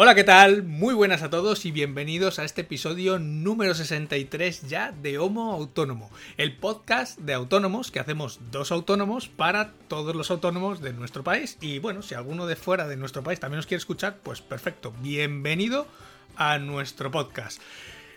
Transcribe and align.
Hola, 0.00 0.14
¿qué 0.14 0.22
tal? 0.22 0.62
Muy 0.62 0.94
buenas 0.94 1.24
a 1.24 1.28
todos 1.28 1.66
y 1.66 1.72
bienvenidos 1.72 2.38
a 2.38 2.44
este 2.44 2.60
episodio 2.60 3.18
número 3.18 3.74
63 3.74 4.68
ya 4.68 4.92
de 4.92 5.18
Homo 5.18 5.52
Autónomo, 5.52 6.08
el 6.36 6.56
podcast 6.56 7.18
de 7.18 7.34
autónomos 7.34 7.90
que 7.90 7.98
hacemos 7.98 8.38
dos 8.52 8.70
autónomos 8.70 9.28
para 9.28 9.72
todos 9.88 10.14
los 10.14 10.30
autónomos 10.30 10.80
de 10.80 10.92
nuestro 10.92 11.24
país. 11.24 11.58
Y 11.60 11.80
bueno, 11.80 12.02
si 12.02 12.14
alguno 12.14 12.46
de 12.46 12.54
fuera 12.54 12.86
de 12.86 12.96
nuestro 12.96 13.24
país 13.24 13.40
también 13.40 13.56
nos 13.56 13.66
quiere 13.66 13.80
escuchar, 13.80 14.18
pues 14.22 14.40
perfecto, 14.40 14.94
bienvenido 15.02 15.88
a 16.36 16.60
nuestro 16.60 17.10
podcast. 17.10 17.60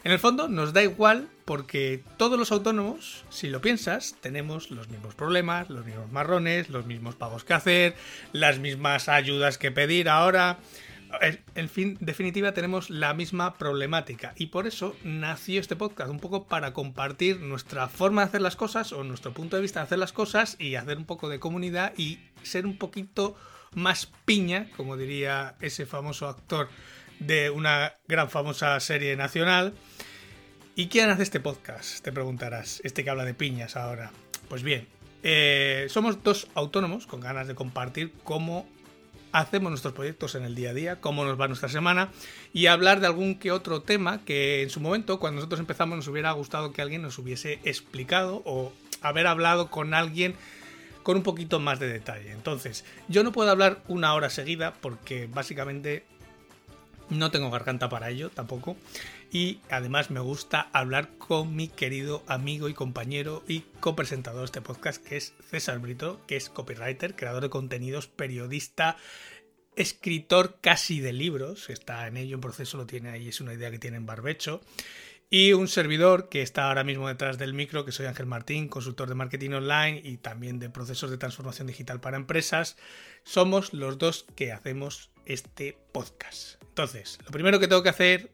En 0.03 0.11
el 0.11 0.19
fondo 0.19 0.47
nos 0.47 0.73
da 0.73 0.83
igual 0.83 1.29
porque 1.45 2.03
todos 2.17 2.37
los 2.37 2.51
autónomos, 2.51 3.25
si 3.31 3.49
lo 3.49 3.59
piensas, 3.59 4.15
tenemos 4.21 4.69
los 4.69 4.87
mismos 4.89 5.15
problemas, 5.15 5.71
los 5.71 5.83
mismos 5.83 6.11
marrones, 6.11 6.69
los 6.69 6.85
mismos 6.85 7.15
pagos 7.15 7.43
que 7.43 7.55
hacer, 7.55 7.95
las 8.33 8.59
mismas 8.59 9.09
ayudas 9.09 9.57
que 9.57 9.71
pedir 9.71 10.09
ahora 10.09 10.59
en 11.55 11.69
fin, 11.69 11.97
definitiva 11.99 12.53
tenemos 12.53 12.89
la 12.89 13.13
misma 13.13 13.57
problemática 13.57 14.33
y 14.37 14.47
por 14.47 14.67
eso 14.67 14.95
nació 15.03 15.59
este 15.59 15.75
podcast, 15.75 16.09
un 16.09 16.19
poco 16.19 16.47
para 16.47 16.73
compartir 16.73 17.39
nuestra 17.39 17.87
forma 17.87 18.21
de 18.21 18.27
hacer 18.27 18.41
las 18.41 18.55
cosas 18.55 18.93
o 18.93 19.03
nuestro 19.03 19.33
punto 19.33 19.55
de 19.55 19.61
vista 19.61 19.79
de 19.79 19.85
hacer 19.85 19.99
las 19.99 20.13
cosas 20.13 20.55
y 20.59 20.75
hacer 20.75 20.97
un 20.97 21.05
poco 21.05 21.29
de 21.29 21.39
comunidad 21.39 21.93
y 21.97 22.19
ser 22.43 22.65
un 22.65 22.77
poquito 22.77 23.35
más 23.73 24.11
piña, 24.25 24.69
como 24.75 24.97
diría 24.97 25.55
ese 25.61 25.85
famoso 25.85 26.27
actor 26.27 26.69
de 27.19 27.49
una 27.49 27.93
gran 28.07 28.29
famosa 28.29 28.79
serie 28.79 29.15
nacional. 29.15 29.73
¿Y 30.75 30.87
quién 30.87 31.09
hace 31.09 31.23
este 31.23 31.39
podcast? 31.39 32.03
Te 32.03 32.11
preguntarás, 32.11 32.81
este 32.83 33.03
que 33.03 33.09
habla 33.09 33.25
de 33.25 33.33
piñas 33.33 33.75
ahora. 33.75 34.11
Pues 34.49 34.63
bien, 34.63 34.87
eh, 35.23 35.85
somos 35.89 36.23
dos 36.23 36.47
autónomos 36.55 37.05
con 37.07 37.19
ganas 37.19 37.47
de 37.47 37.55
compartir 37.55 38.13
cómo 38.23 38.67
hacemos 39.31 39.71
nuestros 39.71 39.93
proyectos 39.93 40.35
en 40.35 40.43
el 40.43 40.55
día 40.55 40.71
a 40.71 40.73
día, 40.73 41.01
cómo 41.01 41.23
nos 41.25 41.39
va 41.39 41.47
nuestra 41.47 41.69
semana 41.69 42.09
y 42.53 42.67
hablar 42.67 42.99
de 42.99 43.07
algún 43.07 43.35
que 43.39 43.51
otro 43.51 43.81
tema 43.81 44.23
que 44.25 44.63
en 44.63 44.69
su 44.69 44.79
momento, 44.79 45.19
cuando 45.19 45.37
nosotros 45.37 45.59
empezamos, 45.59 45.97
nos 45.97 46.07
hubiera 46.07 46.31
gustado 46.31 46.71
que 46.73 46.81
alguien 46.81 47.01
nos 47.01 47.17
hubiese 47.17 47.59
explicado 47.63 48.41
o 48.45 48.73
haber 49.01 49.27
hablado 49.27 49.69
con 49.69 49.93
alguien 49.93 50.35
con 51.03 51.17
un 51.17 51.23
poquito 51.23 51.59
más 51.59 51.79
de 51.79 51.87
detalle. 51.87 52.31
Entonces, 52.31 52.85
yo 53.07 53.23
no 53.23 53.31
puedo 53.31 53.49
hablar 53.49 53.81
una 53.87 54.13
hora 54.13 54.29
seguida 54.29 54.73
porque 54.81 55.27
básicamente 55.27 56.03
no 57.09 57.31
tengo 57.31 57.49
garganta 57.51 57.89
para 57.89 58.09
ello 58.09 58.29
tampoco. 58.29 58.77
Y 59.31 59.61
además 59.69 60.11
me 60.11 60.19
gusta 60.19 60.69
hablar 60.73 61.17
con 61.17 61.55
mi 61.55 61.69
querido 61.69 62.21
amigo 62.27 62.67
y 62.67 62.73
compañero 62.73 63.43
y 63.47 63.61
copresentador 63.79 64.41
de 64.41 64.45
este 64.45 64.61
podcast, 64.61 65.01
que 65.01 65.15
es 65.15 65.33
César 65.49 65.79
Brito, 65.79 66.19
que 66.27 66.35
es 66.35 66.49
copywriter, 66.49 67.15
creador 67.15 67.41
de 67.41 67.49
contenidos, 67.49 68.07
periodista, 68.07 68.97
escritor 69.77 70.59
casi 70.59 70.99
de 70.99 71.13
libros, 71.13 71.69
está 71.69 72.05
en 72.07 72.17
ello 72.17 72.35
en 72.35 72.41
proceso, 72.41 72.77
lo 72.77 72.85
tiene 72.85 73.09
ahí, 73.09 73.29
es 73.29 73.39
una 73.39 73.53
idea 73.53 73.71
que 73.71 73.79
tiene 73.79 73.95
en 73.95 74.05
barbecho. 74.05 74.59
Y 75.29 75.53
un 75.53 75.69
servidor 75.69 76.27
que 76.27 76.41
está 76.41 76.67
ahora 76.67 76.83
mismo 76.83 77.07
detrás 77.07 77.37
del 77.37 77.53
micro, 77.53 77.85
que 77.85 77.93
soy 77.93 78.07
Ángel 78.07 78.25
Martín, 78.25 78.67
consultor 78.67 79.07
de 79.07 79.15
marketing 79.15 79.51
online 79.51 80.01
y 80.03 80.17
también 80.17 80.59
de 80.59 80.69
procesos 80.69 81.09
de 81.09 81.17
transformación 81.17 81.67
digital 81.67 82.01
para 82.01 82.17
empresas. 82.17 82.75
Somos 83.23 83.71
los 83.71 83.97
dos 83.97 84.25
que 84.35 84.51
hacemos 84.51 85.09
este 85.25 85.77
podcast. 85.93 86.61
Entonces, 86.63 87.17
lo 87.23 87.31
primero 87.31 87.61
que 87.61 87.69
tengo 87.69 87.81
que 87.81 87.87
hacer 87.87 88.29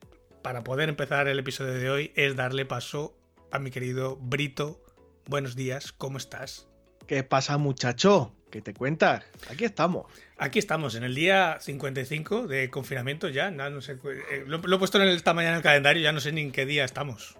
para 0.48 0.64
poder 0.64 0.88
empezar 0.88 1.27
el 1.27 1.39
episodio 1.39 1.73
de 1.73 1.89
hoy 1.89 2.14
es 2.16 2.38
darle 2.38 2.64
paso 2.64 3.14
a 3.52 3.60
mi 3.60 3.70
querido 3.70 4.16
Brito. 4.16 4.82
Buenos 5.26 5.58
días, 5.58 5.92
¿cómo 5.92 6.17
estás? 6.17 6.70
¿Qué 7.05 7.22
pasa, 7.23 7.58
muchacho? 7.58 8.33
¿Qué 8.49 8.61
te 8.61 8.73
cuentas? 8.73 9.26
Aquí 9.52 9.66
estamos. 9.66 10.05
Aquí 10.38 10.58
estamos, 10.58 10.95
en 10.95 11.04
el 11.04 11.16
día 11.16 11.58
55 11.60 12.48
de 12.48 12.70
confinamiento 12.70 13.27
ya. 13.27 13.52
No, 13.52 13.82
sé, 13.82 13.98
eh, 14.32 14.45
lo, 14.48 14.60
he 14.60 14.80
puesto 14.80 15.04
en 15.04 15.10
esta 15.10 15.33
mañana 15.33 15.55
en 15.55 15.58
el 15.58 15.64
calendario, 15.64 16.02
ya 16.02 16.14
no 16.14 16.22
sé 16.22 16.32
ni 16.32 16.39
en 16.39 16.54
qué 16.54 16.66
día 16.66 16.86
estamos. 16.86 17.36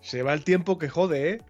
Se 0.00 0.22
va 0.22 0.32
el 0.32 0.44
tiempo 0.44 0.78
que 0.78 0.88
jode, 0.88 1.30
¿eh? 1.30 1.42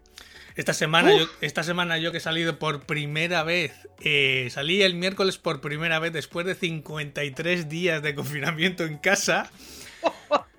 Esta 0.55 0.73
semana, 0.73 1.15
yo, 1.15 1.27
esta 1.41 1.61
semana 1.61 1.99
yo 1.99 2.11
que 2.11 2.17
he 2.17 2.21
salido 2.21 2.57
por 2.57 2.87
primera 2.87 3.43
vez, 3.43 3.87
eh, 3.99 4.47
salí 4.49 4.81
el 4.81 4.95
miércoles 4.95 5.37
por 5.37 5.61
primera 5.61 5.99
vez 5.99 6.11
después 6.11 6.47
de 6.47 6.55
53 6.55 7.69
días 7.69 8.01
de 8.01 8.15
confinamiento 8.15 8.83
en 8.83 8.97
casa. 8.97 9.51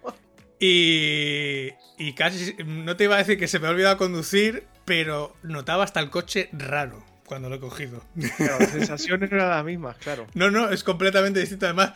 Y, 0.58 1.70
y 1.98 2.12
casi, 2.14 2.54
no 2.64 2.96
te 2.96 3.04
iba 3.04 3.16
a 3.16 3.18
decir 3.18 3.38
que 3.38 3.48
se 3.48 3.58
me 3.58 3.66
ha 3.66 3.70
olvidado 3.70 3.96
conducir, 3.96 4.66
pero 4.84 5.36
notaba 5.42 5.84
hasta 5.84 6.00
el 6.00 6.10
coche 6.10 6.48
raro 6.52 7.04
cuando 7.26 7.48
lo 7.48 7.56
he 7.56 7.60
cogido. 7.60 8.02
las 8.14 8.70
sensaciones 8.70 9.30
no 9.30 9.36
eran 9.36 9.50
las 9.50 9.64
mismas, 9.64 9.96
claro. 9.96 10.26
No, 10.34 10.50
no, 10.50 10.70
es 10.70 10.84
completamente 10.84 11.40
distinto. 11.40 11.66
Además, 11.66 11.92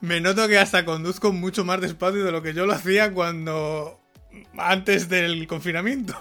me 0.00 0.20
noto 0.20 0.46
que 0.48 0.58
hasta 0.58 0.84
conduzco 0.84 1.32
mucho 1.32 1.64
más 1.64 1.80
despacio 1.80 2.24
de 2.24 2.32
lo 2.32 2.42
que 2.42 2.54
yo 2.54 2.66
lo 2.66 2.72
hacía 2.72 3.12
cuando. 3.12 4.00
antes 4.56 5.08
del 5.08 5.46
confinamiento. 5.46 6.18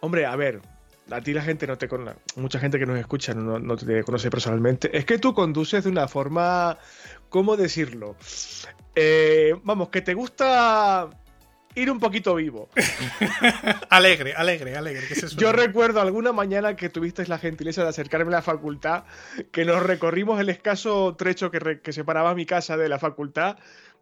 Hombre, 0.00 0.26
a 0.26 0.36
ver, 0.36 0.60
a 1.10 1.20
ti 1.20 1.32
la 1.32 1.42
gente 1.42 1.66
no 1.66 1.78
te 1.78 1.88
conoce, 1.88 2.18
mucha 2.36 2.58
gente 2.58 2.78
que 2.78 2.84
nos 2.84 2.98
escucha 2.98 3.32
no, 3.32 3.58
no, 3.58 3.76
te 3.76 4.02
conoce 4.02 4.30
personalmente. 4.30 4.96
Es 4.96 5.06
que 5.06 5.18
tú 5.18 5.32
conduces 5.32 5.84
de 5.84 5.90
una 5.90 6.08
forma, 6.08 6.78
¿cómo 7.30 7.56
decirlo? 7.56 8.16
Eh, 8.94 9.54
vamos, 9.62 9.88
que 9.88 10.02
te 10.02 10.14
gusta 10.14 11.10
ir 11.74 11.90
un 11.90 11.98
poquito 11.98 12.34
vivo. 12.34 12.68
alegre, 13.90 14.34
alegre, 14.34 14.76
alegre. 14.76 15.02
Yo 15.36 15.52
recuerdo 15.52 16.00
alguna 16.00 16.32
mañana 16.32 16.76
que 16.76 16.88
tuvisteis 16.88 17.28
la 17.28 17.38
gentileza 17.38 17.82
de 17.82 17.88
acercarme 17.88 18.28
a 18.28 18.38
la 18.38 18.42
facultad, 18.42 19.04
que 19.50 19.64
nos 19.64 19.82
recorrimos 19.82 20.40
el 20.40 20.48
escaso 20.48 21.14
trecho 21.16 21.50
que, 21.50 21.80
que 21.82 21.92
separaba 21.92 22.34
mi 22.34 22.46
casa 22.46 22.76
de 22.76 22.88
la 22.88 22.98
facultad. 22.98 23.56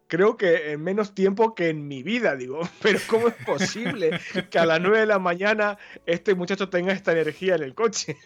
Creo 0.07 0.37
que 0.37 0.73
en 0.73 0.83
menos 0.83 1.15
tiempo 1.15 1.55
que 1.55 1.69
en 1.69 1.87
mi 1.87 2.03
vida, 2.03 2.35
digo. 2.35 2.61
Pero 2.81 2.99
¿cómo 3.07 3.29
es 3.29 3.35
posible 3.45 4.19
que 4.49 4.59
a 4.59 4.65
las 4.65 4.79
9 4.79 4.99
de 4.99 5.05
la 5.05 5.19
mañana 5.19 5.77
este 6.05 6.35
muchacho 6.35 6.69
tenga 6.69 6.93
esta 6.93 7.11
energía 7.13 7.55
en 7.55 7.63
el 7.63 7.73
coche? 7.73 8.17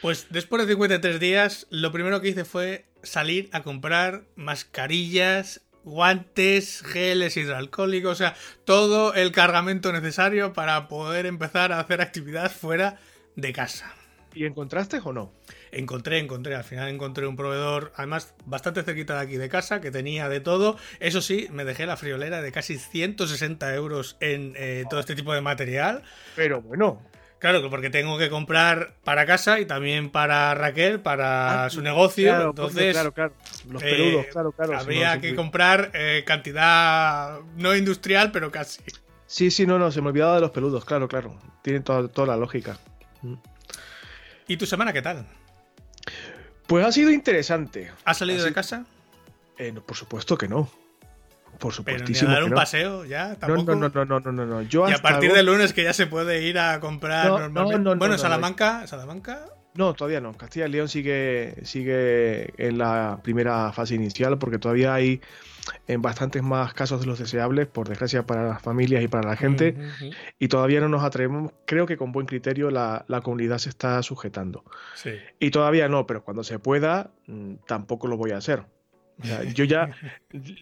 Pues 0.00 0.26
después 0.30 0.62
de 0.62 0.72
53 0.72 1.18
días, 1.18 1.66
lo 1.70 1.90
primero 1.90 2.20
que 2.20 2.28
hice 2.28 2.44
fue 2.44 2.84
salir 3.04 3.48
a 3.52 3.62
comprar 3.62 4.24
mascarillas, 4.36 5.62
guantes, 5.84 6.82
geles 6.82 7.36
hidroalcohólicos, 7.36 8.12
o 8.12 8.14
sea, 8.14 8.34
todo 8.64 9.14
el 9.14 9.32
cargamento 9.32 9.92
necesario 9.92 10.52
para 10.52 10.88
poder 10.88 11.26
empezar 11.26 11.72
a 11.72 11.80
hacer 11.80 12.00
actividad 12.00 12.50
fuera 12.50 12.98
de 13.36 13.52
casa. 13.52 13.94
¿Y 14.34 14.46
encontraste 14.46 15.00
o 15.04 15.12
no? 15.12 15.32
Encontré, 15.70 16.18
encontré. 16.18 16.56
Al 16.56 16.64
final 16.64 16.88
encontré 16.88 17.26
un 17.26 17.36
proveedor, 17.36 17.92
además 17.94 18.34
bastante 18.44 18.82
cerquita 18.82 19.14
de 19.14 19.20
aquí 19.20 19.36
de 19.36 19.48
casa, 19.48 19.80
que 19.80 19.92
tenía 19.92 20.28
de 20.28 20.40
todo. 20.40 20.76
Eso 20.98 21.20
sí, 21.20 21.46
me 21.52 21.64
dejé 21.64 21.86
la 21.86 21.96
friolera 21.96 22.42
de 22.42 22.50
casi 22.50 22.78
160 22.78 23.74
euros 23.74 24.16
en 24.20 24.54
eh, 24.56 24.84
todo 24.90 24.98
este 24.98 25.14
tipo 25.14 25.32
de 25.32 25.40
material. 25.40 26.02
Pero 26.34 26.62
bueno, 26.62 27.00
Claro, 27.38 27.68
porque 27.68 27.90
tengo 27.90 28.16
que 28.16 28.30
comprar 28.30 28.94
para 29.04 29.26
casa 29.26 29.60
y 29.60 29.66
también 29.66 30.10
para 30.10 30.54
Raquel, 30.54 31.00
para 31.00 31.64
ah, 31.64 31.70
su 31.70 31.82
negocio. 31.82 32.50
entonces, 32.50 32.92
claro, 32.92 33.12
claro. 33.12 33.34
Los 33.68 33.82
peludos, 33.82 34.24
eh, 34.24 34.28
claro, 34.32 34.52
claro. 34.52 34.78
Habría 34.78 35.20
que 35.20 35.34
comprar 35.34 35.90
eh, 35.92 36.24
cantidad 36.26 37.40
no 37.56 37.76
industrial, 37.76 38.32
pero 38.32 38.50
casi. 38.50 38.80
Sí, 39.26 39.50
sí, 39.50 39.66
no, 39.66 39.78
no, 39.78 39.90
se 39.90 40.00
me 40.00 40.08
olvidaba 40.08 40.36
de 40.36 40.40
los 40.40 40.52
peludos, 40.52 40.84
claro, 40.84 41.06
claro. 41.06 41.38
Tiene 41.62 41.80
toda, 41.80 42.08
toda 42.08 42.28
la 42.28 42.36
lógica. 42.36 42.78
Mm. 43.22 43.34
¿Y 44.48 44.56
tu 44.56 44.64
semana 44.64 44.92
qué 44.92 45.02
tal? 45.02 45.26
Pues 46.66 46.86
ha 46.86 46.92
sido 46.92 47.10
interesante. 47.10 47.92
¿Has 48.04 48.18
salido 48.18 48.44
de 48.44 48.52
casa? 48.52 48.86
Eh, 49.58 49.72
por 49.84 49.96
supuesto 49.96 50.38
que 50.38 50.48
no. 50.48 50.70
Por 51.58 51.72
supuesto. 51.72 52.04
Pero 52.12 52.28
dar 52.28 52.44
un 52.44 52.52
paseo 52.52 53.04
ya, 53.04 53.34
tampoco. 53.36 53.74
No, 53.74 53.88
no, 53.88 54.04
no, 54.04 54.20
no, 54.20 54.32
no, 54.32 54.46
no. 54.46 54.62
Yo 54.62 54.88
y 54.88 54.92
a 54.92 54.98
partir 54.98 55.32
del 55.32 55.46
lunes 55.46 55.72
que 55.72 55.84
ya 55.84 55.92
se 55.92 56.06
puede 56.06 56.42
ir 56.42 56.58
a 56.58 56.80
comprar 56.80 57.28
normalmente. 57.28 57.94
bueno, 57.96 58.18
Salamanca, 58.18 58.86
Salamanca. 58.86 59.46
No, 59.74 59.92
todavía 59.94 60.20
no. 60.20 60.34
Castilla 60.34 60.66
y 60.66 60.70
León 60.70 60.88
sigue, 60.88 61.56
sigue 61.64 62.52
en 62.64 62.78
la 62.78 63.18
primera 63.22 63.72
fase 63.72 63.96
inicial 63.96 64.38
porque 64.38 64.58
todavía 64.58 64.94
hay 64.94 65.20
en 65.88 66.02
bastantes 66.02 66.42
más 66.42 66.74
casos 66.74 67.00
de 67.00 67.06
los 67.06 67.18
deseables, 67.18 67.66
por 67.66 67.88
desgracia 67.88 68.24
para 68.24 68.46
las 68.46 68.62
familias 68.62 69.02
y 69.02 69.08
para 69.08 69.28
la 69.28 69.36
gente, 69.36 69.76
y 70.38 70.48
todavía 70.48 70.80
no 70.80 70.88
nos 70.88 71.02
atrevemos, 71.02 71.52
creo 71.66 71.86
que 71.86 71.96
con 71.96 72.12
buen 72.12 72.26
criterio 72.26 72.70
la, 72.70 73.04
la 73.08 73.22
comunidad 73.22 73.58
se 73.58 73.70
está 73.70 74.02
sujetando. 74.02 74.64
Sí. 74.94 75.12
Y 75.40 75.50
todavía 75.50 75.88
no, 75.88 76.06
pero 76.06 76.22
cuando 76.22 76.44
se 76.44 76.58
pueda, 76.58 77.10
mm, 77.26 77.54
tampoco 77.66 78.06
lo 78.06 78.16
voy 78.16 78.32
a 78.32 78.36
hacer. 78.36 78.64
Yo 79.54 79.64
ya 79.64 79.90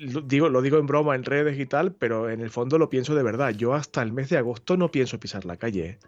lo 0.00 0.20
digo, 0.20 0.48
lo 0.48 0.60
digo 0.60 0.78
en 0.78 0.86
broma 0.86 1.14
en 1.14 1.24
redes 1.24 1.58
y 1.58 1.66
tal, 1.66 1.94
pero 1.94 2.28
en 2.28 2.40
el 2.40 2.50
fondo 2.50 2.78
lo 2.78 2.90
pienso 2.90 3.14
de 3.14 3.22
verdad. 3.22 3.50
Yo 3.50 3.74
hasta 3.74 4.02
el 4.02 4.12
mes 4.12 4.28
de 4.28 4.36
agosto 4.36 4.76
no 4.76 4.90
pienso 4.90 5.18
pisar 5.18 5.44
la 5.44 5.56
calle. 5.56 5.86
¿eh? 5.86 5.98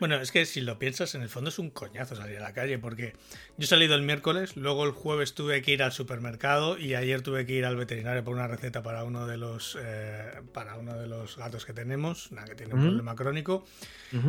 Bueno, 0.00 0.16
es 0.16 0.30
que 0.30 0.44
si 0.44 0.60
lo 0.60 0.78
piensas, 0.78 1.14
en 1.14 1.22
el 1.22 1.28
fondo 1.28 1.48
es 1.48 1.58
un 1.58 1.70
coñazo 1.70 2.14
salir 2.14 2.38
a 2.38 2.42
la 2.42 2.52
calle, 2.52 2.78
porque 2.78 3.14
yo 3.56 3.64
he 3.64 3.66
salido 3.66 3.94
el 3.94 4.02
miércoles, 4.02 4.56
luego 4.56 4.84
el 4.84 4.92
jueves 4.92 5.34
tuve 5.34 5.62
que 5.62 5.72
ir 5.72 5.82
al 5.82 5.92
supermercado 5.92 6.78
y 6.78 6.94
ayer 6.94 7.22
tuve 7.22 7.46
que 7.46 7.54
ir 7.54 7.64
al 7.64 7.76
veterinario 7.76 8.22
por 8.22 8.34
una 8.34 8.46
receta 8.46 8.82
para 8.82 9.04
uno 9.04 9.26
de 9.26 9.38
los 9.38 9.78
eh, 9.80 10.42
para 10.52 10.76
uno 10.76 10.94
de 10.98 11.06
los 11.06 11.36
gatos 11.36 11.64
que 11.64 11.72
tenemos, 11.72 12.30
una 12.30 12.44
que 12.44 12.54
tiene 12.54 12.74
un 12.74 12.82
problema 12.82 13.14
crónico, 13.14 13.64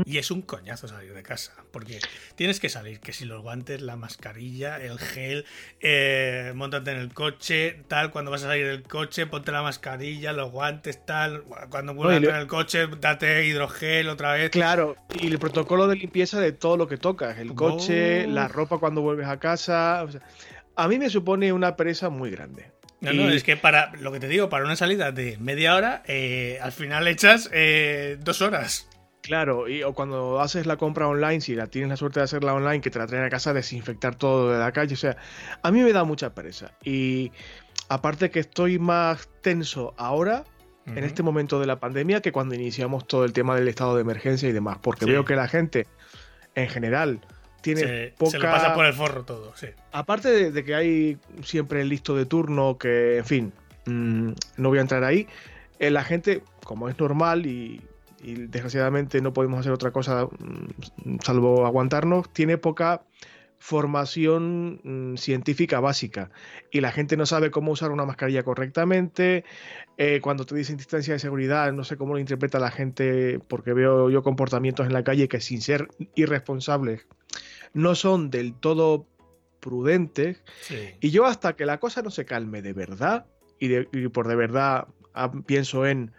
y 0.06 0.18
es 0.18 0.32
un 0.32 0.42
coñazo 0.42 0.88
salir 0.88 1.14
de 1.14 1.24
casa, 1.24 1.54
porque 1.72 2.00
tienes 2.36 2.60
que 2.60 2.70
salir, 2.70 3.00
que 3.00 3.14
si 3.14 3.26
los 3.26 3.42
guantes, 3.42 3.82
la 3.82 3.96
mascarilla, 3.96 4.82
el 4.82 4.98
gel, 4.98 5.46
eh, 5.82 6.54
montarte 6.56 6.92
en 6.92 6.98
el 6.98 7.14
coche, 7.14 7.65
tal, 7.72 8.12
cuando 8.12 8.32
vas 8.32 8.44
a 8.44 8.48
salir 8.48 8.68
del 8.68 8.84
coche, 8.84 9.26
ponte 9.26 9.52
la 9.52 9.62
mascarilla, 9.62 10.34
los 10.34 10.52
guantes, 10.52 11.06
tal, 11.06 11.44
cuando 11.70 11.94
vuelvas 11.94 12.14
a 12.14 12.18
entrar 12.18 12.36
en 12.36 12.42
el 12.42 12.48
coche, 12.48 12.88
date 13.00 13.46
hidrogel 13.46 14.10
otra 14.10 14.34
vez. 14.34 14.50
Claro, 14.50 14.96
y 15.20 15.28
el 15.28 15.40
protocolo 15.40 15.88
de 15.88 15.96
limpieza 15.96 16.40
de 16.40 16.52
todo 16.52 16.78
lo 16.78 16.88
que 16.88 16.98
tocas, 16.98 17.38
el 17.38 17.54
coche, 17.54 18.28
la 18.28 18.48
ropa 18.48 18.78
cuando 18.78 19.02
vuelves 19.02 19.28
a 19.28 19.40
casa, 19.40 20.06
a 20.76 20.88
mí 20.88 21.00
me 21.00 21.10
supone 21.10 21.54
una 21.54 21.76
pereza 21.76 22.10
muy 22.10 22.32
grande. 22.32 22.72
No, 23.02 23.14
no, 23.14 23.30
es 23.30 23.44
que 23.44 23.58
para 23.58 23.92
lo 23.98 24.12
que 24.12 24.20
te 24.20 24.28
digo, 24.28 24.50
para 24.50 24.66
una 24.66 24.76
salida 24.76 25.12
de 25.12 25.38
media 25.38 25.76
hora, 25.76 26.02
eh, 26.08 26.58
al 26.62 26.72
final 26.72 27.08
echas 27.08 27.50
eh, 27.54 28.18
dos 28.22 28.42
horas. 28.42 28.88
Claro, 29.26 29.68
y 29.68 29.82
o 29.82 29.94
cuando 29.94 30.40
haces 30.40 30.68
la 30.68 30.78
compra 30.78 31.08
online, 31.08 31.42
si 31.42 31.56
la 31.56 31.66
tienes 31.66 31.90
la 31.90 31.98
suerte 31.98 32.20
de 32.20 32.26
hacerla 32.26 32.54
online, 32.54 32.80
que 32.80 32.92
te 32.92 33.00
la 33.00 33.08
traen 33.08 33.24
a 33.26 33.30
casa, 33.30 33.54
desinfectar 33.54 34.16
todo 34.16 34.52
de 34.52 34.60
la 34.60 34.72
calle. 34.72 34.94
O 34.94 34.98
sea, 34.98 35.18
a 35.64 35.72
mí 35.72 35.82
me 35.82 35.94
da 35.94 36.04
mucha 36.04 36.36
pereza. 36.36 36.72
Y 36.84 37.32
aparte 37.90 38.30
que 38.30 38.40
estoy 38.40 38.78
más 38.78 39.28
tenso 39.42 39.96
ahora, 39.98 40.44
en 40.86 41.04
este 41.04 41.24
momento 41.24 41.60
de 41.60 41.66
la 41.66 41.80
pandemia, 41.80 42.22
que 42.22 42.32
cuando 42.32 42.54
iniciamos 42.54 43.08
todo 43.08 43.26
el 43.26 43.34
tema 43.34 43.56
del 43.56 43.68
estado 43.68 43.96
de 43.96 44.02
emergencia 44.02 44.48
y 44.48 44.52
demás. 44.52 44.78
Porque 44.80 45.06
veo 45.06 45.26
que 45.26 45.36
la 45.36 45.48
gente, 45.48 45.88
en 46.54 46.70
general, 46.70 47.22
tiene 47.62 47.82
se, 47.82 48.14
poca... 48.16 48.32
Se 48.32 48.38
le 48.38 48.46
pasa 48.46 48.76
por 48.76 48.86
el 48.86 48.94
forro 48.94 49.26
todo, 49.26 49.56
sí. 49.56 49.68
Aparte 49.92 50.52
de, 50.52 50.64
que 50.64 50.76
hay 50.76 51.18
siempre 51.44 51.82
el 51.82 51.90
listo 51.90 52.16
de 52.16 52.28
turno, 52.28 52.78
que, 52.78 53.18
en 53.18 53.26
fin, 53.26 53.54
mm, 53.88 54.34
no 54.58 54.70
voy 54.70 54.78
a 54.78 54.82
entrar 54.82 55.04
ahí. 55.04 55.28
Eh, 55.80 55.90
la 55.90 56.04
gente, 56.04 56.44
como 56.64 56.88
es 56.90 57.00
normal 57.00 57.48
y 57.48 57.82
y 58.26 58.48
desgraciadamente 58.48 59.22
no 59.22 59.34
podemos 59.34 59.60
hacer 59.60 59.72
otra 59.72 59.92
cosa 59.92 60.26
mm, 60.26 61.20
salvo 61.24 61.68
aguantarnos, 61.68 62.34
tiene 62.34 62.58
poca 62.58 63.04
formación 63.60 64.82
mm, 64.84 65.18
científica 65.18 65.80
básica 65.80 66.32
y 66.72 66.82
la 66.82 66.92
gente 66.92 67.18
no 67.18 67.28
sabe 67.28 67.52
cómo 67.52 67.72
usar 67.72 67.92
una 67.92 68.06
mascarilla 68.06 68.42
correctamente. 68.42 69.46
Eh, 69.98 70.22
cuando 70.22 70.46
te 70.46 70.56
dicen 70.56 70.76
distancia 70.76 71.14
de 71.14 71.20
seguridad, 71.20 71.72
no 71.72 71.84
sé 71.84 71.98
cómo 71.98 72.14
lo 72.14 72.20
interpreta 72.20 72.58
la 72.58 72.72
gente 72.72 73.40
porque 73.48 73.74
veo 73.74 74.10
yo 74.10 74.24
comportamientos 74.24 74.88
en 74.88 74.94
la 74.94 75.04
calle 75.04 75.28
que 75.28 75.40
sin 75.40 75.62
ser 75.62 75.88
irresponsables 76.16 77.06
no 77.74 77.94
son 77.94 78.32
del 78.32 78.56
todo 78.56 79.06
prudentes. 79.60 80.44
Y 81.00 81.12
yo 81.12 81.26
hasta 81.26 81.56
que 81.56 81.66
la 81.68 81.80
cosa 81.80 82.02
no 82.02 82.10
se 82.10 82.26
calme 82.26 82.64
de 82.64 82.74
verdad 82.74 83.28
y, 83.60 83.76
y 83.76 84.08
por 84.08 84.28
de 84.28 84.36
verdad 84.36 84.88
ah, 85.14 85.32
pienso 85.46 85.86
en 85.86 86.12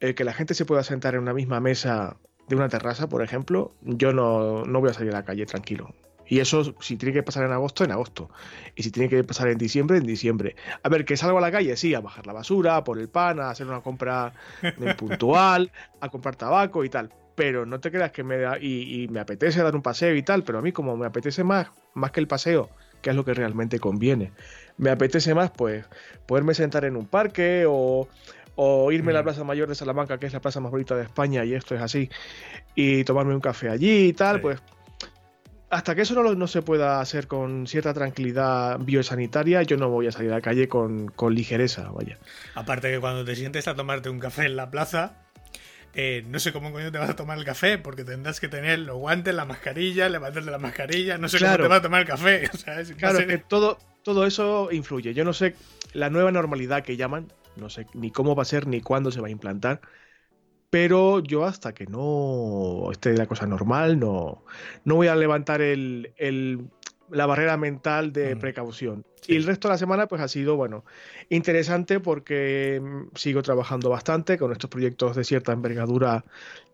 el 0.00 0.14
que 0.14 0.24
la 0.24 0.32
gente 0.32 0.54
se 0.54 0.64
pueda 0.64 0.82
sentar 0.82 1.14
en 1.14 1.20
una 1.20 1.34
misma 1.34 1.60
mesa 1.60 2.16
de 2.48 2.56
una 2.56 2.68
terraza, 2.68 3.08
por 3.08 3.22
ejemplo, 3.22 3.74
yo 3.82 4.12
no, 4.12 4.64
voy 4.64 4.90
a 4.90 4.94
salir 4.94 5.12
a 5.12 5.18
la 5.18 5.24
calle 5.24 5.46
tranquilo. 5.46 5.94
Y 6.28 6.40
eso, 6.40 6.74
si 6.80 6.96
tiene 6.96 7.12
que 7.12 7.22
pasar 7.22 7.44
en 7.44 7.52
agosto, 7.52 7.84
en 7.84 7.92
agosto. 7.92 8.30
Y 8.74 8.82
si 8.82 8.90
tiene 8.90 9.08
que 9.08 9.22
pasar 9.22 9.48
en 9.48 9.58
diciembre, 9.58 9.98
en 9.98 10.06
diciembre. 10.06 10.56
A 10.82 10.88
ver, 10.88 11.04
que 11.04 11.16
salgo 11.16 11.38
a 11.38 11.40
la 11.40 11.52
calle, 11.52 11.76
sí, 11.76 11.94
a 11.94 12.00
bajar 12.00 12.26
la 12.26 12.32
basura, 12.32 12.76
a 12.76 12.84
por 12.84 12.98
el 12.98 13.08
pan, 13.08 13.38
a 13.38 13.50
hacer 13.50 13.66
una 13.66 13.80
compra 13.80 14.32
puntual, 14.98 15.70
a 16.00 16.08
comprar 16.08 16.34
tabaco 16.34 16.84
y 16.84 16.88
tal. 16.88 17.12
Pero 17.36 17.64
no 17.64 17.78
te 17.78 17.92
creas 17.92 18.10
que 18.10 18.24
me 18.24 18.38
da. 18.38 18.58
Y, 18.58 19.06
me 19.08 19.20
apetece 19.20 19.62
dar 19.62 19.76
un 19.76 19.82
paseo 19.82 20.16
y 20.16 20.22
tal, 20.22 20.42
pero 20.42 20.58
a 20.58 20.62
mí, 20.62 20.72
como 20.72 20.96
me 20.96 21.06
apetece 21.06 21.44
más, 21.44 21.68
más 21.94 22.10
que 22.10 22.18
el 22.18 22.26
paseo, 22.26 22.70
que 23.02 23.10
es 23.10 23.16
lo 23.16 23.24
que 23.24 23.34
realmente 23.34 23.78
conviene, 23.78 24.32
me 24.78 24.90
apetece 24.90 25.32
más, 25.32 25.52
pues, 25.52 25.84
poderme 26.26 26.54
sentar 26.54 26.84
en 26.86 26.96
un 26.96 27.06
parque 27.06 27.66
o 27.68 28.08
o 28.56 28.90
irme 28.90 29.12
a 29.12 29.14
la 29.14 29.22
Plaza 29.22 29.44
Mayor 29.44 29.68
de 29.68 29.74
Salamanca, 29.74 30.18
que 30.18 30.26
es 30.26 30.32
la 30.32 30.40
plaza 30.40 30.60
más 30.60 30.72
bonita 30.72 30.96
de 30.96 31.04
España, 31.04 31.44
y 31.44 31.54
esto 31.54 31.74
es 31.74 31.80
así, 31.80 32.10
y 32.74 33.04
tomarme 33.04 33.34
un 33.34 33.40
café 33.40 33.68
allí 33.68 34.08
y 34.08 34.12
tal, 34.12 34.40
pues 34.40 34.60
hasta 35.68 35.94
que 35.94 36.02
eso 36.02 36.14
no, 36.14 36.34
no, 36.34 36.46
se 36.46 36.62
pueda 36.62 37.00
hacer 37.00 37.26
con 37.26 37.66
cierta 37.66 37.92
tranquilidad 37.92 38.78
biosanitaria, 38.78 39.62
yo 39.62 39.76
no 39.76 39.88
voy 39.88 40.06
a 40.06 40.12
salir 40.12 40.30
a 40.30 40.36
la 40.36 40.40
calle 40.40 40.68
con, 40.68 41.12
ligereza, 41.30 41.90
vaya. 41.90 42.18
Aparte 42.54 42.90
que 42.90 43.00
cuando 43.00 43.24
te 43.24 43.34
sientes 43.34 43.66
a 43.66 43.74
tomarte 43.74 44.08
un 44.08 44.20
café 44.20 44.46
en 44.46 44.56
la 44.56 44.70
plaza, 44.70 45.24
eh, 45.94 46.24
no 46.28 46.38
sé 46.38 46.52
cómo 46.52 46.72
coño 46.72 46.92
te 46.92 46.98
vas 46.98 47.10
a 47.10 47.16
tomar 47.16 47.36
el 47.36 47.44
café, 47.44 47.78
porque 47.78 48.04
tendrás 48.04 48.38
que 48.38 48.48
tener 48.48 48.78
los 48.80 48.96
guantes, 48.96 49.34
la 49.34 49.44
mascarilla, 49.44 50.08
levantarte 50.08 50.50
la 50.50 50.58
mascarilla, 50.58 51.18
no 51.18 51.28
sé 51.28 51.38
cómo 51.38 51.56
te 51.56 51.68
vas 51.68 51.78
a 51.78 51.82
tomar 51.82 52.00
el 52.02 52.06
café. 52.06 52.48
claro, 52.96 53.26
que 53.26 53.38
todo, 53.38 53.78
todo 54.04 54.24
eso 54.24 54.68
influye. 54.70 55.14
Yo 55.14 55.24
no 55.24 55.32
sé 55.32 55.56
la 55.94 56.10
nueva 56.10 56.30
normalidad 56.30 56.84
que 56.84 56.96
llaman, 56.96 57.26
no 57.56 57.70
sé 57.70 57.86
ni 57.94 58.10
cómo 58.10 58.34
va 58.34 58.42
a 58.42 58.46
ser 58.46 58.66
ni 58.66 58.80
cuándo 58.80 59.10
se 59.10 59.20
va 59.20 59.28
a 59.28 59.30
implantar. 59.30 59.80
Pero 60.70 61.20
yo 61.20 61.44
hasta 61.44 61.72
que 61.74 61.86
no 61.86 62.90
esté 62.90 63.14
la 63.14 63.26
cosa 63.26 63.46
normal, 63.46 63.98
no, 63.98 64.44
no 64.84 64.96
voy 64.96 65.06
a 65.08 65.16
levantar 65.16 65.60
el, 65.62 66.12
la 67.10 67.26
barrera 67.26 67.56
mental 67.56 68.12
de 68.12 68.34
mm. 68.34 68.38
precaución. 68.38 69.04
Y 69.28 69.36
el 69.36 69.44
resto 69.44 69.68
de 69.68 69.74
la 69.74 69.78
semana 69.78 70.06
pues 70.06 70.22
ha 70.22 70.28
sido, 70.28 70.56
bueno, 70.56 70.84
interesante 71.28 72.00
porque 72.00 72.80
mm, 72.82 73.16
sigo 73.16 73.42
trabajando 73.42 73.90
bastante 73.90 74.38
con 74.38 74.52
estos 74.52 74.70
proyectos 74.70 75.16
de 75.16 75.24
cierta 75.24 75.52
envergadura 75.52 76.24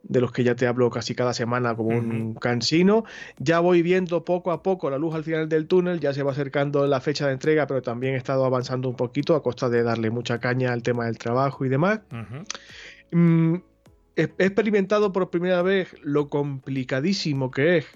de 0.03 0.21
los 0.21 0.33
que 0.33 0.45
ya 0.45 0.55
te 0.55 0.67
hablo 0.67 0.91
casi 0.91 1.15
cada 1.15 1.33
semana 1.33 1.75
como 1.75 1.91
un 1.91 2.35
cansino. 2.35 3.05
Ya 3.39 3.61
voy 3.61 3.83
viendo 3.83 4.25
poco 4.25 4.51
a 4.51 4.63
poco 4.63 4.91
la 4.91 4.99
luz 4.99 5.15
al 5.15 5.25
final 5.25 5.49
del 5.49 5.67
túnel, 5.67 6.01
ya 6.01 6.13
se 6.13 6.23
va 6.23 6.33
acercando 6.33 6.87
la 6.87 7.01
fecha 7.01 7.27
de 7.27 7.35
entrega, 7.35 7.67
pero 7.67 7.83
también 7.83 8.15
he 8.15 8.19
estado 8.19 8.45
avanzando 8.45 8.89
un 8.89 8.97
poquito 8.97 9.35
a 9.35 9.43
costa 9.43 9.69
de 9.69 9.83
darle 9.83 10.11
mucha 10.11 10.39
caña 10.39 10.73
al 10.73 10.83
tema 10.83 11.07
del 11.07 11.19
trabajo 11.19 11.65
y 11.65 11.69
demás. 11.69 12.01
Mm, 13.13 13.57
he 14.17 14.23
experimentado 14.23 15.13
por 15.13 15.31
primera 15.31 15.63
vez 15.63 15.95
lo 16.03 16.29
complicadísimo 16.29 17.51
que 17.51 17.79
es 17.79 17.87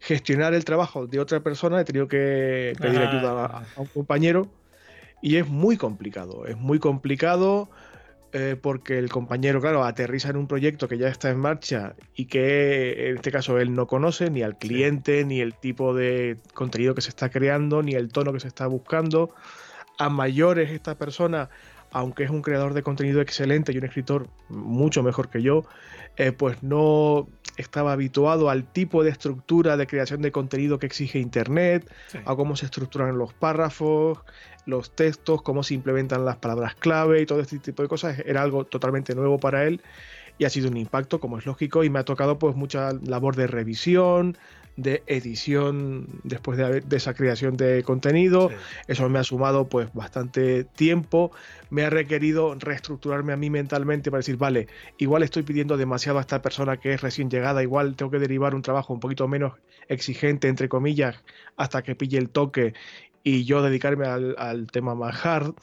gestionar 0.00 0.54
el 0.54 0.64
trabajo 0.64 1.06
de 1.06 1.20
otra 1.20 1.40
persona, 1.40 1.80
he 1.80 1.84
tenido 1.84 2.08
que 2.08 2.74
pedir 2.80 2.98
ayuda 2.98 3.46
a, 3.46 3.80
un 3.80 3.86
compañero 3.86 4.48
y 5.20 5.36
es 5.36 5.48
muy 5.48 5.76
complicado, 5.76 6.46
es 6.46 6.56
muy 6.56 6.78
complicado 6.78 7.68
eh, 8.32 8.56
porque 8.60 8.98
el 8.98 9.08
compañero, 9.08 9.60
claro, 9.60 9.84
aterriza 9.84 10.28
en 10.28 10.36
un 10.36 10.46
proyecto 10.46 10.86
que 10.86 10.98
ya 10.98 11.08
está 11.08 11.30
en 11.30 11.38
marcha 11.38 11.94
y 12.14 12.26
que 12.26 13.08
en 13.08 13.16
este 13.16 13.32
caso 13.32 13.58
él 13.58 13.74
no 13.74 13.86
conoce 13.86 14.30
ni 14.30 14.42
al 14.42 14.58
cliente, 14.58 15.24
ni 15.24 15.40
el 15.40 15.54
tipo 15.54 15.94
de 15.94 16.36
contenido 16.52 16.94
que 16.94 17.00
se 17.00 17.08
está 17.08 17.30
creando, 17.30 17.82
ni 17.82 17.94
el 17.94 18.10
tono 18.10 18.32
que 18.34 18.40
se 18.40 18.48
está 18.48 18.66
buscando. 18.66 19.34
A 19.98 20.10
mayores 20.10 20.70
esta 20.70 20.96
persona, 20.96 21.48
aunque 21.90 22.24
es 22.24 22.30
un 22.30 22.42
creador 22.42 22.74
de 22.74 22.82
contenido 22.82 23.22
excelente 23.22 23.72
y 23.72 23.78
un 23.78 23.84
escritor 23.84 24.28
mucho 24.50 25.02
mejor 25.02 25.30
que 25.30 25.40
yo, 25.40 25.64
eh, 26.18 26.32
pues 26.32 26.62
no 26.62 27.28
estaba 27.58 27.92
habituado 27.92 28.48
al 28.48 28.64
tipo 28.64 29.04
de 29.04 29.10
estructura 29.10 29.76
de 29.76 29.86
creación 29.86 30.22
de 30.22 30.32
contenido 30.32 30.78
que 30.78 30.86
exige 30.86 31.18
Internet, 31.18 31.90
a 32.24 32.34
cómo 32.34 32.56
se 32.56 32.64
estructuran 32.66 33.18
los 33.18 33.34
párrafos, 33.34 34.20
los 34.64 34.94
textos, 34.94 35.42
cómo 35.42 35.62
se 35.62 35.74
implementan 35.74 36.24
las 36.24 36.36
palabras 36.36 36.74
clave 36.76 37.20
y 37.20 37.26
todo 37.26 37.40
este 37.40 37.58
tipo 37.58 37.82
de 37.82 37.88
cosas. 37.88 38.20
Era 38.24 38.42
algo 38.42 38.64
totalmente 38.64 39.14
nuevo 39.14 39.38
para 39.38 39.64
él 39.66 39.82
y 40.38 40.44
ha 40.44 40.50
sido 40.50 40.68
un 40.70 40.76
impacto, 40.76 41.20
como 41.20 41.36
es 41.38 41.46
lógico, 41.46 41.82
y 41.82 41.90
me 41.90 41.98
ha 41.98 42.04
tocado 42.04 42.38
pues 42.38 42.54
mucha 42.54 42.92
labor 42.92 43.34
de 43.34 43.48
revisión, 43.48 44.38
de 44.78 45.02
edición 45.08 46.06
después 46.22 46.56
de, 46.56 46.96
esa 46.96 47.12
creación 47.12 47.56
de 47.56 47.82
contenido. 47.82 48.50
Eso 48.86 49.08
me 49.08 49.18
ha 49.18 49.24
sumado 49.24 49.68
pues 49.68 49.92
bastante 49.92 50.62
tiempo. 50.62 51.32
Me 51.68 51.82
ha 51.82 51.90
requerido 51.90 52.54
reestructurarme 52.54 53.32
a 53.32 53.36
mí 53.36 53.50
mentalmente 53.50 54.10
para 54.10 54.20
decir, 54.20 54.36
vale, 54.36 54.68
igual 54.96 55.24
estoy 55.24 55.42
pidiendo 55.42 55.76
demasiado 55.76 56.18
a 56.18 56.20
esta 56.20 56.40
persona 56.40 56.76
que 56.76 56.94
es 56.94 57.00
recién 57.02 57.28
llegada, 57.28 57.60
igual 57.62 57.96
tengo 57.96 58.12
que 58.12 58.20
derivar 58.20 58.54
un 58.54 58.62
trabajo 58.62 58.94
un 58.94 59.00
poquito 59.00 59.26
menos 59.26 59.54
exigente, 59.88 60.46
entre 60.46 60.68
comillas, 60.68 61.24
hasta 61.56 61.82
que 61.82 61.96
pille 61.96 62.18
el 62.18 62.30
toque 62.30 62.72
y 63.24 63.44
yo 63.44 63.62
dedicarme 63.62 64.06
al, 64.06 64.36
al 64.38 64.68
tema 64.68 64.94
más 64.94 65.26
hard. 65.26 65.54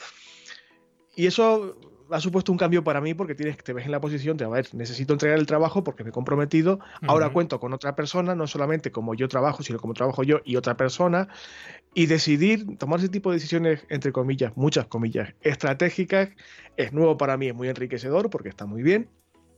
Y 1.15 1.27
eso 1.27 1.77
ha 2.11 2.19
supuesto 2.19 2.51
un 2.51 2.57
cambio 2.57 2.83
para 2.83 3.01
mí 3.01 3.13
porque 3.13 3.35
tienes, 3.35 3.57
te 3.57 3.73
ves 3.73 3.85
en 3.85 3.91
la 3.91 3.99
posición 3.99 4.37
de, 4.37 4.45
a 4.45 4.49
ver, 4.49 4.67
necesito 4.73 5.13
entregar 5.13 5.37
el 5.39 5.45
trabajo 5.45 5.83
porque 5.83 6.03
me 6.03 6.09
he 6.09 6.13
comprometido, 6.13 6.79
ahora 7.07 7.29
cuento 7.29 7.59
con 7.59 7.73
otra 7.73 7.95
persona, 7.95 8.35
no 8.35 8.47
solamente 8.47 8.91
como 8.91 9.15
yo 9.15 9.27
trabajo, 9.27 9.63
sino 9.63 9.79
como 9.79 9.93
trabajo 9.93 10.23
yo 10.23 10.41
y 10.45 10.55
otra 10.55 10.77
persona, 10.77 11.27
y 11.93 12.05
decidir, 12.07 12.77
tomar 12.77 12.99
ese 12.99 13.09
tipo 13.09 13.31
de 13.31 13.37
decisiones, 13.37 13.85
entre 13.89 14.11
comillas, 14.11 14.53
muchas 14.55 14.87
comillas, 14.87 15.33
estratégicas, 15.41 16.29
es 16.77 16.93
nuevo 16.93 17.17
para 17.17 17.37
mí, 17.37 17.47
es 17.47 17.55
muy 17.55 17.69
enriquecedor 17.69 18.29
porque 18.29 18.49
está 18.49 18.65
muy 18.65 18.83
bien, 18.83 19.09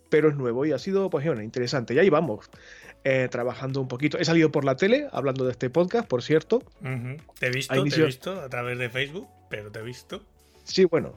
pero 0.09 0.29
es 0.29 0.35
nuevo 0.35 0.65
y 0.65 0.71
ha 0.71 0.79
sido, 0.79 1.09
pues, 1.09 1.25
bueno, 1.25 1.41
interesante. 1.41 1.93
Y 1.93 1.99
ahí 1.99 2.09
vamos. 2.09 2.49
eh, 3.03 3.29
trabajando 3.29 3.79
un 3.79 3.87
poquito. 3.87 4.17
He 4.17 4.25
salido 4.25 4.51
por 4.51 4.65
la 4.65 4.75
tele 4.75 5.07
hablando 5.11 5.45
de 5.45 5.51
este 5.51 5.69
podcast, 5.69 6.07
por 6.07 6.21
cierto. 6.23 6.61
Te 7.39 7.47
he 7.47 7.51
visto, 7.51 7.73
te 7.83 8.01
he 8.01 8.05
visto 8.05 8.41
a 8.41 8.49
través 8.49 8.77
de 8.77 8.89
Facebook, 8.89 9.27
pero 9.49 9.71
te 9.71 9.79
he 9.79 9.83
visto. 9.83 10.23
Sí, 10.63 10.83
bueno. 10.85 11.13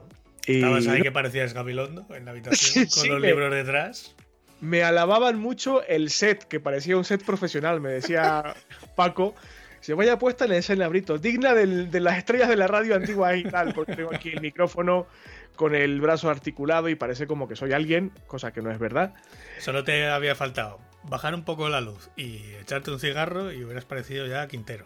Estabas 0.47 0.87
ahí 0.87 1.01
que 1.01 1.11
parecías 1.11 1.53
Gabilondo 1.53 2.05
en 2.15 2.25
la 2.25 2.31
habitación 2.31 2.87
con 2.87 3.09
los 3.09 3.21
libros 3.21 3.53
detrás. 3.53 4.15
Me 4.59 4.83
alababan 4.83 5.39
mucho 5.39 5.83
el 5.87 6.09
set, 6.09 6.43
que 6.43 6.59
parecía 6.59 6.95
un 6.95 7.03
set 7.03 7.23
profesional, 7.23 7.81
me 7.81 7.89
decía 7.89 8.55
Paco. 8.95 9.35
Se 9.79 9.95
vaya 9.95 10.19
puesta 10.19 10.45
en 10.45 10.51
ese 10.51 10.75
labrito, 10.75 11.17
digna 11.17 11.55
de 11.55 11.99
las 11.99 12.19
estrellas 12.19 12.47
de 12.49 12.55
la 12.55 12.67
radio 12.67 12.95
antigua 12.95 13.35
y 13.35 13.43
tal, 13.43 13.73
porque 13.73 13.95
tengo 13.95 14.13
aquí 14.13 14.29
el 14.29 14.39
micrófono 14.39 15.07
con 15.55 15.73
el 15.73 15.99
brazo 15.99 16.29
articulado 16.29 16.87
y 16.87 16.93
parece 16.93 17.25
como 17.25 17.47
que 17.47 17.55
soy 17.55 17.73
alguien, 17.73 18.11
cosa 18.27 18.53
que 18.53 18.61
no 18.61 18.71
es 18.71 18.77
verdad. 18.77 19.15
Solo 19.59 19.83
te 19.83 20.07
había 20.07 20.35
faltado 20.35 20.79
bajar 21.03 21.33
un 21.33 21.43
poco 21.43 21.69
la 21.69 21.81
luz 21.81 22.09
y 22.15 22.41
echarte 22.61 22.91
un 22.91 22.99
cigarro 22.99 23.51
y 23.51 23.63
hubieras 23.63 23.85
parecido 23.85 24.27
ya 24.27 24.47
Quintero. 24.47 24.85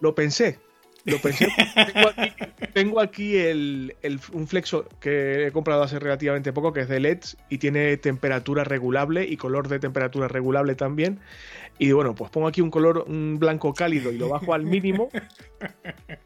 Lo 0.00 0.14
pensé, 0.14 0.58
lo 1.04 1.18
pensé. 1.18 1.48
tengo 2.72 3.00
aquí, 3.00 3.36
el, 3.36 3.94
un 4.32 4.46
flexo 4.46 4.88
que 5.00 5.46
he 5.46 5.52
comprado 5.52 5.82
hace 5.82 5.98
relativamente 5.98 6.52
poco, 6.52 6.72
que 6.72 6.80
es 6.80 6.88
de 6.88 7.00
LEDs 7.00 7.36
y 7.48 7.58
tiene 7.58 7.96
temperatura 7.96 8.64
regulable 8.64 9.24
y 9.24 9.36
color 9.36 9.68
de 9.68 9.78
temperatura 9.78 10.28
regulable 10.28 10.74
también. 10.74 11.20
Y 11.78 11.90
bueno, 11.92 12.14
pues 12.14 12.30
pongo 12.30 12.46
aquí 12.46 12.60
un 12.60 12.70
color 12.70 13.04
un 13.08 13.38
blanco 13.38 13.74
cálido 13.74 14.12
y 14.12 14.18
lo 14.18 14.28
bajo 14.28 14.54
al 14.54 14.64
mínimo. 14.64 15.08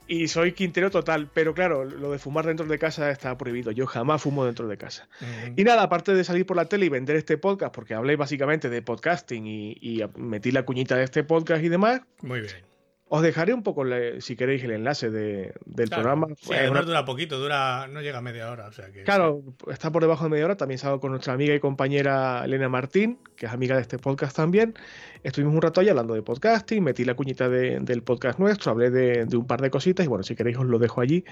Y 0.08 0.28
soy 0.28 0.52
quintero 0.52 0.90
total. 0.90 1.30
Pero 1.32 1.54
claro, 1.54 1.84
lo 1.84 2.10
de 2.12 2.18
fumar 2.18 2.46
dentro 2.46 2.66
de 2.66 2.78
casa 2.78 3.10
está 3.10 3.36
prohibido. 3.36 3.70
Yo 3.70 3.86
jamás 3.86 4.22
fumo 4.22 4.44
dentro 4.44 4.68
de 4.68 4.76
casa. 4.76 5.08
Y 5.56 5.64
nada, 5.64 5.82
aparte 5.82 6.14
de 6.14 6.24
salir 6.24 6.46
por 6.46 6.56
la 6.56 6.66
tele 6.66 6.86
y 6.86 6.88
vender 6.88 7.16
este 7.16 7.38
podcast, 7.38 7.74
porque 7.74 7.94
hablé 7.94 8.16
básicamente 8.16 8.68
de 8.68 8.82
podcasting 8.82 9.46
y, 9.46 9.78
y 9.80 10.02
metí 10.16 10.52
la 10.52 10.64
cuñita 10.64 10.96
de 10.96 11.04
este 11.04 11.24
podcast 11.24 11.62
y 11.64 11.68
demás. 11.68 12.02
Muy 12.22 12.40
bien 12.40 12.75
os 13.08 13.22
dejaré 13.22 13.54
un 13.54 13.62
poco, 13.62 13.84
si 14.18 14.34
queréis, 14.34 14.64
el 14.64 14.72
enlace 14.72 15.10
del 15.10 15.88
programa. 15.88 16.26
Sí, 16.40 16.52
además 16.52 16.86
dura 16.86 17.04
poquito, 17.04 17.38
dura, 17.38 17.86
no 17.86 18.00
llega 18.00 18.18
a 18.18 18.22
media 18.22 18.50
hora. 18.50 18.66
O 18.66 18.72
sea 18.72 18.90
que, 18.90 19.04
claro, 19.04 19.44
está 19.70 19.92
por 19.92 20.02
debajo 20.02 20.24
de 20.24 20.30
media 20.30 20.46
hora. 20.46 20.56
También 20.56 20.78
salgo 20.78 20.98
con 20.98 21.12
nuestra 21.12 21.32
amiga 21.32 21.54
y 21.54 21.60
compañera 21.60 22.44
Elena 22.44 22.68
Martín, 22.68 23.20
que 23.36 23.46
es 23.46 23.52
amiga 23.52 23.76
de 23.76 23.82
este 23.82 23.98
podcast 23.98 24.34
también. 24.34 24.74
Estuvimos 25.22 25.54
un 25.54 25.62
rato 25.62 25.80
ahí 25.80 25.88
hablando 25.88 26.14
de 26.14 26.22
podcasting, 26.22 26.82
metí 26.82 27.04
la 27.04 27.14
cuñita 27.14 27.48
del 27.48 28.02
podcast 28.02 28.40
nuestro, 28.40 28.72
hablé 28.72 28.90
de, 28.90 29.36
un 29.36 29.46
par 29.46 29.60
de 29.60 29.70
cositas 29.70 30.04
y 30.04 30.08
bueno, 30.08 30.24
si 30.24 30.34
queréis 30.34 30.56
os 30.58 30.66
lo 30.66 30.80
dejo 30.80 31.00
allí. 31.00 31.24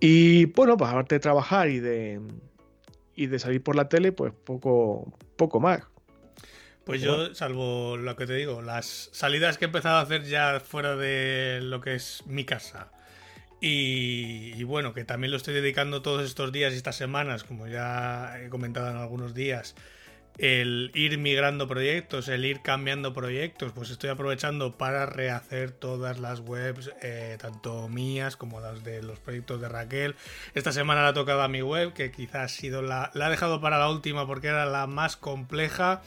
Y 0.00 0.46
bueno, 0.46 0.78
pues 0.78 0.90
aparte 0.90 1.16
de 1.16 1.20
trabajar 1.20 1.68
y 1.68 1.80
de, 1.80 2.18
y 3.14 3.26
de 3.26 3.38
salir 3.38 3.62
por 3.62 3.76
la 3.76 3.90
tele, 3.90 4.12
pues 4.12 4.32
poco, 4.32 5.12
poco 5.36 5.60
más. 5.60 5.82
Pues 6.88 7.02
yo, 7.02 7.34
salvo 7.34 7.98
lo 7.98 8.16
que 8.16 8.26
te 8.26 8.32
digo, 8.32 8.62
las 8.62 9.10
salidas 9.12 9.58
que 9.58 9.66
he 9.66 9.68
empezado 9.68 9.98
a 9.98 10.00
hacer 10.00 10.24
ya 10.24 10.58
fuera 10.58 10.96
de 10.96 11.60
lo 11.60 11.82
que 11.82 11.94
es 11.94 12.22
mi 12.24 12.46
casa. 12.46 12.90
Y, 13.60 14.62
bueno, 14.62 14.94
que 14.94 15.04
también 15.04 15.30
lo 15.30 15.36
estoy 15.36 15.52
dedicando 15.52 16.00
todos 16.00 16.24
estos 16.24 16.50
días 16.50 16.72
y 16.72 16.76
estas 16.76 16.96
semanas, 16.96 17.44
como 17.44 17.66
ya 17.66 18.40
he 18.40 18.48
comentado 18.48 18.90
en 18.90 18.96
algunos 18.96 19.34
días, 19.34 19.74
el 20.38 20.90
ir 20.94 21.18
migrando 21.18 21.68
proyectos, 21.68 22.26
el 22.28 22.46
ir 22.46 22.62
cambiando 22.62 23.12
proyectos, 23.12 23.72
pues 23.74 23.90
estoy 23.90 24.08
aprovechando 24.08 24.78
para 24.78 25.04
rehacer 25.04 25.72
todas 25.72 26.18
las 26.18 26.40
webs, 26.40 26.90
eh, 27.02 27.36
tanto 27.38 27.90
mías 27.90 28.38
como 28.38 28.60
las 28.60 28.82
de 28.82 29.02
los 29.02 29.18
proyectos 29.18 29.60
de 29.60 29.68
Raquel. 29.68 30.14
Esta 30.54 30.72
semana 30.72 31.02
la 31.02 31.08
ha 31.08 31.12
tocado 31.12 31.42
a 31.42 31.48
mi 31.48 31.60
web, 31.60 31.92
que 31.92 32.10
quizás 32.10 32.44
ha 32.44 32.48
sido 32.48 32.80
la, 32.80 33.10
la 33.12 33.26
he 33.26 33.30
dejado 33.30 33.60
para 33.60 33.76
la 33.76 33.90
última 33.90 34.26
porque 34.26 34.46
era 34.46 34.64
la 34.64 34.86
más 34.86 35.18
compleja 35.18 36.00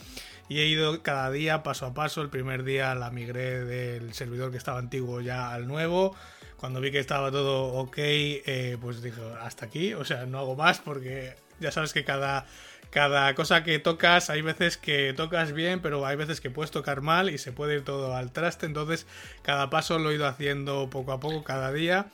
y 0.52 0.60
he 0.60 0.66
ido 0.66 1.02
cada 1.02 1.32
día 1.32 1.64
paso 1.64 1.86
a 1.86 1.94
paso. 1.94 2.22
El 2.22 2.30
primer 2.30 2.66
día 2.66 2.94
la 2.94 3.10
migré 3.10 3.64
del 3.64 4.14
servidor 4.14 4.52
que 4.52 4.58
estaba 4.58 4.80
antiguo 4.80 5.22
ya 5.22 5.54
al 5.54 5.66
nuevo. 5.66 6.14
Cuando 6.58 6.82
vi 6.82 6.92
que 6.92 7.00
estaba 7.00 7.32
todo 7.32 7.68
ok, 7.68 7.96
eh, 7.98 8.78
pues 8.82 9.02
dije, 9.02 9.22
hasta 9.40 9.68
aquí, 9.68 9.94
o 9.94 10.04
sea, 10.04 10.26
no 10.26 10.40
hago 10.40 10.58
más 10.58 10.80
porque 10.80 11.36
ya 11.62 11.72
sabes 11.72 11.94
que 11.94 12.04
cada, 12.04 12.46
cada 12.90 13.34
cosa 13.34 13.64
que 13.64 13.80
tocas, 13.80 14.30
hay 14.30 14.42
veces 14.42 14.76
que 14.76 15.14
tocas 15.14 15.54
bien, 15.54 15.80
pero 15.80 16.06
hay 16.06 16.18
veces 16.18 16.42
que 16.42 16.50
puedes 16.50 16.70
tocar 16.70 17.00
mal 17.00 17.30
y 17.30 17.38
se 17.38 17.54
puede 17.54 17.76
ir 17.76 17.86
todo 17.86 18.14
al 18.14 18.34
traste. 18.34 18.66
Entonces, 18.66 19.08
cada 19.44 19.70
paso 19.70 20.00
lo 20.00 20.12
he 20.12 20.16
ido 20.16 20.28
haciendo 20.28 20.90
poco 20.90 21.14
a 21.14 21.22
poco, 21.22 21.46
cada 21.46 21.72
día. 21.72 22.08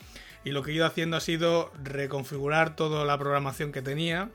Y 0.44 0.52
lo 0.52 0.62
que 0.62 0.70
he 0.70 0.74
ido 0.76 0.86
haciendo 0.86 1.18
ha 1.18 1.22
sido 1.22 1.72
reconfigurar 1.84 2.76
toda 2.76 3.04
la 3.04 3.18
programación 3.18 3.72
que 3.72 3.82
tenía 3.82 4.30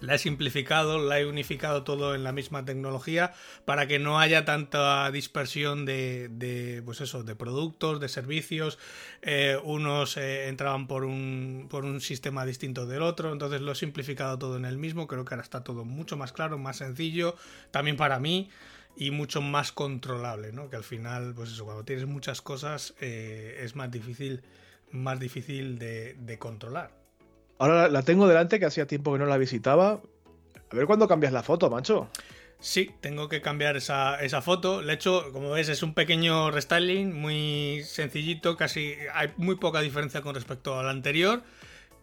la 0.00 0.14
he 0.14 0.18
simplificado, 0.18 0.98
la 0.98 1.20
he 1.20 1.26
unificado 1.26 1.82
todo 1.82 2.14
en 2.14 2.24
la 2.24 2.32
misma 2.32 2.64
tecnología 2.64 3.32
para 3.64 3.86
que 3.86 3.98
no 3.98 4.20
haya 4.20 4.44
tanta 4.44 5.10
dispersión 5.10 5.84
de, 5.84 6.82
pues 6.84 7.00
eso, 7.00 7.22
de 7.22 7.34
productos, 7.34 8.00
de 8.00 8.08
servicios. 8.08 8.78
Eh, 9.22 9.58
unos 9.62 10.16
eh, 10.16 10.48
entraban 10.48 10.86
por 10.86 11.04
un, 11.04 11.66
por 11.70 11.84
un 11.84 12.00
sistema 12.00 12.44
distinto 12.44 12.86
del 12.86 13.02
otro, 13.02 13.32
entonces 13.32 13.60
lo 13.60 13.72
he 13.72 13.76
simplificado 13.76 14.38
todo 14.38 14.56
en 14.56 14.64
el 14.64 14.78
mismo. 14.78 15.06
Creo 15.06 15.24
que 15.24 15.34
ahora 15.34 15.42
está 15.42 15.64
todo 15.64 15.84
mucho 15.84 16.16
más 16.16 16.32
claro, 16.32 16.58
más 16.58 16.76
sencillo, 16.76 17.36
también 17.70 17.96
para 17.96 18.18
mí 18.18 18.50
y 18.96 19.10
mucho 19.10 19.40
más 19.40 19.72
controlable, 19.72 20.52
¿no? 20.52 20.70
Que 20.70 20.76
al 20.76 20.84
final, 20.84 21.34
pues 21.34 21.52
eso, 21.52 21.64
cuando 21.64 21.84
tienes 21.84 22.06
muchas 22.06 22.42
cosas 22.42 22.94
eh, 23.00 23.60
es 23.62 23.76
más 23.76 23.90
difícil, 23.90 24.42
más 24.90 25.20
difícil 25.20 25.78
de 25.78 26.36
controlar. 26.38 26.97
Ahora 27.58 27.88
la 27.88 28.02
tengo 28.02 28.28
delante, 28.28 28.58
que 28.58 28.66
hacía 28.66 28.86
tiempo 28.86 29.12
que 29.12 29.18
no 29.18 29.26
la 29.26 29.36
visitaba. 29.36 30.00
A 30.70 30.76
ver 30.76 30.86
cuándo 30.86 31.08
cambias 31.08 31.32
la 31.32 31.42
foto, 31.42 31.70
macho. 31.70 32.08
Sí, 32.60 32.90
tengo 33.00 33.28
que 33.28 33.40
cambiar 33.40 33.76
esa, 33.76 34.42
foto. 34.42 34.82
De 34.82 34.92
hecho, 34.92 35.32
como 35.32 35.50
ves, 35.50 35.68
es 35.68 35.82
un 35.82 35.94
pequeño 35.94 36.50
restyling, 36.50 37.18
muy 37.18 37.82
sencillito, 37.84 38.56
casi 38.56 38.94
hay 39.14 39.32
muy 39.36 39.56
poca 39.56 39.80
diferencia 39.80 40.22
con 40.22 40.34
respecto 40.34 40.78
a 40.78 40.82
la 40.82 40.90
anterior, 40.90 41.42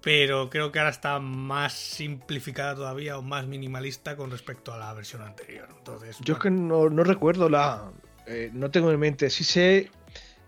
pero 0.01 0.49
creo 0.49 0.71
que 0.71 0.79
ahora 0.79 0.91
está 0.91 1.19
más 1.19 1.73
simplificada 1.73 2.73
todavía 2.73 3.17
o 3.17 3.21
más 3.21 3.47
minimalista 3.47 4.15
con 4.15 4.31
respecto 4.31 4.73
a 4.73 4.77
la 4.77 4.93
versión 4.93 5.23
anterior. 5.23 5.67
Entonces, 5.77 6.17
Yo 6.21 6.35
es 6.35 6.39
que 6.39 6.49
no, 6.49 6.89
recuerdo 6.89 7.49
la... 7.49 7.91
Eh, 8.25 8.49
no 8.53 8.71
tengo 8.71 8.91
en 8.91 8.99
mente, 8.99 9.29
sí 9.29 9.43
sé 9.43 9.91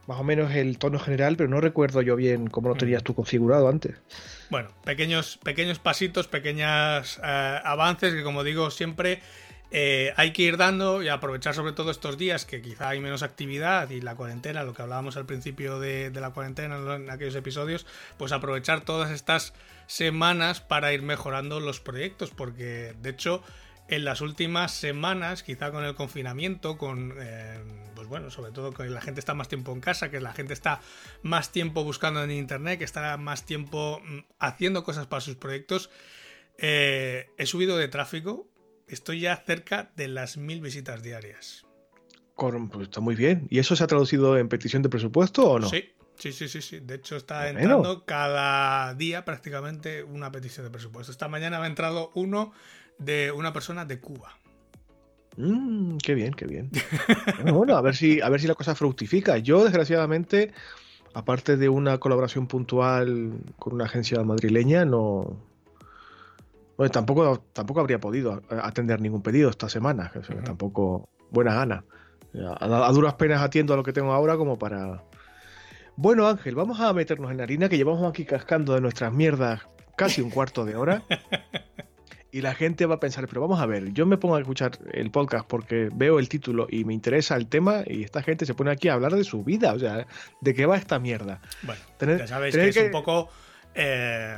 más 0.08 0.20
o 0.20 0.24
menos 0.24 0.54
el 0.54 0.78
tono 0.78 1.00
general, 1.00 1.36
pero 1.36 1.50
no 1.50 1.62
recuerdo 1.62 2.02
yo 2.02 2.16
bien 2.16 2.48
cómo 2.48 2.70
lo 2.70 2.76
mm. 2.76 2.80
tenías 2.80 3.04
tú 3.04 3.14
configurado 3.14 3.68
antes. 3.68 3.96
Bueno, 4.50 4.70
pequeños, 4.84 5.38
pequeños 5.44 5.80
pasitos, 5.80 6.28
pequeños 6.28 7.20
eh, 7.24 7.60
avances 7.64 8.14
que 8.14 8.24
como 8.24 8.44
digo 8.44 8.72
siempre 8.72 9.22
eh, 9.70 10.14
hay 10.16 10.32
que 10.32 10.44
ir 10.44 10.56
dando 10.56 11.04
y 11.04 11.10
aprovechar 11.10 11.54
sobre 11.54 11.74
todo 11.74 11.92
estos 11.92 12.18
días 12.18 12.46
que 12.46 12.62
quizá 12.62 12.90
hay 12.90 13.02
menos 13.02 13.22
actividad 13.22 13.90
y 13.90 14.00
la 14.00 14.16
cuarentena, 14.16 14.64
lo 14.64 14.74
que 14.74 14.82
hablábamos 14.82 15.18
al 15.18 15.26
principio 15.26 15.80
de, 15.80 16.10
de 16.10 16.22
la 16.22 16.30
cuarentena 16.30 16.78
en 16.96 17.10
aquellos 17.10 17.36
episodios, 17.36 17.86
pues 18.18 18.32
aprovechar 18.32 18.82
todas 18.82 19.12
estas 19.12 19.54
semanas 19.88 20.62
para 20.62 20.94
ir 20.94 21.02
mejorando 21.02 21.60
los 21.60 21.82
proyectos 21.82 22.30
porque 22.30 22.96
de 23.02 23.10
hecho 23.10 23.44
en 23.88 24.06
las 24.06 24.22
últimas 24.22 24.72
semanas, 24.72 25.44
quizá 25.44 25.72
con 25.72 25.84
el 25.84 25.96
confinamiento, 25.96 26.78
con, 26.78 27.14
eh, 27.18 27.60
pues 27.96 28.08
bueno, 28.08 28.30
sobre 28.30 28.52
todo 28.52 28.72
que 28.74 28.86
la 28.86 29.02
gente 29.02 29.20
está 29.20 29.34
más 29.34 29.48
tiempo 29.48 29.72
en 29.72 29.80
casa, 29.80 30.12
que 30.12 30.20
la 30.20 30.34
gente 30.34 30.54
está 30.54 30.82
más 31.22 31.52
tiempo 31.52 31.84
buscando 31.84 32.24
en 32.24 32.32
internet, 32.32 32.80
que 32.80 32.86
está 32.86 33.16
más 33.18 33.46
tiempo 33.46 34.02
mm, 34.04 34.20
haciendo 34.40 34.84
cosas 34.84 35.08
para 35.08 35.22
sus 35.22 35.36
proyectos, 35.36 35.90
eh, 36.58 37.30
he 37.38 37.46
subido 37.46 37.78
de 37.78 37.88
tráfico, 37.88 38.48
estoy 38.88 39.22
ya 39.22 39.36
cerca 39.38 39.92
de 39.96 40.08
las 40.08 40.38
mil 40.38 40.62
visitas 40.62 41.04
diarias. 41.04 41.66
Pues 42.36 42.84
está 42.84 43.00
muy 43.00 43.16
bien. 43.16 43.48
¿Y 43.50 43.58
eso 43.58 43.76
se 43.76 43.84
ha 43.84 43.88
traducido 43.88 44.38
en 44.38 44.48
petición 44.48 44.84
de 44.84 44.90
presupuesto 44.90 45.50
o 45.50 45.60
no? 45.60 45.70
Sí, 45.70 45.94
Sí, 46.18 46.32
sí, 46.32 46.48
sí, 46.48 46.62
sí. 46.62 46.80
De 46.80 46.96
hecho, 46.96 47.16
está 47.16 47.50
entrando 47.50 48.04
cada 48.06 48.94
día 48.96 49.24
prácticamente 49.24 50.04
una 50.04 50.32
petición 50.32 50.66
de 50.66 50.72
presupuesto. 50.72 51.12
Esta 51.12 51.28
mañana 51.28 51.60
me 51.60 51.66
ha 51.66 51.70
entrado 51.70 52.12
uno 52.16 52.54
de 52.98 53.32
una 53.32 53.54
persona 53.54 53.86
de 53.86 54.00
Cuba. 54.00 54.38
Mm, 55.38 55.98
qué 55.98 56.16
bien, 56.16 56.34
qué 56.34 56.46
bien. 56.46 56.72
bueno, 57.54 57.78
a 57.78 57.82
ver 57.82 57.96
si, 57.96 58.22
a 58.22 58.30
ver 58.30 58.42
si 58.42 58.48
la 58.48 58.56
cosa 58.56 58.76
fructifica. 58.76 59.38
Yo, 59.38 59.64
desgraciadamente, 59.64 60.52
aparte 61.14 61.58
de 61.58 61.70
una 61.70 62.00
colaboración 62.00 62.48
puntual 62.48 63.34
con 63.58 63.74
una 63.74 63.86
agencia 63.86 64.22
madrileña, 64.24 64.86
no. 64.86 65.38
Bueno, 66.76 66.92
tampoco, 66.92 67.44
tampoco 67.54 67.80
habría 67.80 68.00
podido 68.00 68.42
atender 68.50 69.02
ningún 69.02 69.22
pedido 69.22 69.50
esta 69.50 69.70
semana. 69.70 70.12
Tampoco 70.44 71.10
buena 71.32 71.54
gana. 71.54 71.84
A, 72.60 72.88
a, 72.88 72.92
duras 72.92 73.16
penas 73.16 73.42
atiendo 73.42 73.74
a 73.74 73.78
lo 73.78 73.84
que 73.84 73.94
tengo 73.94 74.14
ahora 74.14 74.38
como 74.38 74.60
para. 74.60 75.04
Bueno, 75.96 76.28
Ángel, 76.28 76.54
vamos 76.54 76.80
a 76.80 76.94
meternos 76.94 77.32
en 77.32 77.42
harina 77.42 77.70
que 77.70 77.78
llevamos 77.78 78.08
aquí 78.08 78.26
cascando 78.26 78.76
de 78.76 78.82
nuestras 78.82 79.12
mierdas 79.12 79.62
casi 79.96 80.22
un 80.22 80.30
cuarto 80.30 80.66
de 80.66 80.76
hora. 80.76 81.04
y 82.32 82.42
la 82.42 82.54
gente 82.54 82.86
va 82.86 82.96
a 82.96 83.00
pensar, 83.00 83.28
pero 83.28 83.42
vamos 83.42 83.60
a 83.60 83.66
ver, 83.66 83.94
yo 83.94 84.06
me 84.06 84.18
pongo 84.18 84.36
a 84.36 84.40
escuchar 84.40 84.72
el 84.92 85.12
podcast 85.12 85.46
porque 85.48 85.90
veo 85.94 86.20
el 86.20 86.30
título 86.30 86.68
y 86.70 86.84
me 86.84 86.94
interesa 86.94 87.36
el 87.36 87.48
tema 87.48 87.84
y 87.86 88.04
esta 88.04 88.22
gente 88.22 88.46
se 88.46 88.54
pone 88.54 88.72
aquí 88.72 88.90
a 88.90 88.94
hablar 88.94 89.14
de 89.14 89.24
su 89.24 89.44
vida, 89.44 89.74
o 89.74 89.80
sea, 89.80 90.06
¿de 90.42 90.54
qué 90.54 90.66
va 90.66 90.78
esta 90.78 91.00
mierda? 91.00 91.42
Bueno, 91.64 91.82
ya 92.18 92.28
sabéis 92.28 92.56
que 92.56 92.68
es 92.68 92.78
un 92.78 92.92
poco... 92.92 93.30
Eh, 93.76 94.38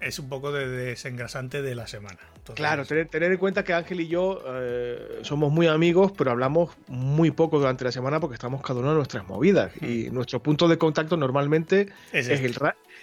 es 0.00 0.18
un 0.18 0.28
poco 0.28 0.50
de 0.50 0.66
desengrasante 0.66 1.62
de 1.62 1.74
la 1.74 1.86
semana. 1.86 2.18
claro, 2.54 2.84
tener, 2.84 3.22
en 3.22 3.36
cuenta 3.36 3.64
que 3.64 3.74
Ángel 3.74 4.00
y 4.00 4.08
yo 4.08 4.42
eh, 4.46 5.20
somos 5.22 5.52
muy 5.52 5.66
amigos, 5.66 6.12
pero 6.16 6.30
hablamos 6.30 6.70
muy 6.88 7.30
poco 7.30 7.58
durante 7.58 7.84
la 7.84 7.92
semana 7.92 8.18
porque 8.18 8.34
estamos 8.34 8.62
cada 8.62 8.80
uno 8.80 8.90
en 8.90 8.96
nuestras 8.96 9.28
movidas. 9.28 9.72
Y 9.82 10.10
nuestro 10.10 10.42
punto 10.42 10.68
de 10.68 10.78
contacto 10.78 11.16
normalmente 11.16 11.88
es, 12.12 12.28
el, 12.28 12.34
este. 12.34 12.46
el, 12.46 12.54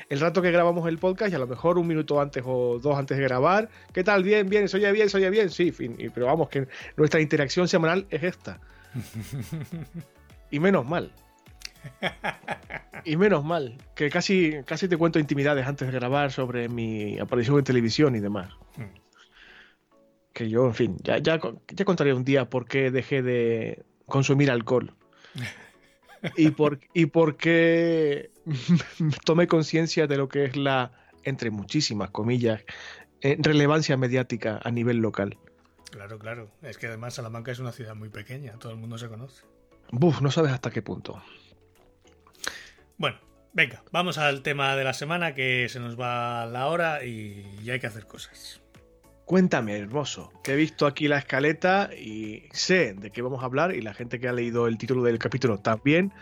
rato 0.09 0.41
que 0.41 0.51
grabamos 0.51 0.87
el 0.87 0.97
podcast 0.97 1.31
y 1.31 1.35
a 1.35 1.39
lo 1.39 1.47
mejor 1.47 1.77
un 1.77 1.87
minuto 1.87 2.21
antes 2.21 2.43
o 2.45 2.79
dos 2.79 2.97
antes 2.97 3.17
de 3.17 3.23
grabar. 3.23 3.69
¿Qué 3.93 4.03
tal? 4.03 4.23
Bien, 4.23 4.47
bien, 4.49 4.69
¿se 4.69 4.77
oye 4.77 4.91
bien? 4.91 5.09
¿Se 5.09 5.17
oye 5.17 5.29
bien? 5.29 5.49
Sí, 5.49 5.71
fin, 5.71 5.97
pero 6.13 6.27
vamos, 6.27 6.49
que 6.49 6.67
nuestra 6.95 7.19
interacción 7.19 7.67
semanal 7.67 8.05
es 8.09 8.23
esta. 8.23 8.59
y 10.51 10.59
menos 10.59 10.85
mal. 10.85 11.11
Y 13.03 13.15
menos 13.15 13.45
mal, 13.45 13.77
que 13.95 14.09
casi, 14.09 14.55
casi 14.65 14.87
te 14.87 14.97
cuento 14.97 15.19
intimidades 15.19 15.65
antes 15.65 15.87
de 15.87 15.93
grabar 15.93 16.31
sobre 16.31 16.67
mi 16.67 17.17
aparición 17.19 17.57
en 17.57 17.63
televisión 17.63 18.15
y 18.15 18.19
demás. 18.19 18.53
Que 20.33 20.49
yo, 20.49 20.65
en 20.65 20.73
fin, 20.73 20.97
ya, 21.03 21.17
ya, 21.19 21.39
ya 21.69 21.85
contaré 21.85 22.13
un 22.13 22.23
día 22.23 22.49
por 22.49 22.65
qué 22.65 22.91
dejé 22.91 23.21
de 23.21 23.83
consumir 24.05 24.51
alcohol. 24.51 24.93
y 26.35 26.49
por, 26.51 26.79
y 26.93 27.05
por 27.05 27.37
qué 27.37 28.31
tomé 29.25 29.47
conciencia 29.47 30.07
de 30.07 30.17
lo 30.17 30.29
que 30.29 30.45
es 30.45 30.55
la, 30.55 30.91
entre 31.23 31.51
muchísimas 31.51 32.09
comillas, 32.11 32.63
eh, 33.21 33.37
relevancia 33.39 33.97
mediática 33.97 34.59
a 34.63 34.71
nivel 34.71 34.97
local. 34.97 35.37
Claro, 35.91 36.19
claro. 36.19 36.51
Es 36.61 36.77
que 36.77 36.87
además 36.87 37.15
Salamanca 37.15 37.51
es 37.51 37.59
una 37.59 37.71
ciudad 37.71 37.95
muy 37.95 38.09
pequeña, 38.09 38.53
todo 38.59 38.71
el 38.71 38.77
mundo 38.77 38.97
se 38.97 39.07
conoce. 39.07 39.43
Buf, 39.91 40.21
no 40.21 40.31
sabes 40.31 40.51
hasta 40.51 40.69
qué 40.69 40.81
punto. 40.81 41.21
Bueno, 42.97 43.17
venga, 43.53 43.83
vamos 43.91 44.17
al 44.17 44.41
tema 44.41 44.75
de 44.75 44.83
la 44.83 44.93
semana 44.93 45.33
que 45.33 45.67
se 45.69 45.79
nos 45.79 45.99
va 45.99 46.45
la 46.45 46.67
hora 46.67 47.03
y 47.05 47.45
ya 47.63 47.73
hay 47.73 47.79
que 47.79 47.87
hacer 47.87 48.05
cosas. 48.05 48.61
Cuéntame, 49.25 49.77
hermoso, 49.77 50.31
que 50.43 50.53
he 50.53 50.55
visto 50.55 50.85
aquí 50.85 51.07
la 51.07 51.17
escaleta 51.17 51.89
y 51.93 52.47
sé 52.53 52.93
de 52.93 53.11
qué 53.11 53.21
vamos 53.21 53.43
a 53.43 53.45
hablar 53.45 53.75
y 53.75 53.81
la 53.81 53.93
gente 53.93 54.19
que 54.19 54.29
ha 54.29 54.33
leído 54.33 54.67
el 54.67 54.77
título 54.77 55.03
del 55.03 55.19
capítulo 55.19 55.57
también. 55.57 56.13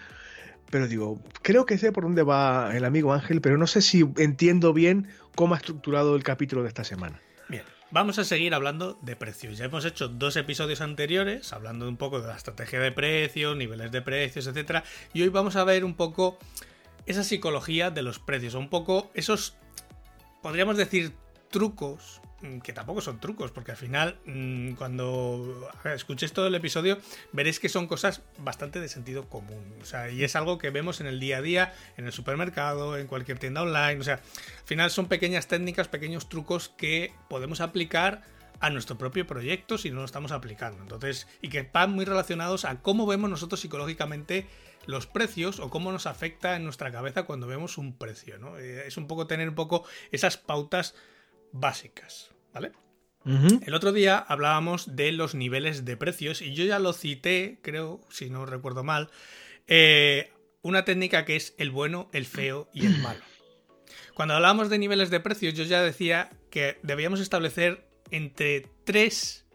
Pero 0.70 0.88
digo, 0.88 1.20
creo 1.42 1.66
que 1.66 1.78
sé 1.78 1.92
por 1.92 2.04
dónde 2.04 2.24
va 2.24 2.76
el 2.76 2.86
amigo 2.86 3.14
Ángel, 3.14 3.42
pero 3.42 3.58
no 3.58 3.68
sé 3.68 3.82
si 3.82 4.06
entiendo 4.18 4.74
bien 4.74 5.08
cómo 5.36 5.54
ha 5.54 5.58
estructurado 5.58 6.16
el 6.16 6.24
capítulo 6.24 6.64
de 6.64 6.70
esta 6.70 6.84
semana. 6.84 7.22
Bien, 7.50 7.64
vamos 7.92 8.20
a 8.20 8.24
seguir 8.24 8.54
hablando 8.54 8.98
de 9.02 9.16
precios. 9.16 9.58
Ya 9.58 9.66
hemos 9.66 9.86
hecho 9.86 10.08
dos 10.08 10.36
episodios 10.36 10.82
anteriores 10.82 11.54
hablando 11.54 11.88
un 11.88 11.98
poco 11.98 12.22
de 12.22 12.28
la 12.28 12.36
estrategia 12.36 12.80
de 12.80 12.92
precios, 12.92 13.56
niveles 13.56 13.92
de 13.92 14.02
precios, 14.02 14.48
etcétera, 14.48 14.84
y 15.14 15.22
hoy 15.22 15.30
vamos 15.30 15.56
a 15.56 15.64
ver 15.64 15.86
un 15.86 15.94
poco 15.94 16.38
esa 17.06 17.24
psicología 17.24 17.92
de 17.92 18.02
los 18.02 18.20
precios, 18.20 18.56
un 18.56 18.70
poco 18.70 19.12
esos 19.14 19.56
podríamos 20.42 20.78
decir 20.78 21.14
trucos 21.50 22.22
que 22.64 22.74
tampoco 22.74 23.02
son 23.02 23.20
trucos, 23.20 23.52
porque 23.52 23.72
al 23.72 23.78
final, 23.78 24.18
mm, 24.26 24.74
cuando 24.74 25.70
escuchéis 25.84 26.34
todo 26.34 26.48
el 26.48 26.56
episodio, 26.56 26.98
veréis 27.32 27.60
que 27.60 27.70
son 27.70 27.88
cosas 27.88 28.22
bastante 28.38 28.80
de 28.80 28.88
sentido 28.88 29.30
común. 29.30 29.64
O 29.82 29.86
sea, 29.86 30.10
y 30.10 30.24
es 30.24 30.36
algo 30.36 30.58
que 30.58 30.70
vemos 30.70 31.02
en 31.02 31.08
el 31.08 31.20
día 31.20 31.38
a 31.38 31.42
día, 31.42 31.74
en 31.98 32.06
el 32.06 32.12
supermercado, 32.12 32.98
en 32.98 33.08
cualquier 33.08 33.40
tienda 33.40 33.62
online. 33.62 34.00
O 34.00 34.04
sea, 34.04 34.16
al 34.16 34.66
final 34.66 34.92
son 34.92 35.08
pequeñas 35.08 35.48
técnicas, 35.48 35.88
pequeños 35.88 36.30
trucos 36.30 36.70
que 36.70 37.14
podemos 37.30 37.62
aplicar 37.62 38.24
a 38.60 38.70
nuestro 38.70 38.98
propio 38.98 39.28
proyecto 39.28 39.78
si 39.78 39.92
no 39.92 40.00
lo 40.00 40.06
estamos 40.06 40.32
aplicando. 40.32 40.82
Entonces, 40.82 41.28
y 41.42 41.50
que 41.50 41.70
van 41.72 41.92
muy 41.92 42.06
relacionados 42.06 42.66
a 42.66 42.82
cómo 42.82 43.06
vemos 43.06 43.30
nosotros 43.30 43.60
psicológicamente 43.60 44.48
los 44.86 45.08
precios 45.08 45.60
o 45.60 45.70
cómo 45.70 45.92
nos 45.92 46.06
afecta 46.06 46.56
en 46.56 46.64
nuestra 46.64 46.92
cabeza 46.92 47.24
cuando 47.24 47.48
vemos 47.48 47.78
un 47.78 47.98
precio, 47.98 48.38
¿no? 48.38 48.58
Eh, 48.58 48.88
es 48.88 48.98
un 48.98 49.08
poco 49.08 49.28
tener 49.28 49.50
un 49.50 49.56
poco 49.56 49.86
esas 50.12 50.38
pautas 50.38 50.96
básicas, 51.52 52.32
¿vale? 52.56 52.72
El 53.66 53.74
otro 53.74 53.92
día 53.92 54.20
hablábamos 54.20 54.96
de 54.96 55.12
los 55.12 55.34
niveles 55.34 55.84
de 55.84 55.98
precios 55.98 56.44
y 56.44 56.54
yo 56.54 56.64
ya 56.64 56.78
lo 56.78 56.94
cité, 56.94 57.60
creo, 57.64 58.02
si 58.10 58.30
no 58.30 58.46
recuerdo 58.46 58.84
mal, 58.84 59.10
eh, 59.68 60.32
una 60.62 60.86
técnica 60.86 61.26
que 61.26 61.36
es 61.36 61.56
el 61.58 61.72
bueno, 61.72 62.08
el 62.14 62.26
feo 62.26 62.70
y 62.72 62.86
el 62.86 63.00
malo. 63.00 63.22
Cuando 64.14 64.36
hablábamos 64.36 64.70
de 64.70 64.78
niveles 64.78 65.10
de 65.10 65.20
precios, 65.20 65.56
yo 65.56 65.64
ya 65.64 65.82
decía 65.82 66.30
que 66.52 66.78
debíamos 66.84 67.20
establecer 67.20 67.90
entre 68.12 68.68
3 68.86 69.46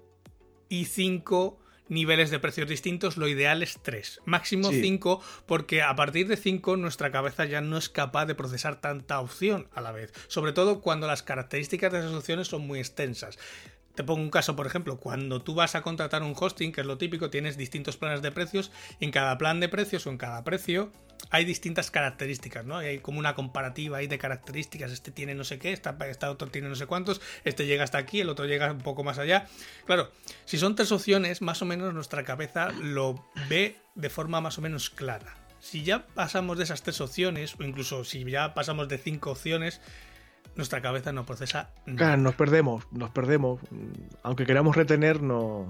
y 0.68 0.84
5 0.86 1.60
niveles 1.90 2.30
de 2.30 2.38
precios 2.38 2.68
distintos, 2.68 3.18
lo 3.18 3.28
ideal 3.28 3.62
es 3.62 3.78
3, 3.82 4.20
máximo 4.24 4.70
5, 4.70 5.20
porque 5.44 5.82
a 5.82 5.94
partir 5.94 6.28
de 6.28 6.38
5 6.38 6.78
nuestra 6.78 7.10
cabeza 7.10 7.44
ya 7.44 7.60
no 7.60 7.76
es 7.76 7.90
capaz 7.90 8.24
de 8.24 8.34
procesar 8.34 8.80
tanta 8.80 9.20
opción 9.20 9.68
a 9.74 9.82
la 9.82 9.92
vez, 9.92 10.12
sobre 10.28 10.52
todo 10.52 10.80
cuando 10.80 11.06
las 11.06 11.22
características 11.22 11.92
de 11.92 11.98
esas 11.98 12.14
opciones 12.14 12.48
son 12.48 12.66
muy 12.66 12.78
extensas. 12.78 13.38
Te 13.94 14.04
pongo 14.04 14.22
un 14.22 14.30
caso, 14.30 14.56
por 14.56 14.66
ejemplo, 14.66 14.98
cuando 14.98 15.42
tú 15.42 15.54
vas 15.54 15.74
a 15.74 15.82
contratar 15.82 16.22
un 16.22 16.34
hosting, 16.38 16.72
que 16.72 16.80
es 16.80 16.86
lo 16.86 16.98
típico, 16.98 17.30
tienes 17.30 17.56
distintos 17.56 17.96
planes 17.96 18.22
de 18.22 18.30
precios, 18.30 18.70
en 19.00 19.10
cada 19.10 19.36
plan 19.36 19.60
de 19.60 19.68
precios 19.68 20.06
o 20.06 20.10
en 20.10 20.18
cada 20.18 20.44
precio 20.44 20.92
hay 21.30 21.44
distintas 21.44 21.90
características, 21.90 22.64
¿no? 22.64 22.78
Hay 22.78 23.00
como 23.00 23.18
una 23.18 23.34
comparativa 23.34 23.98
ahí 23.98 24.06
de 24.06 24.18
características, 24.18 24.90
este 24.90 25.10
tiene 25.10 25.34
no 25.34 25.44
sé 25.44 25.58
qué, 25.58 25.72
este, 25.72 26.26
otro 26.26 26.48
tiene 26.48 26.68
no 26.68 26.74
sé 26.74 26.86
cuántos, 26.86 27.20
este 27.44 27.66
llega 27.66 27.84
hasta 27.84 27.98
aquí, 27.98 28.20
el 28.20 28.30
otro 28.30 28.46
llega 28.46 28.72
un 28.72 28.78
poco 28.78 29.04
más 29.04 29.18
allá. 29.18 29.46
Claro, 29.84 30.10
si 30.44 30.56
son 30.56 30.74
tres 30.74 30.92
opciones, 30.92 31.42
más 31.42 31.60
o 31.62 31.66
menos 31.66 31.92
nuestra 31.92 32.24
cabeza 32.24 32.70
lo 32.72 33.26
ve 33.48 33.76
de 33.94 34.10
forma 34.10 34.40
más 34.40 34.58
o 34.58 34.62
menos 34.62 34.88
clara. 34.90 35.36
Si 35.60 35.82
ya 35.82 36.06
pasamos 36.06 36.56
de 36.56 36.64
esas 36.64 36.82
tres 36.82 37.00
opciones, 37.02 37.54
o 37.58 37.64
incluso 37.64 38.04
si 38.04 38.24
ya 38.24 38.54
pasamos 38.54 38.88
de 38.88 38.96
cinco 38.96 39.32
opciones, 39.32 39.82
nuestra 40.56 40.82
cabeza 40.82 41.12
no 41.12 41.26
procesa 41.26 41.70
nada. 41.86 41.98
Claro, 41.98 42.22
nos 42.22 42.34
perdemos, 42.34 42.84
nos 42.90 43.10
perdemos. 43.10 43.60
Aunque 44.22 44.46
queramos 44.46 44.76
retener, 44.76 45.22
no. 45.22 45.66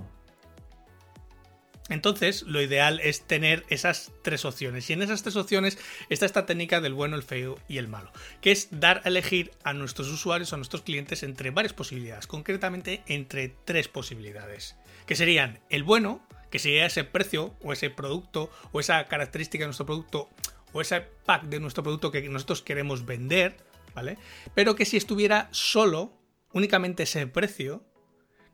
Entonces, 1.90 2.42
lo 2.42 2.62
ideal 2.62 3.00
es 3.00 3.22
tener 3.22 3.64
esas 3.68 4.12
tres 4.22 4.44
opciones. 4.44 4.88
Y 4.88 4.92
en 4.92 5.02
esas 5.02 5.22
tres 5.22 5.34
opciones 5.34 5.76
está 6.08 6.24
esta 6.24 6.46
técnica 6.46 6.80
del 6.80 6.94
bueno, 6.94 7.16
el 7.16 7.24
feo 7.24 7.58
y 7.68 7.78
el 7.78 7.88
malo, 7.88 8.12
que 8.40 8.52
es 8.52 8.68
dar 8.70 9.02
a 9.04 9.08
elegir 9.08 9.50
a 9.64 9.72
nuestros 9.72 10.08
usuarios, 10.08 10.52
a 10.52 10.56
nuestros 10.56 10.82
clientes, 10.82 11.24
entre 11.24 11.50
varias 11.50 11.72
posibilidades, 11.72 12.28
concretamente 12.28 13.02
entre 13.06 13.48
tres 13.64 13.88
posibilidades, 13.88 14.76
que 15.04 15.16
serían 15.16 15.58
el 15.68 15.82
bueno, 15.82 16.24
que 16.50 16.60
sería 16.60 16.86
ese 16.86 17.02
precio 17.02 17.54
o 17.60 17.72
ese 17.72 17.90
producto 17.90 18.50
o 18.70 18.78
esa 18.78 19.04
característica 19.06 19.62
de 19.62 19.66
nuestro 19.66 19.86
producto 19.86 20.28
o 20.72 20.80
ese 20.80 21.00
pack 21.00 21.44
de 21.44 21.58
nuestro 21.58 21.82
producto 21.82 22.12
que 22.12 22.22
nosotros 22.28 22.62
queremos 22.62 23.04
vender, 23.04 23.56
¿vale? 23.94 24.18
Pero 24.54 24.74
que 24.74 24.84
si 24.84 24.96
estuviera 24.96 25.48
solo, 25.52 26.12
únicamente 26.52 27.04
ese 27.04 27.26
precio, 27.26 27.84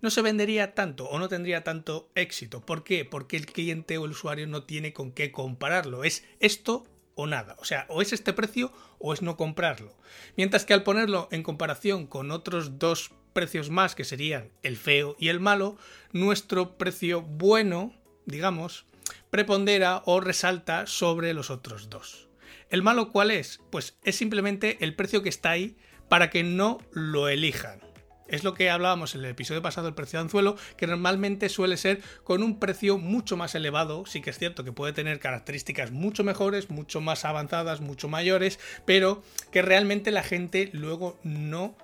no 0.00 0.10
se 0.10 0.22
vendería 0.22 0.74
tanto 0.74 1.06
o 1.06 1.18
no 1.18 1.28
tendría 1.28 1.64
tanto 1.64 2.10
éxito. 2.14 2.64
¿Por 2.64 2.84
qué? 2.84 3.04
Porque 3.04 3.36
el 3.36 3.46
cliente 3.46 3.98
o 3.98 4.04
el 4.04 4.12
usuario 4.12 4.46
no 4.46 4.64
tiene 4.64 4.92
con 4.92 5.12
qué 5.12 5.32
compararlo. 5.32 6.04
Es 6.04 6.24
esto 6.40 6.86
o 7.14 7.26
nada. 7.26 7.56
O 7.58 7.64
sea, 7.64 7.86
o 7.88 8.02
es 8.02 8.12
este 8.12 8.32
precio 8.32 8.72
o 8.98 9.12
es 9.12 9.22
no 9.22 9.36
comprarlo. 9.36 9.96
Mientras 10.36 10.64
que 10.64 10.74
al 10.74 10.82
ponerlo 10.82 11.28
en 11.32 11.42
comparación 11.42 12.06
con 12.06 12.30
otros 12.30 12.78
dos 12.78 13.12
precios 13.32 13.70
más, 13.70 13.94
que 13.94 14.04
serían 14.04 14.50
el 14.62 14.76
feo 14.76 15.16
y 15.18 15.28
el 15.28 15.40
malo, 15.40 15.76
nuestro 16.12 16.78
precio 16.78 17.22
bueno, 17.22 17.94
digamos, 18.24 18.86
prepondera 19.30 20.02
o 20.06 20.20
resalta 20.20 20.86
sobre 20.86 21.34
los 21.34 21.50
otros 21.50 21.90
dos. 21.90 22.25
¿El 22.70 22.82
malo 22.82 23.12
cuál 23.12 23.30
es? 23.30 23.60
Pues 23.70 23.96
es 24.02 24.16
simplemente 24.16 24.78
el 24.80 24.94
precio 24.94 25.22
que 25.22 25.28
está 25.28 25.50
ahí 25.50 25.76
para 26.08 26.30
que 26.30 26.42
no 26.42 26.78
lo 26.92 27.28
elijan. 27.28 27.80
Es 28.28 28.42
lo 28.42 28.54
que 28.54 28.70
hablábamos 28.70 29.14
en 29.14 29.20
el 29.20 29.30
episodio 29.30 29.62
pasado 29.62 29.86
del 29.86 29.94
precio 29.94 30.18
de 30.18 30.24
anzuelo, 30.24 30.56
que 30.76 30.88
normalmente 30.88 31.48
suele 31.48 31.76
ser 31.76 32.02
con 32.24 32.42
un 32.42 32.58
precio 32.58 32.98
mucho 32.98 33.36
más 33.36 33.54
elevado. 33.54 34.04
Sí 34.04 34.20
que 34.20 34.30
es 34.30 34.38
cierto 34.38 34.64
que 34.64 34.72
puede 34.72 34.92
tener 34.92 35.20
características 35.20 35.92
mucho 35.92 36.24
mejores, 36.24 36.68
mucho 36.68 37.00
más 37.00 37.24
avanzadas, 37.24 37.80
mucho 37.80 38.08
mayores, 38.08 38.58
pero 38.84 39.22
que 39.52 39.62
realmente 39.62 40.10
la 40.10 40.24
gente 40.24 40.70
luego 40.72 41.18
no 41.22 41.76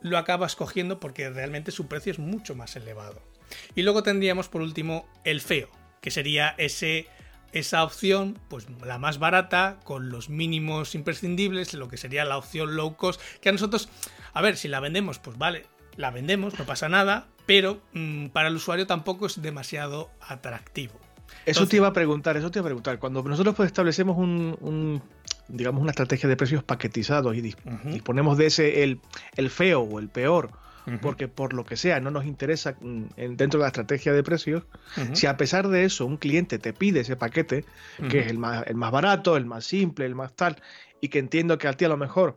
lo 0.00 0.18
acaba 0.18 0.46
escogiendo 0.46 0.98
porque 0.98 1.30
realmente 1.30 1.70
su 1.70 1.86
precio 1.86 2.10
es 2.10 2.18
mucho 2.18 2.56
más 2.56 2.74
elevado. 2.74 3.22
Y 3.76 3.82
luego 3.82 4.02
tendríamos 4.02 4.48
por 4.48 4.62
último 4.62 5.08
el 5.22 5.40
feo, 5.40 5.70
que 6.02 6.10
sería 6.10 6.56
ese 6.58 7.06
esa 7.54 7.84
opción, 7.84 8.38
pues 8.48 8.66
la 8.84 8.98
más 8.98 9.18
barata, 9.18 9.78
con 9.84 10.10
los 10.10 10.28
mínimos 10.28 10.94
imprescindibles, 10.96 11.72
lo 11.72 11.88
que 11.88 11.96
sería 11.96 12.24
la 12.24 12.36
opción 12.36 12.74
low 12.74 12.96
cost, 12.96 13.20
que 13.40 13.48
a 13.48 13.52
nosotros, 13.52 13.88
a 14.32 14.42
ver, 14.42 14.56
si 14.56 14.66
la 14.66 14.80
vendemos, 14.80 15.20
pues 15.20 15.38
vale, 15.38 15.66
la 15.96 16.10
vendemos, 16.10 16.58
no 16.58 16.66
pasa 16.66 16.88
nada, 16.88 17.28
pero 17.46 17.80
mm, 17.92 18.26
para 18.26 18.48
el 18.48 18.56
usuario 18.56 18.88
tampoco 18.88 19.26
es 19.26 19.40
demasiado 19.40 20.10
atractivo. 20.20 20.94
Eso 21.46 21.68
te 21.68 21.76
iba 21.76 21.88
a 21.88 21.92
preguntar, 21.92 22.36
eso 22.36 22.50
te 22.50 22.58
iba 22.58 22.64
a 22.64 22.68
preguntar. 22.68 22.98
Cuando 22.98 23.22
nosotros 23.22 23.54
pues, 23.54 23.68
establecemos 23.68 24.16
un, 24.18 25.00
digamos, 25.48 25.80
una 25.80 25.90
estrategia 25.90 26.28
de 26.28 26.36
precios 26.36 26.64
paquetizados 26.64 27.36
y 27.36 27.40
disponemos 27.40 28.36
de 28.36 28.46
ese, 28.46 28.82
el, 28.82 29.00
el 29.36 29.50
feo 29.50 29.82
o 29.82 30.00
el 30.00 30.08
peor, 30.08 30.50
porque 31.00 31.28
por 31.28 31.54
lo 31.54 31.64
que 31.64 31.76
sea 31.76 32.00
no 32.00 32.10
nos 32.10 32.26
interesa 32.26 32.76
mm, 32.80 33.04
dentro 33.36 33.58
de 33.58 33.64
la 33.64 33.68
estrategia 33.68 34.12
de 34.12 34.22
precios, 34.22 34.64
si 35.12 35.26
a 35.26 35.36
pesar 35.36 35.68
de 35.68 35.84
eso 35.84 36.06
un 36.06 36.16
cliente 36.16 36.58
te 36.58 36.72
pide 36.72 37.00
ese 37.00 37.16
paquete, 37.16 37.64
que 38.10 38.20
es 38.20 38.26
el 38.28 38.38
más, 38.38 38.66
el 38.66 38.76
más 38.76 38.90
barato, 38.90 39.36
el 39.36 39.46
más 39.46 39.64
simple, 39.64 40.06
el 40.06 40.14
más 40.14 40.34
tal, 40.34 40.56
y 41.00 41.08
que 41.08 41.18
entiendo 41.18 41.58
que 41.58 41.68
a 41.68 41.72
ti 41.72 41.84
a 41.84 41.88
lo 41.88 41.96
mejor 41.96 42.36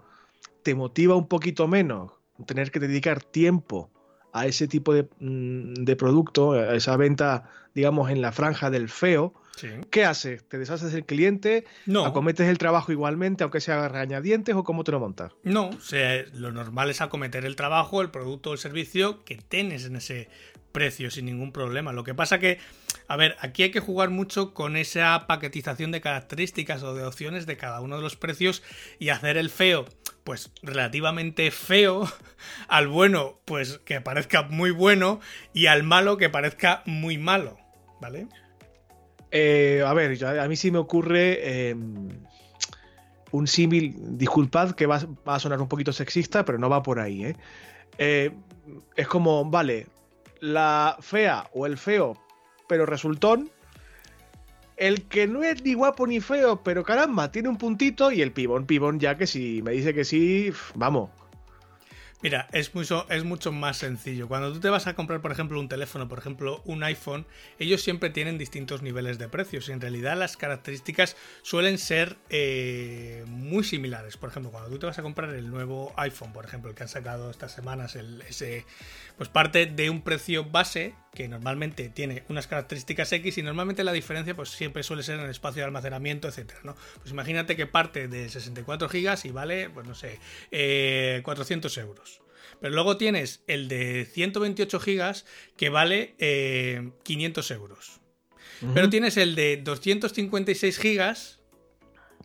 te 0.63 0.75
motiva 0.75 1.15
un 1.15 1.27
poquito 1.27 1.67
menos 1.67 2.11
tener 2.45 2.71
que 2.71 2.79
dedicar 2.79 3.23
tiempo 3.23 3.89
a 4.33 4.45
ese 4.45 4.67
tipo 4.67 4.93
de, 4.93 5.07
mm, 5.19 5.73
de 5.83 5.95
producto, 5.95 6.51
a 6.53 6.75
esa 6.75 6.95
venta, 6.97 7.49
digamos, 7.73 8.11
en 8.11 8.21
la 8.21 8.31
franja 8.31 8.69
del 8.69 8.89
feo, 8.89 9.33
Sí. 9.57 9.69
¿qué 9.89 10.05
haces? 10.05 10.47
¿Te 10.47 10.57
deshaces 10.57 10.93
del 10.93 11.05
cliente? 11.05 11.65
No. 11.85 12.05
¿Acometes 12.05 12.47
el 12.47 12.57
trabajo 12.57 12.91
igualmente, 12.91 13.43
aunque 13.43 13.59
sea 13.59 13.87
reañadientes, 13.89 14.55
o 14.55 14.63
cómo 14.63 14.83
te 14.83 14.91
lo 14.91 14.99
montas? 14.99 15.33
No, 15.43 15.69
o 15.69 15.81
sea, 15.81 16.23
lo 16.33 16.51
normal 16.51 16.89
es 16.89 17.01
acometer 17.01 17.43
el 17.45 17.55
trabajo, 17.55 18.01
el 18.01 18.11
producto 18.11 18.51
o 18.51 18.53
el 18.53 18.59
servicio 18.59 19.23
que 19.25 19.35
tienes 19.35 19.85
en 19.85 19.95
ese 19.95 20.29
precio 20.77 21.09
sin 21.09 21.25
ningún 21.25 21.51
problema. 21.51 21.91
Lo 21.91 22.03
que 22.03 22.13
pasa 22.13 22.37
que, 22.37 22.59
a 23.07 23.17
ver, 23.17 23.35
aquí 23.39 23.63
hay 23.63 23.71
que 23.71 23.79
jugar 23.79 24.11
mucho 24.11 24.53
con 24.53 24.77
esa 24.77 25.25
paquetización 25.25 25.91
de 25.91 26.01
características 26.01 26.83
o 26.83 26.93
de 26.93 27.03
opciones 27.03 27.47
de 27.47 27.57
cada 27.57 27.81
uno 27.81 27.97
de 27.97 28.03
los 28.03 28.15
precios 28.15 28.61
y 28.99 29.09
hacer 29.09 29.37
el 29.37 29.49
feo, 29.49 29.85
pues 30.23 30.51
relativamente 30.61 31.49
feo, 31.49 32.07
al 32.67 32.87
bueno, 32.87 33.39
pues 33.45 33.79
que 33.85 34.01
parezca 34.01 34.43
muy 34.43 34.69
bueno 34.69 35.19
y 35.51 35.65
al 35.65 35.81
malo 35.81 36.17
que 36.17 36.29
parezca 36.29 36.83
muy 36.85 37.17
malo, 37.17 37.57
¿vale? 37.99 38.27
Eh, 39.31 39.83
a 39.85 39.93
ver, 39.93 40.23
a 40.23 40.47
mí 40.47 40.55
sí 40.55 40.71
me 40.71 40.77
ocurre 40.77 41.39
eh, 41.41 41.75
un 43.31 43.47
símil, 43.47 43.95
disculpad 44.17 44.71
que 44.71 44.85
va, 44.85 44.99
va 45.27 45.35
a 45.35 45.39
sonar 45.39 45.61
un 45.61 45.67
poquito 45.67 45.91
sexista, 45.91 46.45
pero 46.45 46.57
no 46.57 46.69
va 46.69 46.83
por 46.83 46.99
ahí. 46.99 47.25
¿eh? 47.25 47.35
Eh, 47.97 48.31
es 48.95 49.07
como, 49.07 49.45
vale, 49.45 49.87
la 50.39 50.97
fea 50.99 51.49
o 51.53 51.65
el 51.65 51.77
feo, 51.77 52.17
pero 52.67 52.85
resultón. 52.85 53.49
El 54.75 55.07
que 55.07 55.25
no 55.25 55.41
es 55.41 55.63
ni 55.63 55.73
guapo 55.73 56.05
ni 56.05 56.19
feo, 56.19 56.61
pero 56.61 56.83
caramba, 56.83 57.31
tiene 57.31 57.49
un 57.49 57.57
puntito 57.57 58.11
y 58.11 58.21
el 58.21 58.31
pibón, 58.31 58.67
pibón 58.67 58.99
ya 58.99 59.17
que 59.17 59.25
si 59.25 59.63
me 59.63 59.71
dice 59.71 59.91
que 59.91 60.05
sí, 60.05 60.53
vamos. 60.75 61.09
Mira, 62.19 62.47
es 62.51 62.73
mucho, 62.73 63.05
es 63.11 63.23
mucho 63.23 63.51
más 63.51 63.77
sencillo. 63.77 64.27
Cuando 64.27 64.51
tú 64.51 64.59
te 64.59 64.71
vas 64.71 64.87
a 64.87 64.95
comprar, 64.95 65.21
por 65.21 65.31
ejemplo, 65.31 65.59
un 65.59 65.69
teléfono, 65.69 66.07
por 66.07 66.17
ejemplo, 66.17 66.63
un 66.65 66.81
iPhone, 66.83 67.27
ellos 67.59 67.83
siempre 67.83 68.09
tienen 68.09 68.39
distintos 68.39 68.81
niveles 68.81 69.19
de 69.19 69.29
precios. 69.29 69.69
Y 69.69 69.71
en 69.71 69.81
realidad 69.81 70.17
las 70.17 70.35
características 70.35 71.15
suelen 71.43 71.77
ser 71.77 72.17
eh, 72.31 73.23
muy 73.27 73.63
similares. 73.63 74.17
Por 74.17 74.31
ejemplo, 74.31 74.51
cuando 74.51 74.71
tú 74.71 74.79
te 74.79 74.87
vas 74.87 74.97
a 74.97 75.03
comprar 75.03 75.29
el 75.29 75.51
nuevo 75.51 75.93
iPhone, 75.95 76.33
por 76.33 76.43
ejemplo, 76.43 76.71
el 76.71 76.75
que 76.75 76.83
han 76.83 76.89
sacado 76.89 77.29
estas 77.29 77.51
semanas, 77.51 77.95
el 77.95 78.23
ese, 78.23 78.65
pues 79.17 79.29
parte 79.29 79.65
de 79.65 79.89
un 79.89 80.01
precio 80.01 80.45
base 80.45 80.93
que 81.13 81.27
normalmente 81.27 81.89
tiene 81.89 82.23
unas 82.29 82.45
características 82.45 83.11
X 83.11 83.39
y 83.39 83.41
normalmente 83.41 83.83
la 83.83 83.91
diferencia 83.91 84.35
pues 84.35 84.49
siempre 84.49 84.83
suele 84.83 85.01
ser 85.01 85.15
en 85.15 85.25
el 85.25 85.31
espacio 85.31 85.61
de 85.61 85.65
almacenamiento, 85.65 86.27
etcétera, 86.27 86.59
¿no? 86.63 86.75
Pues 86.99 87.11
imagínate 87.11 87.55
que 87.55 87.65
parte 87.65 88.07
de 88.07 88.29
64 88.29 88.87
gigas 88.87 89.25
y 89.25 89.31
vale, 89.31 89.69
pues 89.71 89.87
no 89.87 89.95
sé, 89.95 90.19
eh, 90.51 91.21
400 91.23 91.75
euros. 91.79 92.21
Pero 92.61 92.73
luego 92.73 92.97
tienes 92.97 93.43
el 93.47 93.67
de 93.67 94.05
128 94.05 94.79
gigas 94.79 95.25
que 95.57 95.69
vale 95.69 96.15
eh, 96.19 96.91
500 97.03 97.51
euros. 97.51 98.01
Pero 98.73 98.89
tienes 98.89 99.17
el 99.17 99.35
de 99.35 99.57
256 99.57 100.79
gigas, 100.79 101.39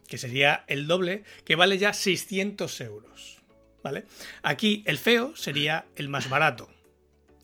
que 0.08 0.16
sería 0.16 0.64
el 0.66 0.86
doble, 0.86 1.24
que 1.44 1.56
vale 1.56 1.76
ya 1.76 1.92
600 1.92 2.80
euros. 2.80 3.42
¿Vale? 3.82 4.04
Aquí 4.42 4.82
el 4.86 4.96
feo 4.96 5.34
sería 5.36 5.86
el 5.96 6.08
más 6.08 6.30
barato. 6.30 6.70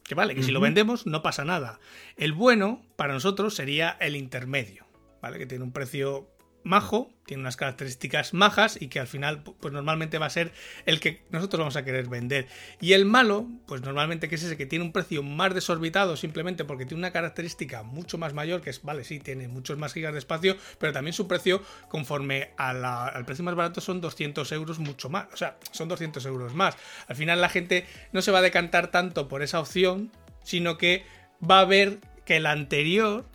Que 0.09 0.14
vale, 0.14 0.35
que 0.35 0.42
si 0.42 0.51
lo 0.51 0.61
vendemos 0.61 1.07
no 1.07 1.23
pasa 1.23 1.44
nada. 1.44 1.81
El 2.16 2.33
bueno 2.33 2.81
para 2.97 3.12
nosotros 3.12 3.55
sería 3.55 3.90
el 4.01 4.16
intermedio. 4.16 4.87
¿Vale? 5.21 5.38
Que 5.38 5.47
tiene 5.47 5.64
un 5.64 5.73
precio 5.73 6.31
majo, 6.68 7.11
tiene 7.26 7.40
unas 7.40 7.57
características 7.57 8.35
majas 8.35 8.81
y 8.81 8.88
que 8.88 9.00
al 9.00 9.07
final 9.07 9.42
pues 9.42 9.72
normalmente 9.72 10.18
va 10.18 10.26
a 10.26 10.31
ser 10.31 10.52
el 10.87 11.00
que 11.00 11.22
nosotros 11.31 11.59
vamos 11.59 11.76
a 11.76 11.85
querer 11.85 12.09
vender. 12.09 12.46
Y 12.81 12.92
el 12.92 13.04
malo, 13.04 13.48
pues 13.66 13.83
normalmente 13.83 14.28
que 14.28 14.35
es 14.37 14.42
ese 14.42 14.57
que 14.57 14.66
tiene 14.66 14.85
un 14.85 14.92
precio 14.92 15.22
más 15.22 15.54
desorbitado 15.54 16.16
simplemente 16.16 16.64
porque 16.64 16.85
tiene 16.87 17.00
una 17.00 17.11
característica 17.11 17.83
mucho 17.83 18.18
más 18.18 18.35
mayor, 18.35 18.61
que 18.61 18.70
es, 18.70 18.83
vale, 18.83 19.04
sí, 19.04 19.18
tiene 19.18 19.48
muchos 19.48 19.78
más 19.78 19.92
gigas 19.92 20.12
de 20.12 20.18
espacio, 20.18 20.57
pero 20.78 20.92
también 20.92 21.12
su 21.14 21.26
precio 21.26 21.62
conforme 21.88 22.50
a 22.57 22.72
la- 22.72 23.07
al 23.09 23.24
precio 23.24 23.44
más 23.44 23.54
barato 23.54 23.81
son 23.81 24.00
200 24.00 24.52
euros 24.52 24.78
mucho 24.78 25.09
más. 25.09 25.26
O 25.33 25.37
sea, 25.37 25.59
son 25.72 25.88
200 25.88 26.24
euros 26.26 26.54
más. 26.54 26.76
Al 27.09 27.16
final 27.16 27.40
la 27.40 27.48
gente 27.48 27.87
no 28.12 28.22
se 28.22 28.31
va 28.31 28.38
a 28.38 28.42
decantar 28.42 28.90
tanto 28.90 29.28
por 29.28 29.42
esa 29.42 29.61
opción, 29.61 30.11
sino 30.42 30.78
que 30.78 31.04
va 31.48 31.61
a 31.61 31.64
ver 31.64 31.98
que 32.24 32.40
la 32.40 32.50
anterior, 32.52 33.26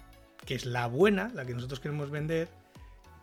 que 0.45 0.55
es 0.55 0.65
la 0.65 0.87
buena, 0.87 1.31
la 1.33 1.45
que 1.45 1.53
nosotros 1.53 1.79
queremos 1.79 2.11
vender, 2.11 2.47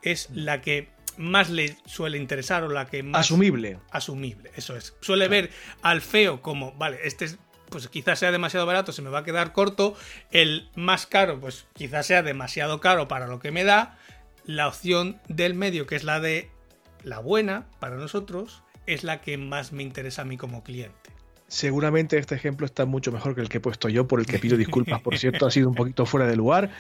es 0.02 0.28
la 0.32 0.60
que 0.60 0.88
más 1.16 1.50
le 1.50 1.76
suele 1.84 2.18
interesar 2.18 2.62
o 2.64 2.68
la 2.68 2.86
que 2.86 3.02
más 3.02 3.26
Asumible. 3.26 3.78
asumible. 3.90 4.50
Eso 4.56 4.76
es. 4.76 4.94
Suele 5.00 5.28
ver 5.28 5.50
al 5.82 6.00
feo 6.00 6.40
como, 6.40 6.72
vale, 6.72 6.98
este 7.04 7.26
es, 7.26 7.38
pues 7.68 7.88
quizás 7.88 8.18
sea 8.18 8.32
demasiado 8.32 8.66
barato, 8.66 8.92
se 8.92 9.02
me 9.02 9.10
va 9.10 9.20
a 9.20 9.24
quedar 9.24 9.52
corto. 9.52 9.94
El 10.30 10.68
más 10.74 11.06
caro, 11.06 11.38
pues 11.40 11.66
quizás 11.74 12.06
sea 12.06 12.22
demasiado 12.22 12.80
caro 12.80 13.08
para 13.08 13.26
lo 13.26 13.38
que 13.38 13.50
me 13.50 13.64
da. 13.64 13.98
La 14.44 14.66
opción 14.66 15.20
del 15.28 15.54
medio, 15.54 15.86
que 15.86 15.96
es 15.96 16.04
la 16.04 16.20
de 16.20 16.50
la 17.04 17.18
buena 17.18 17.66
para 17.78 17.96
nosotros, 17.96 18.62
es 18.86 19.04
la 19.04 19.20
que 19.20 19.36
más 19.36 19.72
me 19.72 19.82
interesa 19.82 20.22
a 20.22 20.24
mí 20.24 20.36
como 20.36 20.64
cliente. 20.64 21.10
Seguramente 21.46 22.16
este 22.16 22.36
ejemplo 22.36 22.64
está 22.64 22.86
mucho 22.86 23.10
mejor 23.10 23.34
que 23.34 23.40
el 23.40 23.48
que 23.48 23.58
he 23.58 23.60
puesto 23.60 23.88
yo, 23.88 24.06
por 24.06 24.20
el 24.20 24.26
que 24.26 24.38
pido 24.38 24.56
disculpas, 24.56 25.00
por 25.02 25.18
cierto, 25.18 25.46
ha 25.46 25.50
sido 25.50 25.68
un 25.68 25.74
poquito 25.74 26.06
fuera 26.06 26.26
de 26.26 26.36
lugar. 26.36 26.70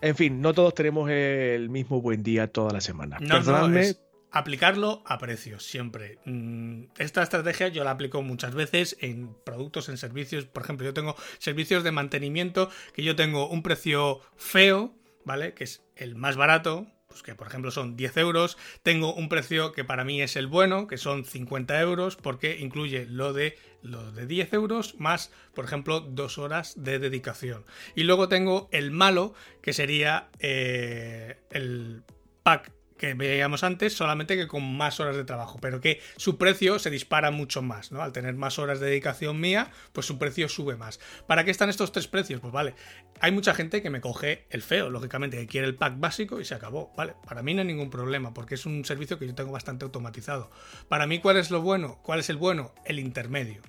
En 0.00 0.16
fin, 0.16 0.40
no 0.40 0.52
todos 0.52 0.74
tenemos 0.74 1.10
el 1.10 1.68
mismo 1.68 2.00
buen 2.00 2.22
día 2.22 2.48
toda 2.48 2.72
la 2.72 2.80
semana. 2.80 3.18
No, 3.20 3.38
es 3.78 4.00
aplicarlo 4.30 5.02
a 5.06 5.18
precios, 5.18 5.64
siempre. 5.64 6.18
Mm, 6.24 6.84
Esta 6.98 7.22
estrategia 7.22 7.68
yo 7.68 7.84
la 7.84 7.92
aplico 7.92 8.22
muchas 8.22 8.54
veces 8.54 8.96
en 9.00 9.34
productos, 9.44 9.88
en 9.88 9.96
servicios. 9.96 10.44
Por 10.44 10.62
ejemplo, 10.62 10.84
yo 10.84 10.94
tengo 10.94 11.16
servicios 11.38 11.84
de 11.84 11.92
mantenimiento 11.92 12.70
que 12.92 13.02
yo 13.02 13.16
tengo 13.16 13.48
un 13.48 13.62
precio 13.62 14.20
feo, 14.36 14.94
¿vale? 15.24 15.54
Que 15.54 15.64
es 15.64 15.82
el 15.96 16.16
más 16.16 16.36
barato, 16.36 16.86
pues 17.16 17.22
que 17.22 17.34
por 17.34 17.46
ejemplo 17.46 17.70
son 17.70 17.96
10 17.96 18.18
euros. 18.18 18.58
Tengo 18.82 19.14
un 19.14 19.30
precio 19.30 19.72
que 19.72 19.84
para 19.84 20.04
mí 20.04 20.20
es 20.20 20.36
el 20.36 20.48
bueno, 20.48 20.86
que 20.86 20.98
son 20.98 21.24
50 21.24 21.80
euros, 21.80 22.16
porque 22.16 22.58
incluye 22.58 23.06
lo 23.06 23.32
de, 23.32 23.56
lo 23.80 24.12
de 24.12 24.26
10 24.26 24.52
euros 24.52 24.96
más, 24.98 25.32
por 25.54 25.64
ejemplo, 25.64 26.00
dos 26.00 26.36
horas 26.36 26.74
de 26.76 26.98
dedicación. 26.98 27.64
Y 27.94 28.02
luego 28.02 28.28
tengo 28.28 28.68
el 28.70 28.90
malo, 28.90 29.32
que 29.62 29.72
sería 29.72 30.28
eh, 30.40 31.38
el 31.50 32.02
pack 32.42 32.75
que 32.96 33.14
veíamos 33.14 33.64
antes, 33.64 33.94
solamente 33.94 34.36
que 34.36 34.46
con 34.46 34.76
más 34.76 35.00
horas 35.00 35.16
de 35.16 35.24
trabajo, 35.24 35.58
pero 35.60 35.80
que 35.80 36.00
su 36.16 36.38
precio 36.38 36.78
se 36.78 36.90
dispara 36.90 37.30
mucho 37.30 37.62
más, 37.62 37.92
¿no? 37.92 38.02
Al 38.02 38.12
tener 38.12 38.34
más 38.34 38.58
horas 38.58 38.80
de 38.80 38.86
dedicación 38.86 39.40
mía, 39.40 39.70
pues 39.92 40.06
su 40.06 40.18
precio 40.18 40.48
sube 40.48 40.76
más. 40.76 41.00
¿Para 41.26 41.44
qué 41.44 41.50
están 41.50 41.68
estos 41.68 41.92
tres 41.92 42.08
precios? 42.08 42.40
Pues 42.40 42.52
vale, 42.52 42.74
hay 43.20 43.32
mucha 43.32 43.54
gente 43.54 43.82
que 43.82 43.90
me 43.90 44.00
coge 44.00 44.46
el 44.50 44.62
feo, 44.62 44.90
lógicamente, 44.90 45.36
que 45.36 45.46
quiere 45.46 45.66
el 45.66 45.74
pack 45.74 45.98
básico 45.98 46.40
y 46.40 46.44
se 46.44 46.54
acabó, 46.54 46.92
¿vale? 46.96 47.14
Para 47.26 47.42
mí 47.42 47.54
no 47.54 47.60
hay 47.60 47.66
ningún 47.66 47.90
problema, 47.90 48.32
porque 48.32 48.54
es 48.54 48.66
un 48.66 48.84
servicio 48.84 49.18
que 49.18 49.26
yo 49.26 49.34
tengo 49.34 49.52
bastante 49.52 49.84
automatizado. 49.84 50.50
Para 50.88 51.06
mí, 51.06 51.20
¿cuál 51.20 51.36
es 51.36 51.50
lo 51.50 51.62
bueno? 51.62 51.98
¿Cuál 52.02 52.20
es 52.20 52.30
el 52.30 52.36
bueno? 52.36 52.74
El 52.84 52.98
intermedio, 52.98 53.62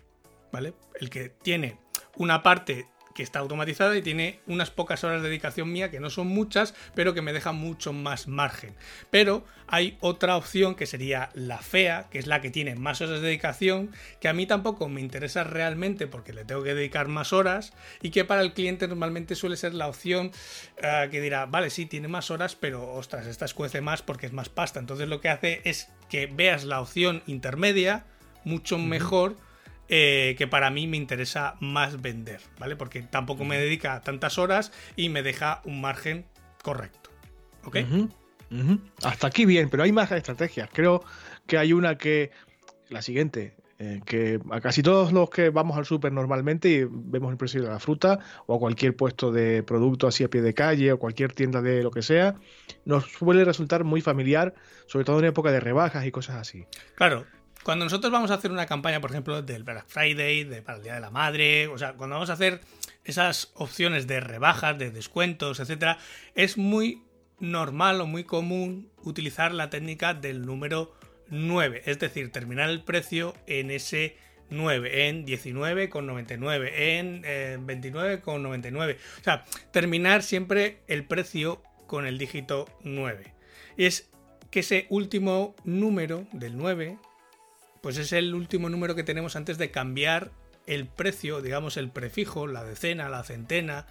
¿vale? 0.52 0.74
El 1.00 1.10
que 1.10 1.30
tiene 1.30 1.80
una 2.16 2.44
parte 2.44 2.88
que 3.18 3.24
está 3.24 3.40
automatizada 3.40 3.98
y 3.98 4.04
tiene 4.04 4.42
unas 4.46 4.70
pocas 4.70 5.04
horas 5.04 5.24
de 5.24 5.30
dedicación 5.30 5.72
mía, 5.72 5.90
que 5.90 6.00
no 6.00 6.12
son 6.12 6.28
muchas, 6.28 6.76
pero 6.94 7.16
que 7.16 7.24
me 7.24 7.34
deja 7.34 7.52
mucho 7.52 7.92
más 7.92 8.28
margen. 8.28 8.76
Pero 9.10 9.44
hay 9.66 9.98
otra 10.02 10.38
opción 10.38 10.76
que 10.76 10.86
sería 10.86 11.32
la 11.34 11.58
fea, 11.58 12.10
que 12.12 12.20
es 12.20 12.28
la 12.28 12.42
que 12.42 12.52
tiene 12.52 12.76
más 12.76 13.02
horas 13.02 13.20
de 13.20 13.26
dedicación, 13.26 13.90
que 14.22 14.28
a 14.28 14.34
mí 14.34 14.46
tampoco 14.46 14.88
me 14.88 15.02
interesa 15.02 15.44
realmente 15.44 16.06
porque 16.06 16.32
le 16.32 16.46
tengo 16.46 16.62
que 16.62 16.76
dedicar 16.76 17.08
más 17.08 17.34
horas 17.34 17.74
y 18.04 18.12
que 18.12 18.24
para 18.24 18.42
el 18.42 18.54
cliente 18.54 18.88
normalmente 18.88 19.34
suele 19.34 19.58
ser 19.58 19.74
la 19.74 19.88
opción 19.88 20.30
eh, 20.78 21.08
que 21.10 21.20
dirá, 21.20 21.48
vale, 21.48 21.72
sí, 21.72 21.88
tiene 21.88 22.08
más 22.08 22.30
horas, 22.30 22.56
pero 22.56 22.94
ostras, 22.94 23.26
esta 23.26 23.46
escuece 23.46 23.82
más 23.82 24.04
porque 24.04 24.28
es 24.28 24.32
más 24.32 24.50
pasta. 24.50 24.80
Entonces 24.80 25.10
lo 25.10 25.22
que 25.22 25.30
hace 25.30 25.62
es 25.66 25.90
que 26.08 26.28
veas 26.28 26.66
la 26.66 26.82
opción 26.82 27.24
intermedia 27.26 28.06
mucho 28.44 28.78
mejor 28.78 29.38
eh, 29.90 30.36
que 30.38 30.48
para 30.48 30.70
mí 30.70 30.88
me 30.88 30.98
interesa 30.98 31.56
más 31.60 32.02
vender, 32.02 32.42
¿vale? 32.60 32.76
Porque 32.76 33.02
tampoco 33.02 33.46
me 33.46 33.58
dedica 33.58 34.02
tantas 34.02 34.38
horas 34.38 34.72
y 34.96 35.10
me 35.10 35.24
deja 35.24 35.62
un 35.66 35.82
margen 35.82 36.26
correcto. 36.62 37.10
¿Ok? 37.64 37.78
Hasta 39.04 39.28
aquí 39.28 39.46
bien, 39.46 39.70
pero 39.70 39.84
hay 39.84 39.92
más 39.92 40.12
estrategias. 40.12 40.70
Creo 40.72 41.04
que 41.46 41.58
hay 41.58 41.74
una 41.74 41.98
que, 41.98 42.32
la 42.90 43.02
siguiente, 43.02 43.56
eh, 43.80 44.02
que 44.06 44.40
a 44.50 44.60
casi 44.60 44.82
todos 44.82 45.14
los 45.14 45.30
que 45.30 45.52
vamos 45.52 45.78
al 45.78 45.86
súper 45.86 46.12
normalmente 46.12 46.68
y 46.68 46.88
vemos 46.90 47.32
el 47.32 47.38
precio 47.38 47.62
de 47.62 47.70
la 47.70 47.80
fruta 47.80 48.18
o 48.48 48.56
a 48.56 48.60
cualquier 48.60 48.96
puesto 48.96 49.32
de 49.32 49.62
producto 49.62 50.08
así 50.08 50.24
a 50.24 50.30
pie 50.30 50.42
de 50.42 50.56
calle 50.56 50.92
o 50.92 50.98
cualquier 50.98 51.32
tienda 51.34 51.62
de 51.62 51.84
lo 51.84 51.92
que 51.92 52.02
sea, 52.02 52.36
nos 52.86 53.06
suele 53.06 53.46
resultar 53.46 53.84
muy 53.84 54.02
familiar, 54.02 54.56
sobre 54.88 55.06
todo 55.06 55.20
en 55.20 55.26
época 55.26 55.52
de 55.52 55.60
rebajas 55.60 56.06
y 56.06 56.12
cosas 56.12 56.38
así. 56.38 56.66
Claro, 56.96 57.26
cuando 57.68 57.84
nosotros 57.84 58.14
vamos 58.14 58.32
a 58.32 58.36
hacer 58.36 58.50
una 58.50 58.66
campaña, 58.66 59.02
por 59.02 59.12
ejemplo, 59.12 59.42
del 59.42 59.66
Black 59.66 59.88
Friday, 59.90 60.46
de, 60.46 60.62
para 60.62 60.78
el 60.78 60.86
Día 60.86 60.94
de 60.94 61.02
la 61.02 61.10
Madre, 61.10 61.68
o 61.68 61.78
sea, 61.78 61.96
cuando 61.96 62.16
vamos 62.16 62.30
a 62.30 62.34
hacer 62.34 62.62
esas 63.04 63.52
opciones 63.56 64.08
de 64.08 64.22
rebajas, 64.22 64.78
de 64.78 64.90
descuentos, 64.90 65.60
etcétera, 65.60 65.98
es 66.34 66.58
muy 66.58 67.04
normal 67.42 68.00
o 68.00 68.08
muy 68.08 68.24
común 68.24 68.90
utilizar 69.04 69.54
la 69.54 69.70
técnica 69.70 70.14
del 70.14 70.46
número 70.46 70.96
9, 71.28 71.82
es 71.86 72.00
decir, 72.00 72.32
terminar 72.32 72.70
el 72.70 72.84
precio 72.86 73.34
en 73.48 73.70
ese 73.70 74.16
9, 74.50 75.10
en 75.10 75.26
19,99, 75.26 76.72
en 76.74 77.22
eh, 77.26 77.58
29,99. 77.60 78.96
O 79.20 79.24
sea, 79.26 79.44
terminar 79.72 80.24
siempre 80.24 80.84
el 80.88 81.04
precio 81.04 81.62
con 81.86 82.08
el 82.08 82.18
dígito 82.18 82.70
9. 82.86 83.34
Y 83.76 83.84
es 83.84 84.10
que 84.52 84.62
ese 84.62 84.86
último 84.90 85.54
número 85.66 86.28
del 86.32 86.56
9, 86.56 86.98
pues 87.82 87.98
es 87.98 88.12
el 88.14 88.34
último 88.34 88.70
número 88.70 88.96
que 88.96 89.04
tenemos 89.04 89.36
antes 89.36 89.58
de 89.58 89.72
cambiar 89.72 90.32
el 90.66 90.88
precio, 90.88 91.42
digamos 91.42 91.78
el 91.78 91.90
prefijo, 91.90 92.48
la 92.48 92.64
decena, 92.64 93.10
la 93.10 93.24
centena, 93.24 93.88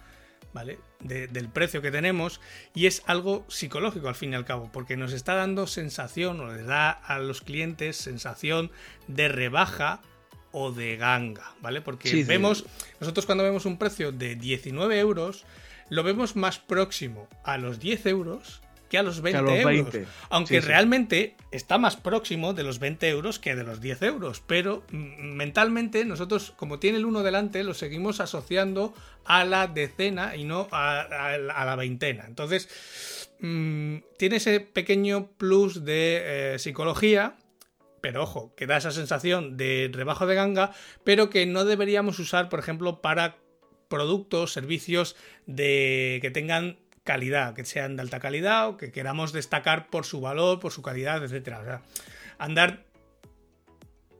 ¿vale? 0.53 0.79
del 0.99 1.49
precio 1.49 1.81
que 1.81 1.91
tenemos 1.91 2.41
y 2.73 2.87
es 2.87 3.03
algo 3.05 3.45
psicológico 3.47 4.07
al 4.07 4.15
fin 4.15 4.33
y 4.33 4.35
al 4.35 4.45
cabo, 4.45 4.71
porque 4.71 4.97
nos 4.97 5.13
está 5.13 5.35
dando 5.35 5.67
sensación 5.67 6.39
o 6.39 6.53
le 6.53 6.63
da 6.63 6.89
a 6.89 7.19
los 7.19 7.41
clientes 7.41 7.97
sensación 7.97 8.71
de 9.07 9.27
rebaja 9.27 10.01
o 10.51 10.71
de 10.71 10.97
ganga, 10.97 11.53
¿vale? 11.61 11.81
Porque 11.81 12.23
vemos, 12.23 12.65
nosotros 12.99 13.25
cuando 13.25 13.43
vemos 13.43 13.65
un 13.65 13.77
precio 13.77 14.11
de 14.11 14.35
19 14.35 14.97
euros, 14.99 15.45
lo 15.89 16.03
vemos 16.03 16.35
más 16.35 16.57
próximo 16.57 17.27
a 17.43 17.57
los 17.57 17.79
10 17.79 18.05
euros 18.07 18.61
que 18.89 18.97
a 18.97 19.03
los 19.03 19.21
20 19.21 19.61
euros. 19.61 19.95
Aunque 20.29 20.61
realmente 20.61 21.35
está 21.51 21.77
más 21.77 21.95
próximo 21.95 22.53
de 22.53 22.63
los 22.63 22.79
20 22.79 23.09
euros 23.09 23.39
que 23.39 23.55
de 23.55 23.63
los 23.63 23.81
10 23.81 24.01
euros. 24.03 24.41
Pero 24.45 24.83
mm, 24.91 25.33
mentalmente 25.35 26.05
nosotros, 26.05 26.53
como 26.55 26.79
tiene 26.79 26.97
el 26.97 27.05
1 27.05 27.23
delante, 27.23 27.63
lo 27.63 27.73
seguimos 27.73 28.19
asociando 28.19 28.93
a 29.25 29.43
la 29.43 29.67
decena 29.67 30.35
y 30.35 30.45
no 30.45 30.67
a, 30.71 31.37
la 31.37 31.75
veintena. 31.75 32.25
Entonces, 32.27 32.69
mm, 33.39 33.97
tiene 34.17 34.37
ese 34.37 34.59
pequeño 34.59 35.27
plus 35.37 35.83
de 35.85 36.53
eh, 36.53 36.59
psicología. 36.59 37.35
Pero 37.99 38.23
ojo, 38.23 38.53
que 38.55 38.67
da 38.67 38.77
esa 38.77 38.91
sensación 38.91 39.57
de 39.57 39.89
rebajo 39.91 40.27
de 40.27 40.35
ganga, 40.35 40.71
pero 41.03 41.31
que 41.31 41.45
no 41.47 41.65
deberíamos 41.65 42.19
usar, 42.19 42.47
por 42.47 42.59
ejemplo, 42.59 43.01
para 43.01 43.37
productos, 43.87 44.53
servicios 44.53 45.15
de 45.45 46.19
que 46.21 46.31
tengan 46.31 46.77
calidad, 47.07 47.55
que 47.55 47.63
sean 47.63 47.95
de 47.95 48.01
alta 48.01 48.19
calidad 48.19 48.67
o 48.67 48.75
que 48.75 48.91
queramos 48.91 49.31
destacar 49.31 49.87
por 49.87 50.03
su 50.03 50.19
valor, 50.19 50.59
por 50.59 50.73
su 50.73 50.81
calidad, 50.81 51.23
etcétera. 51.23 51.61
O 51.61 51.63
sea, 51.63 51.81
andar 52.37 52.83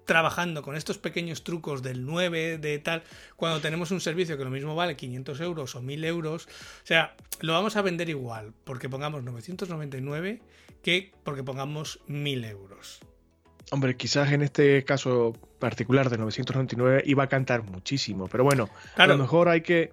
trabajando 0.05 0.61
con 0.61 0.77
estos 0.77 0.97
pequeños 0.97 1.43
trucos 1.43 1.83
del 1.83 2.05
9, 2.05 2.59
de 2.59 2.79
tal, 2.79 3.03
cuando 3.35 3.59
tenemos 3.59 3.91
un 3.91 3.99
servicio 3.99 4.37
que 4.37 4.45
lo 4.45 4.49
mismo 4.49 4.73
vale 4.73 4.95
500 4.95 5.41
euros 5.41 5.75
o 5.75 5.81
1000 5.81 6.05
euros, 6.05 6.47
o 6.47 6.85
sea, 6.85 7.13
lo 7.41 7.51
vamos 7.51 7.75
a 7.75 7.81
vender 7.81 8.07
igual 8.07 8.53
porque 8.63 8.87
pongamos 8.87 9.21
999 9.23 10.39
que 10.81 11.11
porque 11.25 11.43
pongamos 11.43 11.99
1000 12.07 12.45
euros. 12.45 13.01
Hombre, 13.69 13.97
quizás 13.97 14.31
en 14.31 14.43
este 14.43 14.85
caso 14.85 15.33
particular 15.59 16.09
de 16.09 16.17
999 16.19 17.03
iba 17.05 17.25
a 17.25 17.27
cantar 17.27 17.63
muchísimo, 17.63 18.29
pero 18.29 18.45
bueno, 18.45 18.69
a 18.95 19.07
lo 19.07 19.17
mejor 19.17 19.49
hay 19.49 19.59
que 19.59 19.91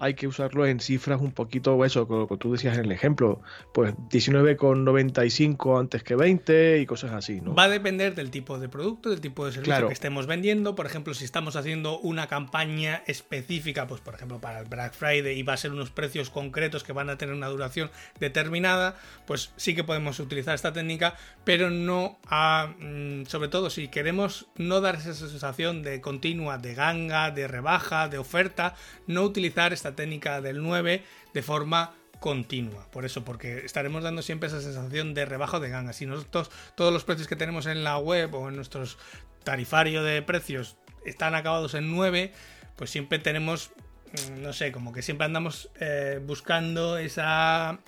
hay 0.00 0.14
que 0.14 0.26
usarlo 0.26 0.66
en 0.66 0.80
cifras 0.80 1.20
un 1.20 1.32
poquito, 1.32 1.84
eso, 1.84 2.06
como 2.06 2.26
tú 2.38 2.52
decías 2.52 2.78
en 2.78 2.84
el 2.84 2.92
ejemplo, 2.92 3.40
pues 3.72 3.94
19,95 4.10 5.78
antes 5.78 6.02
que 6.02 6.14
20 6.14 6.80
y 6.80 6.86
cosas 6.86 7.12
así, 7.12 7.40
¿no? 7.40 7.54
Va 7.54 7.64
a 7.64 7.68
depender 7.68 8.14
del 8.14 8.30
tipo 8.30 8.58
de 8.58 8.68
producto, 8.68 9.10
del 9.10 9.20
tipo 9.20 9.46
de 9.46 9.52
servicio 9.52 9.88
que 9.88 9.92
estemos 9.92 10.26
vendiendo. 10.26 10.74
Por 10.74 10.86
ejemplo, 10.86 11.14
si 11.14 11.24
estamos 11.24 11.56
haciendo 11.56 11.98
una 11.98 12.26
campaña 12.26 13.02
específica, 13.06 13.86
pues 13.86 14.00
por 14.00 14.14
ejemplo 14.14 14.40
para 14.40 14.60
el 14.60 14.66
Black 14.66 14.94
Friday 14.94 15.38
y 15.38 15.42
va 15.42 15.54
a 15.54 15.56
ser 15.56 15.72
unos 15.72 15.90
precios 15.90 16.30
concretos 16.30 16.84
que 16.84 16.92
van 16.92 17.10
a 17.10 17.18
tener 17.18 17.34
una 17.34 17.48
duración 17.48 17.90
determinada, 18.20 18.96
pues 19.26 19.52
sí 19.56 19.74
que 19.74 19.84
podemos 19.84 20.20
utilizar 20.20 20.54
esta 20.54 20.72
técnica, 20.72 21.14
pero 21.44 21.70
no 21.70 22.18
a, 22.26 22.74
mm, 22.78 23.26
sobre 23.26 23.48
todo 23.48 23.70
si 23.70 23.88
queremos 23.88 24.46
no 24.56 24.80
dar 24.80 24.96
esa 24.96 25.14
sensación 25.14 25.82
de 25.82 26.00
continua, 26.00 26.58
de 26.58 26.74
ganga, 26.74 27.30
de 27.30 27.48
rebaja, 27.48 28.08
de 28.08 28.18
oferta, 28.18 28.74
no 29.06 29.22
utilizar 29.22 29.72
esta 29.72 29.87
técnica 29.94 30.40
del 30.40 30.62
9 30.62 31.02
de 31.34 31.42
forma 31.42 31.94
continua. 32.20 32.86
Por 32.90 33.04
eso, 33.04 33.24
porque 33.24 33.64
estaremos 33.64 34.02
dando 34.02 34.22
siempre 34.22 34.48
esa 34.48 34.60
sensación 34.60 35.14
de 35.14 35.24
rebajo 35.24 35.60
de 35.60 35.68
ganga. 35.68 35.92
Si 35.92 36.06
nosotros 36.06 36.50
todos 36.74 36.92
los 36.92 37.04
precios 37.04 37.28
que 37.28 37.36
tenemos 37.36 37.66
en 37.66 37.84
la 37.84 37.98
web 37.98 38.34
o 38.34 38.48
en 38.48 38.56
nuestros 38.56 38.98
tarifario 39.44 40.02
de 40.02 40.20
precios 40.22 40.76
están 41.04 41.34
acabados 41.34 41.74
en 41.74 41.90
9, 41.90 42.32
pues 42.76 42.90
siempre 42.90 43.18
tenemos, 43.18 43.70
mm, 44.12 44.42
no 44.42 44.52
sé, 44.52 44.72
como 44.72 44.92
que 44.92 45.02
siempre 45.02 45.24
andamos 45.24 45.70
eh, 45.80 46.20
buscando 46.24 46.98
esa 46.98 47.78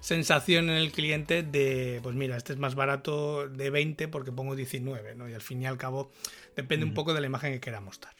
sensación 0.00 0.70
en 0.70 0.76
el 0.76 0.92
cliente 0.92 1.42
de, 1.42 2.00
pues 2.02 2.14
mira, 2.14 2.36
este 2.36 2.52
es 2.52 2.58
más 2.58 2.74
barato 2.74 3.48
de 3.48 3.70
20 3.70 4.08
porque 4.08 4.32
pongo 4.32 4.54
19, 4.56 5.14
¿no? 5.14 5.28
Y 5.28 5.34
al 5.34 5.42
fin 5.42 5.62
y 5.62 5.66
al 5.66 5.76
cabo 5.76 6.10
depende 6.56 6.86
un 6.86 6.94
poco 6.94 7.14
de 7.14 7.20
la 7.20 7.26
imagen 7.26 7.52
que 7.52 7.60
queramos 7.60 8.00
dar. 8.00 8.17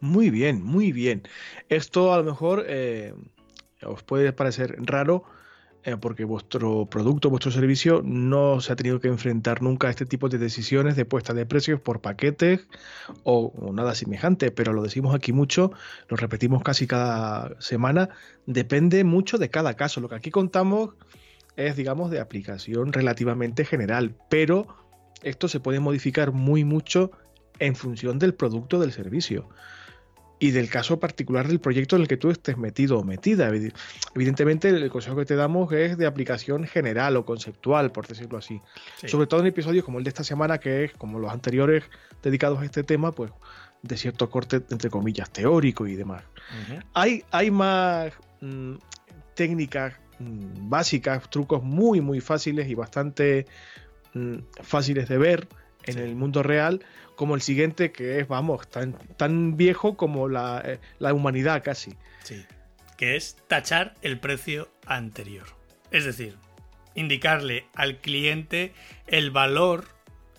Muy 0.00 0.30
bien, 0.30 0.62
muy 0.62 0.92
bien. 0.92 1.22
Esto 1.68 2.12
a 2.12 2.18
lo 2.18 2.24
mejor 2.24 2.64
eh, 2.68 3.14
os 3.82 4.02
puede 4.02 4.32
parecer 4.32 4.76
raro 4.78 5.24
eh, 5.82 5.96
porque 5.96 6.24
vuestro 6.24 6.86
producto, 6.86 7.30
vuestro 7.30 7.50
servicio 7.50 8.02
no 8.04 8.60
se 8.60 8.72
ha 8.72 8.76
tenido 8.76 9.00
que 9.00 9.08
enfrentar 9.08 9.62
nunca 9.62 9.88
a 9.88 9.90
este 9.90 10.06
tipo 10.06 10.28
de 10.28 10.38
decisiones 10.38 10.96
de 10.96 11.04
puesta 11.04 11.34
de 11.34 11.46
precios 11.46 11.80
por 11.80 12.00
paquetes 12.00 12.68
o, 13.24 13.52
nada 13.72 13.94
semejante, 13.94 14.50
pero 14.50 14.72
lo 14.72 14.82
decimos 14.82 15.14
aquí 15.14 15.32
mucho, 15.32 15.72
lo 16.08 16.16
repetimos 16.16 16.62
casi 16.62 16.86
cada 16.86 17.60
semana, 17.60 18.10
depende 18.46 19.02
mucho 19.02 19.38
de 19.38 19.50
cada 19.50 19.74
caso. 19.74 20.00
Lo 20.00 20.08
que 20.08 20.16
aquí 20.16 20.30
contamos 20.30 20.90
es, 21.56 21.74
digamos, 21.74 22.10
de 22.10 22.20
aplicación 22.20 22.92
relativamente 22.92 23.64
general, 23.64 24.14
pero 24.28 24.66
esto 25.22 25.48
se 25.48 25.58
puede 25.58 25.80
modificar 25.80 26.30
muy 26.32 26.64
mucho 26.64 27.10
en 27.58 27.74
función 27.74 28.18
del 28.18 28.34
producto 28.34 28.78
del 28.78 28.92
servicio 28.92 29.48
y 30.40 30.52
del 30.52 30.70
caso 30.70 31.00
particular 31.00 31.48
del 31.48 31.60
proyecto 31.60 31.96
en 31.96 32.02
el 32.02 32.08
que 32.08 32.16
tú 32.16 32.30
estés 32.30 32.56
metido 32.56 32.98
o 32.98 33.04
metida. 33.04 33.50
Evidentemente, 34.14 34.68
el 34.68 34.90
consejo 34.90 35.16
que 35.16 35.24
te 35.24 35.36
damos 35.36 35.72
es 35.72 35.98
de 35.98 36.06
aplicación 36.06 36.64
general 36.64 37.16
o 37.16 37.24
conceptual, 37.24 37.90
por 37.90 38.06
decirlo 38.06 38.38
así. 38.38 38.60
Sobre 39.06 39.26
todo 39.26 39.40
en 39.40 39.46
episodios 39.46 39.84
como 39.84 39.98
el 39.98 40.04
de 40.04 40.08
esta 40.08 40.24
semana, 40.24 40.58
que 40.58 40.84
es 40.84 40.92
como 40.92 41.18
los 41.18 41.32
anteriores 41.32 41.84
dedicados 42.22 42.60
a 42.60 42.64
este 42.64 42.84
tema, 42.84 43.12
pues 43.12 43.32
de 43.82 43.96
cierto 43.96 44.30
corte, 44.30 44.62
entre 44.70 44.90
comillas, 44.90 45.30
teórico 45.30 45.86
y 45.86 45.96
demás. 45.96 46.22
hay, 46.94 47.24
hay 47.30 47.50
más 47.50 48.12
mm, 48.40 48.74
técnicas 49.34 49.94
mm, 50.18 50.68
básicas, 50.68 51.28
trucos 51.30 51.62
muy, 51.62 52.00
muy 52.00 52.20
fáciles 52.20 52.68
y 52.68 52.74
bastante 52.74 53.46
mm, 54.14 54.36
fáciles 54.62 55.08
de 55.08 55.18
ver 55.18 55.48
en 55.84 55.98
el 55.98 56.14
mundo 56.16 56.42
real 56.42 56.84
como 57.18 57.34
el 57.34 57.42
siguiente 57.42 57.90
que 57.90 58.20
es, 58.20 58.28
vamos, 58.28 58.70
tan, 58.70 58.92
tan 59.16 59.56
viejo 59.56 59.96
como 59.96 60.28
la, 60.28 60.62
eh, 60.64 60.78
la 61.00 61.12
humanidad 61.12 61.64
casi. 61.64 61.96
Sí, 62.22 62.46
que 62.96 63.16
es 63.16 63.36
tachar 63.48 63.94
el 64.02 64.20
precio 64.20 64.68
anterior. 64.86 65.48
Es 65.90 66.04
decir, 66.04 66.36
indicarle 66.94 67.66
al 67.74 67.96
cliente 67.96 68.72
el 69.08 69.32
valor, 69.32 69.86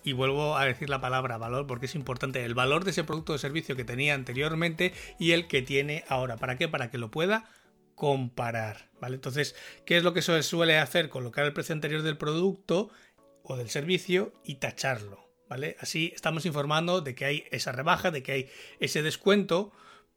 y 0.05 0.13
vuelvo 0.13 0.55
a 0.55 0.63
decir 0.63 0.89
la 0.89 1.01
palabra 1.01 1.37
valor 1.37 1.67
porque 1.67 1.87
es 1.87 1.95
importante, 1.95 2.45
el 2.45 2.53
valor 2.53 2.85
de 2.85 2.91
ese 2.91 3.03
producto 3.03 3.33
o 3.33 3.37
servicio 3.37 3.75
que 3.75 3.83
tenía 3.83 4.13
anteriormente 4.13 4.93
y 5.19 5.33
el 5.33 5.49
que 5.49 5.61
tiene 5.61 6.05
ahora. 6.07 6.37
¿Para 6.37 6.57
qué? 6.57 6.69
Para 6.69 6.89
que 6.89 6.97
lo 6.97 7.11
pueda 7.11 7.43
comparar, 7.93 8.89
¿vale? 9.01 9.15
Entonces, 9.15 9.53
¿qué 9.85 9.97
es 9.97 10.03
lo 10.03 10.13
que 10.13 10.21
se 10.21 10.41
suele 10.43 10.77
hacer? 10.77 11.09
Colocar 11.09 11.43
el 11.43 11.51
precio 11.51 11.75
anterior 11.75 12.03
del 12.03 12.17
producto 12.17 12.89
o 13.43 13.57
del 13.57 13.69
servicio 13.69 14.31
y 14.45 14.55
tacharlo. 14.55 15.28
Así 15.79 16.11
estamos 16.13 16.45
informando 16.45 17.01
de 17.01 17.15
que 17.15 17.25
hay 17.25 17.43
esa 17.51 17.71
rebaja, 17.71 18.11
de 18.11 18.23
que 18.23 18.31
hay 18.31 18.49
ese 18.79 19.01
descuento, 19.01 19.71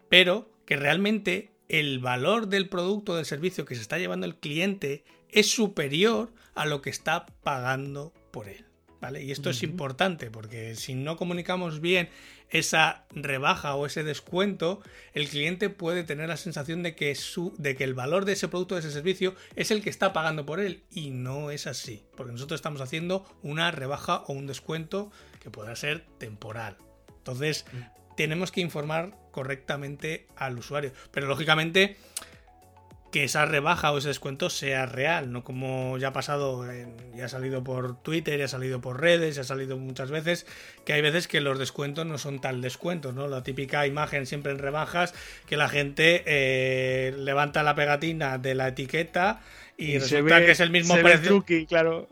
pero 0.08 0.50
que 0.66 0.76
realmente 0.76 1.50
el 1.68 2.00
valor 2.00 2.48
del 2.48 2.68
producto 2.68 3.12
o 3.12 3.16
del 3.16 3.24
servicio 3.24 3.64
que 3.64 3.74
se 3.74 3.80
está 3.80 3.98
llevando 3.98 4.26
el 4.26 4.36
cliente 4.36 5.04
es 5.30 5.50
superior 5.50 6.32
a 6.54 6.66
lo 6.66 6.82
que 6.82 6.90
está 6.90 7.26
pagando 7.42 8.12
por 8.30 8.48
él. 8.48 8.66
¿Vale? 9.02 9.20
Y 9.20 9.32
esto 9.32 9.50
es 9.50 9.64
importante 9.64 10.30
porque 10.30 10.76
si 10.76 10.94
no 10.94 11.16
comunicamos 11.16 11.80
bien 11.80 12.08
esa 12.50 13.04
rebaja 13.10 13.74
o 13.74 13.84
ese 13.84 14.04
descuento, 14.04 14.80
el 15.12 15.28
cliente 15.28 15.70
puede 15.70 16.04
tener 16.04 16.28
la 16.28 16.36
sensación 16.36 16.84
de 16.84 16.94
que, 16.94 17.12
su, 17.16 17.52
de 17.58 17.74
que 17.74 17.82
el 17.82 17.94
valor 17.94 18.26
de 18.26 18.34
ese 18.34 18.46
producto 18.46 18.76
o 18.76 18.80
de 18.80 18.86
ese 18.86 18.92
servicio 18.92 19.34
es 19.56 19.72
el 19.72 19.82
que 19.82 19.90
está 19.90 20.12
pagando 20.12 20.46
por 20.46 20.60
él. 20.60 20.84
Y 20.88 21.10
no 21.10 21.50
es 21.50 21.66
así, 21.66 22.04
porque 22.16 22.30
nosotros 22.30 22.58
estamos 22.58 22.80
haciendo 22.80 23.26
una 23.42 23.72
rebaja 23.72 24.18
o 24.28 24.34
un 24.34 24.46
descuento 24.46 25.10
que 25.40 25.50
pueda 25.50 25.74
ser 25.74 26.06
temporal. 26.18 26.76
Entonces, 27.08 27.64
mm. 27.72 28.14
tenemos 28.16 28.52
que 28.52 28.60
informar 28.60 29.18
correctamente 29.32 30.28
al 30.36 30.56
usuario. 30.56 30.92
Pero 31.10 31.26
lógicamente 31.26 31.96
que 33.12 33.24
esa 33.24 33.44
rebaja 33.44 33.92
o 33.92 33.98
ese 33.98 34.08
descuento 34.08 34.48
sea 34.48 34.86
real, 34.86 35.30
no 35.32 35.44
como 35.44 35.98
ya 35.98 36.08
ha 36.08 36.12
pasado, 36.14 36.64
ya 37.14 37.26
ha 37.26 37.28
salido 37.28 37.62
por 37.62 38.02
Twitter, 38.02 38.38
ya 38.38 38.46
ha 38.46 38.48
salido 38.48 38.80
por 38.80 39.02
redes, 39.02 39.36
ya 39.36 39.42
ha 39.42 39.44
salido 39.44 39.76
muchas 39.76 40.10
veces, 40.10 40.46
que 40.86 40.94
hay 40.94 41.02
veces 41.02 41.28
que 41.28 41.42
los 41.42 41.58
descuentos 41.58 42.06
no 42.06 42.16
son 42.16 42.40
tal 42.40 42.62
descuentos, 42.62 43.14
¿no? 43.14 43.28
La 43.28 43.42
típica 43.42 43.86
imagen 43.86 44.24
siempre 44.24 44.52
en 44.52 44.58
rebajas, 44.58 45.12
que 45.46 45.58
la 45.58 45.68
gente 45.68 46.22
eh, 46.24 47.14
levanta 47.18 47.62
la 47.62 47.74
pegatina 47.74 48.38
de 48.38 48.54
la 48.54 48.68
etiqueta 48.68 49.42
y, 49.76 49.98
resulta 49.98 50.40
que 50.40 50.52
es 50.52 50.60
el 50.60 50.70
mismo 50.70 50.96
precio. 50.96 51.44
claro. 51.68 52.08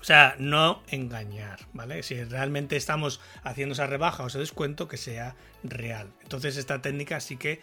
O 0.00 0.04
sea, 0.04 0.34
no 0.38 0.82
engañar, 0.88 1.60
¿vale? 1.72 2.02
Si 2.02 2.22
realmente 2.24 2.76
estamos 2.76 3.20
haciendo 3.44 3.74
esa 3.74 3.86
rebaja 3.86 4.24
o 4.24 4.26
ese 4.26 4.40
descuento, 4.40 4.88
que 4.88 4.96
sea 4.96 5.36
real. 5.62 6.12
Entonces 6.22 6.56
esta 6.56 6.82
técnica 6.82 7.20
sí 7.20 7.36
que 7.36 7.60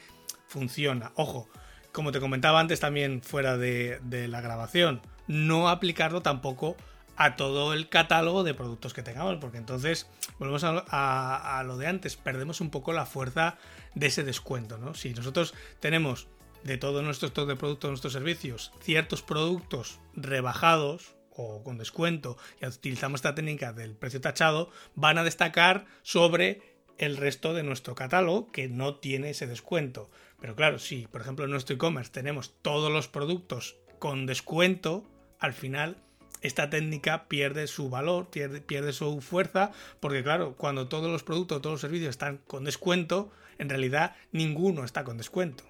funciona. 0.48 1.12
Ojo, 1.16 1.50
como 1.94 2.12
te 2.12 2.20
comentaba 2.20 2.60
antes 2.60 2.82
también 2.82 3.22
fuera 3.22 3.56
de, 3.56 4.00
la 4.28 4.42
grabación, 4.42 5.02
no 5.28 5.70
aplicarlo 5.70 6.22
tampoco 6.22 6.76
a 7.16 7.36
todo 7.36 7.74
el 7.74 7.88
catálogo 7.88 8.44
de 8.44 8.56
productos 8.56 8.94
que 8.94 9.04
tengamos, 9.04 9.38
porque 9.38 9.60
entonces 9.60 10.10
volvemos 10.40 10.64
a, 10.66 11.64
lo 11.66 11.78
de 11.78 11.88
antes, 11.88 12.18
perdemos 12.18 12.60
un 12.60 12.72
poco 12.72 12.92
la 12.92 13.06
fuerza 13.06 13.58
de 13.94 14.08
ese 14.08 14.24
descuento, 14.24 14.80
¿no? 14.80 14.96
Si 14.96 15.14
nosotros 15.14 15.54
tenemos 15.80 16.28
de 16.64 16.78
todo 16.78 17.04
nuestro 17.04 17.28
stock 17.28 17.48
de 17.48 17.56
productos, 17.56 17.92
nuestros 17.92 18.14
servicios, 18.14 18.74
ciertos 18.82 19.22
productos 19.22 20.00
rebajados 20.16 21.14
o 21.30 21.64
con 21.64 21.78
descuento 21.78 22.38
y 22.60 22.66
utilizamos 22.66 23.20
esta 23.20 23.36
técnica 23.36 23.72
del 23.72 23.96
precio 23.96 24.20
tachado, 24.20 24.72
van 24.96 25.20
a 25.20 25.24
destacar 25.24 25.86
sobre 26.02 26.74
el 26.98 27.18
resto 27.18 27.54
de 27.54 27.64
nuestro 27.64 27.96
catálogo 27.96 28.52
que 28.52 28.68
no 28.68 28.96
tiene 28.96 29.32
ese 29.32 29.48
descuento. 29.48 30.10
Pero 30.44 30.58
claro, 30.58 30.78
si 30.78 31.08
por 31.08 31.22
ejemplo 31.22 31.46
en 31.46 31.52
nuestro 31.52 31.76
e-commerce 31.76 32.12
tenemos 32.12 32.54
todos 32.62 32.92
los 32.92 33.08
productos 33.08 33.78
con 33.98 34.26
descuento, 34.26 35.10
al 35.40 35.54
final 35.54 35.96
esta 36.42 36.70
técnica 36.70 37.30
pierde 37.30 37.66
su 37.66 37.90
valor, 37.90 38.28
pierde, 38.30 38.92
su 38.92 39.22
fuerza, 39.22 39.72
porque 40.02 40.22
claro, 40.22 40.56
cuando 40.58 40.90
todos 40.90 41.10
los 41.10 41.24
productos, 41.24 41.62
todos 41.62 41.76
los 41.76 41.80
servicios 41.80 42.10
están 42.10 42.40
con 42.46 42.66
descuento, 42.66 43.32
en 43.58 43.70
realidad 43.70 44.18
ninguno 44.34 44.84
está 44.84 45.06
con 45.06 45.16
descuento. 45.16 45.64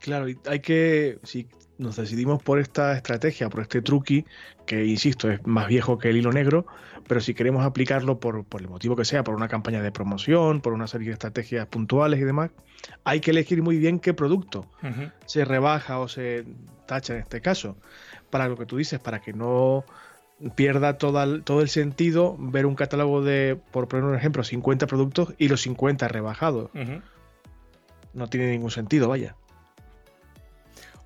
Claro, 0.00 0.26
hay 0.46 0.58
que, 0.58 1.20
si 1.22 1.46
nos 1.80 1.96
decidimos 1.96 2.42
por 2.42 2.60
esta 2.60 2.94
estrategia, 2.94 3.48
por 3.48 3.62
este 3.62 3.80
truqui, 3.80 4.26
que 4.66 4.84
insisto, 4.84 5.30
es 5.30 5.44
más 5.46 5.66
viejo 5.66 5.98
que 5.98 6.10
el 6.10 6.18
hilo 6.18 6.30
negro, 6.30 6.66
pero 7.08 7.20
si 7.20 7.32
queremos 7.34 7.64
aplicarlo 7.64 8.20
por, 8.20 8.44
el 8.58 8.68
motivo 8.68 8.94
que 8.96 9.04
sea, 9.04 9.24
por 9.24 9.34
una 9.34 9.48
campaña 9.48 9.82
de 9.82 9.90
promoción, 9.90 10.60
por 10.60 10.74
una 10.74 10.86
serie 10.86 11.08
de 11.08 11.14
estrategias 11.14 11.66
puntuales 11.66 12.20
y 12.20 12.24
demás, 12.24 12.50
hay 13.04 13.20
que 13.20 13.30
elegir 13.30 13.62
muy 13.62 13.78
bien 13.78 13.98
qué 13.98 14.14
producto 14.14 14.66
se 15.24 15.44
rebaja 15.44 15.98
o 15.98 16.06
se 16.06 16.44
tacha 16.86 17.14
en 17.14 17.20
este 17.20 17.40
caso. 17.40 17.76
Para 18.28 18.46
lo 18.46 18.56
que 18.56 18.66
tú 18.66 18.76
dices, 18.76 19.00
para 19.00 19.20
que 19.20 19.32
no 19.32 19.84
pierda 20.54 20.98
todo 20.98 21.60
el 21.60 21.68
sentido 21.68 22.36
ver 22.38 22.66
un 22.66 22.74
catálogo 22.74 23.22
de, 23.22 23.58
por 23.70 23.88
poner 23.88 24.04
un 24.04 24.14
ejemplo, 24.14 24.44
50 24.44 24.86
productos 24.86 25.34
y 25.38 25.48
los 25.48 25.62
50 25.62 26.08
rebajados. 26.08 26.70
No 28.12 28.28
tiene 28.28 28.50
ningún 28.50 28.70
sentido, 28.70 29.08
vaya. 29.08 29.34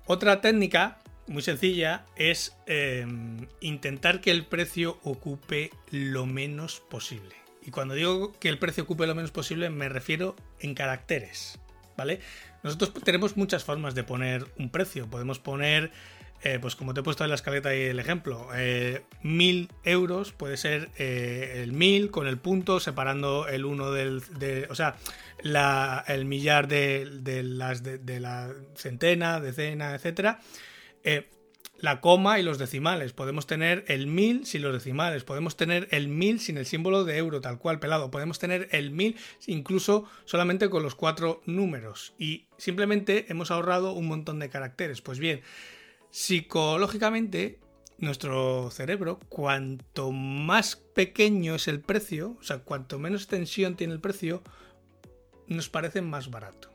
Otra 0.07 0.39
técnica 0.39 0.99
muy 1.27 1.41
sencilla 1.41 2.05
es 2.15 2.55
em, 2.67 3.47
intentar 3.59 4.21
que 4.21 4.29
el 4.29 4.45
precio 4.45 4.99
ocupe 5.03 5.71
lo 5.89 6.27
menos 6.27 6.79
posible. 6.79 7.35
Y 7.63 7.71
cuando 7.71 7.95
digo 7.95 8.31
que 8.39 8.49
el 8.49 8.59
precio 8.59 8.83
ocupe 8.83 9.07
lo 9.07 9.15
menos 9.15 9.31
posible 9.31 9.71
me 9.71 9.89
refiero 9.89 10.35
en 10.59 10.75
caracteres, 10.75 11.59
¿vale? 11.97 12.19
Nosotros 12.61 12.93
tenemos 13.03 13.37
muchas 13.37 13.63
formas 13.63 13.95
de 13.95 14.03
poner 14.03 14.45
un 14.59 14.69
precio. 14.69 15.07
Podemos 15.07 15.39
poner, 15.39 15.91
eh, 16.43 16.59
pues 16.61 16.75
como 16.75 16.93
te 16.93 16.99
he 16.99 17.03
puesto 17.03 17.23
en 17.23 17.29
la 17.29 17.35
escaleta 17.35 17.75
y 17.75 17.81
el 17.81 17.99
ejemplo, 17.99 18.49
eh, 18.55 19.03
mil 19.23 19.71
euros 19.83 20.31
puede 20.31 20.57
ser 20.57 20.89
eh, 20.97 21.61
el 21.63 21.73
mil 21.73 22.11
con 22.11 22.27
el 22.27 22.37
punto 22.37 22.79
separando 22.79 23.47
el 23.47 23.65
uno 23.65 23.91
del... 23.91 24.21
De, 24.37 24.67
o 24.69 24.75
sea, 24.75 24.95
el 26.07 26.25
millar 26.25 26.67
de, 26.67 27.41
las, 27.43 27.83
de, 27.83 28.19
la 28.19 28.51
centena, 28.75 29.39
decena, 29.39 29.93
etcétera. 29.93 30.39
Eh, 31.03 31.29
la 31.77 32.01
coma 32.01 32.39
y 32.39 32.43
los 32.43 32.57
decimales. 32.57 33.13
Podemos 33.13 33.47
tener 33.47 33.83
el 33.87 34.07
mil 34.07 34.45
sin 34.45 34.61
los 34.61 34.73
decimales. 34.73 35.23
Podemos 35.23 35.57
tener 35.57 35.87
el 35.91 36.07
mil 36.07 36.39
sin 36.39 36.57
el 36.57 36.65
símbolo 36.65 37.03
de 37.03 37.17
euro, 37.17 37.41
tal 37.41 37.59
cual 37.59 37.79
pelado. 37.79 38.11
Podemos 38.11 38.39
tener 38.39 38.69
el 38.71 38.91
mil 38.91 39.17
incluso 39.45 40.05
solamente 40.25 40.69
con 40.69 40.83
los 40.83 40.95
cuatro 40.95 41.41
números. 41.45 42.13
Y 42.17 42.45
simplemente 42.57 43.25
hemos 43.29 43.51
ahorrado 43.51 43.93
un 43.93 44.07
montón 44.07 44.39
de 44.39 44.49
caracteres. 44.49 45.01
Pues 45.01 45.19
bien, 45.19 45.41
psicológicamente 46.15 47.59
nuestro 47.97 48.71
cerebro, 48.71 49.19
cuanto 49.27 50.13
más 50.13 50.77
pequeño 50.77 51.55
es 51.55 51.67
el 51.67 51.81
precio, 51.81 52.37
o 52.39 52.43
sea, 52.43 52.59
cuanto 52.59 52.99
menos 52.99 53.27
tensión 53.27 53.75
tiene 53.75 53.93
el 53.93 53.99
precio, 53.99 54.41
nos 55.47 55.67
parece 55.67 56.01
más 56.01 56.31
barato. 56.31 56.73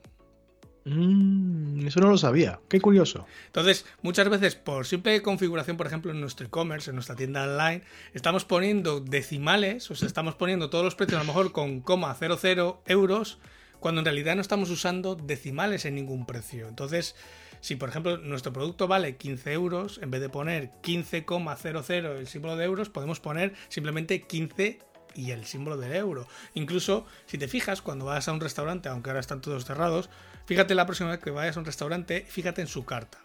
Mm, 0.85 1.87
eso 1.87 1.99
no 2.01 2.09
lo 2.09 2.19
sabía. 2.19 2.59
Qué 2.69 2.79
curioso. 2.79 3.25
Entonces, 3.47 3.87
muchas 4.03 4.29
veces 4.29 4.55
por 4.55 4.85
simple 4.85 5.23
configuración, 5.23 5.75
por 5.75 5.87
ejemplo, 5.87 6.11
en 6.11 6.21
nuestro 6.21 6.45
e-commerce, 6.45 6.91
en 6.91 6.95
nuestra 6.95 7.15
tienda 7.15 7.43
online, 7.43 7.81
estamos 8.13 8.45
poniendo 8.45 8.99
decimales, 8.99 9.89
o 9.89 9.95
sea, 9.95 10.07
estamos 10.07 10.35
poniendo 10.35 10.69
todos 10.69 10.85
los 10.85 10.93
precios 10.93 11.19
a 11.19 11.23
lo 11.23 11.27
mejor 11.27 11.51
con 11.51 11.81
coma 11.81 12.13
00 12.13 12.83
euros, 12.85 13.39
cuando 13.79 14.01
en 14.01 14.05
realidad 14.05 14.35
no 14.35 14.41
estamos 14.41 14.69
usando 14.69 15.15
decimales 15.15 15.85
en 15.85 15.95
ningún 15.95 16.27
precio. 16.27 16.67
Entonces, 16.67 17.15
si 17.61 17.75
por 17.75 17.89
ejemplo 17.89 18.17
nuestro 18.17 18.51
producto 18.51 18.87
vale 18.87 19.15
15 19.15 19.53
euros, 19.53 19.99
en 20.01 20.11
vez 20.11 20.21
de 20.21 20.29
poner 20.29 20.71
15,00 20.83 22.17
el 22.17 22.27
símbolo 22.27 22.57
de 22.57 22.65
euros, 22.65 22.89
podemos 22.89 23.19
poner 23.19 23.53
simplemente 23.69 24.23
15 24.23 24.79
y 25.15 25.31
el 25.31 25.45
símbolo 25.45 25.77
del 25.77 25.93
euro. 25.93 26.27
Incluso, 26.53 27.05
si 27.25 27.37
te 27.37 27.47
fijas, 27.47 27.81
cuando 27.81 28.05
vas 28.05 28.27
a 28.27 28.33
un 28.33 28.41
restaurante, 28.41 28.89
aunque 28.89 29.09
ahora 29.09 29.19
están 29.19 29.41
todos 29.41 29.65
cerrados, 29.65 30.09
fíjate 30.45 30.75
la 30.75 30.85
próxima 30.85 31.11
vez 31.11 31.19
que 31.19 31.31
vayas 31.31 31.57
a 31.57 31.59
un 31.59 31.65
restaurante, 31.65 32.25
fíjate 32.27 32.61
en 32.61 32.67
su 32.67 32.85
carta. 32.85 33.19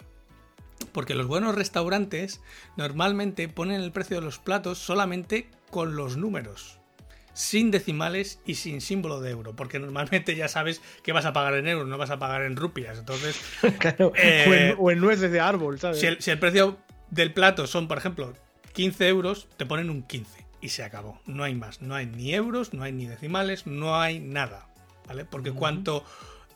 Porque 0.93 1.15
los 1.15 1.27
buenos 1.27 1.55
restaurantes 1.55 2.41
normalmente 2.77 3.49
ponen 3.49 3.81
el 3.81 3.93
precio 3.93 4.17
de 4.17 4.25
los 4.25 4.39
platos 4.39 4.79
solamente 4.79 5.51
con 5.71 5.97
los 5.97 6.17
números, 6.17 6.81
sin 7.37 7.71
decimales 7.71 8.41
y 8.47 8.55
sin 8.55 8.81
símbolo 8.81 9.21
de 9.21 9.31
euro, 9.31 9.55
porque 9.55 9.79
normalmente 9.79 10.35
ya 10.35 10.49
sabes 10.49 10.81
que 11.03 11.13
vas 11.13 11.27
a 11.27 11.35
pagar 11.35 11.55
en 11.55 11.69
euros, 11.69 11.87
no 11.87 11.99
vas 11.99 12.09
a 12.09 12.19
pagar 12.19 12.43
en 12.43 12.57
rupias. 12.57 12.99
Entonces, 12.99 13.39
eh, 14.15 14.75
o, 14.79 14.91
en, 14.91 15.01
nueces 15.01 15.31
de 15.31 15.39
árbol, 15.39 15.79
¿sabes? 15.79 16.01
Si 16.01 16.07
el, 16.07 16.23
si 16.23 16.31
el 16.31 16.39
precio 16.39 16.79
del 17.11 17.35
plato 17.35 17.67
son, 17.67 17.89
por 17.89 17.99
ejemplo, 17.99 18.33
15 18.73 19.09
euros, 19.09 19.49
te 19.59 19.67
ponen 19.67 19.91
un 19.91 20.03
15 20.03 20.47
y 20.63 20.71
se 20.71 20.83
acabó. 20.83 21.21
No 21.27 21.45
hay 21.45 21.55
más. 21.55 21.83
No 21.83 21.95
hay 21.95 22.07
ni 22.07 22.35
euros, 22.35 22.73
no 22.73 22.83
hay 22.85 22.93
ni 22.93 23.07
decimales, 23.07 23.67
no 23.67 24.01
hay 24.01 24.19
nada. 24.19 24.69
¿Vale? 25.07 25.27
Porque 25.27 25.53
cuanto, 25.53 26.05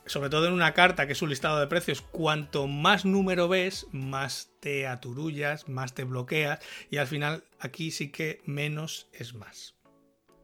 sobre 0.06 0.30
todo 0.30 0.46
en 0.46 0.54
una 0.54 0.72
carta 0.72 1.06
que 1.06 1.12
es 1.12 1.20
un 1.20 1.28
listado 1.28 1.60
de 1.60 1.66
precios, 1.66 2.00
cuanto 2.00 2.66
más 2.66 3.04
número 3.04 3.48
ves, 3.48 3.86
más 3.92 4.50
te 4.60 4.86
aturullas, 4.86 5.68
más 5.68 5.92
te 5.92 6.04
bloqueas 6.04 6.58
y 6.90 6.96
al 6.96 7.06
final 7.06 7.44
aquí 7.58 7.90
sí 7.90 8.10
que 8.10 8.40
menos 8.46 9.08
es 9.12 9.34
más. 9.34 9.74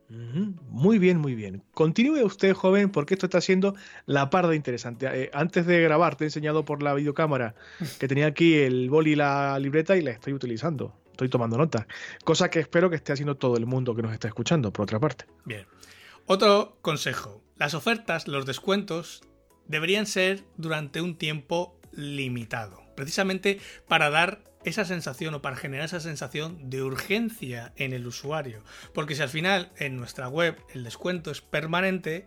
Muy 0.08 0.98
bien, 0.98 1.18
muy 1.18 1.34
bien. 1.34 1.62
Continúe 1.72 2.24
usted, 2.24 2.54
joven, 2.54 2.90
porque 2.90 3.14
esto 3.14 3.26
está 3.26 3.40
siendo 3.40 3.74
la 4.06 4.30
parda 4.30 4.54
interesante. 4.54 5.06
Eh, 5.12 5.30
antes 5.32 5.66
de 5.66 5.80
grabar, 5.80 6.16
te 6.16 6.24
he 6.24 6.26
enseñado 6.26 6.64
por 6.64 6.82
la 6.82 6.94
videocámara 6.94 7.54
que 7.98 8.08
tenía 8.08 8.26
aquí 8.26 8.54
el 8.54 8.88
boli 8.90 9.12
y 9.12 9.16
la 9.16 9.58
libreta 9.58 9.96
y 9.96 10.02
la 10.02 10.12
estoy 10.12 10.32
utilizando 10.32 10.94
estoy 11.16 11.30
tomando 11.30 11.56
nota. 11.56 11.86
Cosa 12.24 12.50
que 12.50 12.60
espero 12.60 12.90
que 12.90 12.96
esté 12.96 13.12
haciendo 13.12 13.36
todo 13.36 13.56
el 13.56 13.64
mundo 13.64 13.94
que 13.94 14.02
nos 14.02 14.12
está 14.12 14.28
escuchando, 14.28 14.70
por 14.70 14.82
otra 14.82 15.00
parte. 15.00 15.24
Bien. 15.46 15.66
Otro 16.26 16.76
consejo. 16.82 17.42
Las 17.56 17.72
ofertas, 17.72 18.28
los 18.28 18.44
descuentos, 18.44 19.22
deberían 19.66 20.06
ser 20.06 20.44
durante 20.58 21.00
un 21.00 21.16
tiempo 21.16 21.80
limitado. 21.92 22.82
Precisamente 22.94 23.60
para 23.88 24.10
dar 24.10 24.42
esa 24.66 24.85
sensación 24.85 25.33
o 25.35 25.40
para 25.40 25.57
generar 25.57 25.87
esa 25.87 26.00
sensación 26.00 26.68
de 26.68 26.83
urgencia 26.83 27.72
en 27.76 27.92
el 27.92 28.07
usuario. 28.07 28.62
Porque 28.92 29.14
si 29.14 29.22
al 29.22 29.29
final 29.29 29.70
en 29.76 29.96
nuestra 29.96 30.29
web 30.29 30.59
el 30.74 30.83
descuento 30.83 31.31
es 31.31 31.40
permanente, 31.40 32.26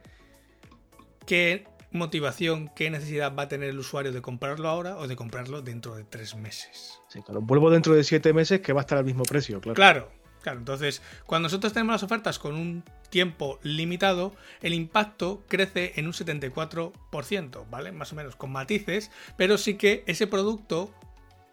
¿qué 1.27 1.65
motivación, 1.91 2.71
qué 2.75 2.89
necesidad 2.89 3.35
va 3.35 3.43
a 3.43 3.47
tener 3.49 3.69
el 3.69 3.77
usuario 3.77 4.13
de 4.13 4.21
comprarlo 4.21 4.69
ahora 4.69 4.97
o 4.97 5.07
de 5.07 5.17
comprarlo 5.17 5.61
dentro 5.61 5.95
de 5.95 6.05
tres 6.05 6.33
meses? 6.35 7.01
Sí, 7.09 7.21
claro. 7.21 7.41
Vuelvo 7.41 7.69
dentro 7.69 7.93
de 7.93 8.05
siete 8.05 8.31
meses 8.31 8.61
que 8.61 8.71
va 8.71 8.79
a 8.79 8.83
estar 8.83 8.97
al 8.97 9.05
mismo 9.05 9.23
precio, 9.23 9.59
claro. 9.59 9.75
Claro, 9.75 10.11
claro. 10.41 10.59
Entonces, 10.59 11.01
cuando 11.25 11.47
nosotros 11.47 11.73
tenemos 11.73 11.91
las 11.91 12.03
ofertas 12.03 12.39
con 12.39 12.55
un 12.55 12.85
tiempo 13.09 13.59
limitado, 13.63 14.33
el 14.61 14.73
impacto 14.73 15.43
crece 15.49 15.91
en 15.97 16.07
un 16.07 16.13
74%, 16.13 17.69
¿vale? 17.69 17.91
Más 17.91 18.13
o 18.13 18.15
menos, 18.15 18.37
con 18.37 18.49
matices, 18.53 19.11
pero 19.35 19.57
sí 19.57 19.73
que 19.73 20.05
ese 20.07 20.25
producto 20.25 20.93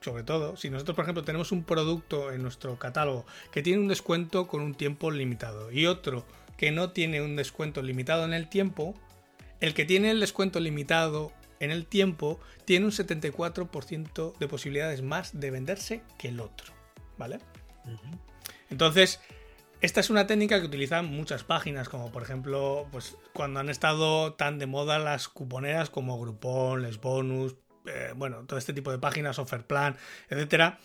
sobre 0.06 0.22
todo, 0.22 0.56
si 0.56 0.70
nosotros, 0.70 0.94
por 0.94 1.04
ejemplo, 1.04 1.24
tenemos 1.24 1.50
un 1.50 1.64
producto 1.64 2.30
en 2.30 2.40
nuestro 2.40 2.78
catálogo 2.78 3.26
que 3.50 3.60
tiene 3.60 3.80
un 3.80 3.88
descuento 3.88 4.46
con 4.46 4.62
un 4.62 4.76
tiempo 4.76 5.10
limitado 5.10 5.72
y 5.72 5.86
otro 5.86 6.24
que 6.56 6.70
no 6.70 6.92
tiene 6.92 7.22
un 7.22 7.34
descuento 7.34 7.82
limitado 7.82 8.24
en 8.24 8.32
el 8.32 8.48
tiempo, 8.48 8.94
el 9.60 9.74
que 9.74 9.84
tiene 9.84 10.12
el 10.12 10.20
descuento 10.20 10.60
limitado 10.60 11.32
en 11.58 11.72
el 11.72 11.86
tiempo 11.86 12.38
tiene 12.64 12.86
un 12.86 12.92
74% 12.92 14.38
de 14.38 14.46
posibilidades 14.46 15.02
más 15.02 15.40
de 15.40 15.50
venderse 15.50 16.02
que 16.18 16.28
el 16.28 16.38
otro. 16.38 16.72
¿Vale? 17.18 17.40
Entonces, 18.70 19.18
esta 19.80 19.98
es 19.98 20.08
una 20.08 20.28
técnica 20.28 20.60
que 20.60 20.66
utilizan 20.66 21.06
muchas 21.06 21.42
páginas, 21.42 21.88
como 21.88 22.12
por 22.12 22.22
ejemplo, 22.22 22.86
pues 22.92 23.16
cuando 23.32 23.58
han 23.58 23.70
estado 23.70 24.34
tan 24.34 24.60
de 24.60 24.66
moda 24.66 25.00
las 25.00 25.28
cuponeras 25.28 25.90
como 25.90 26.20
Groupon, 26.20 26.82
Les 26.82 27.00
Bonus, 27.00 27.56
eh, 27.86 28.12
bueno, 28.16 28.44
todo 28.46 28.58
este 28.58 28.72
tipo 28.72 28.90
de 28.90 28.98
páginas, 28.98 29.38
Offerplan, 29.38 29.96
etcétera. 30.28 30.78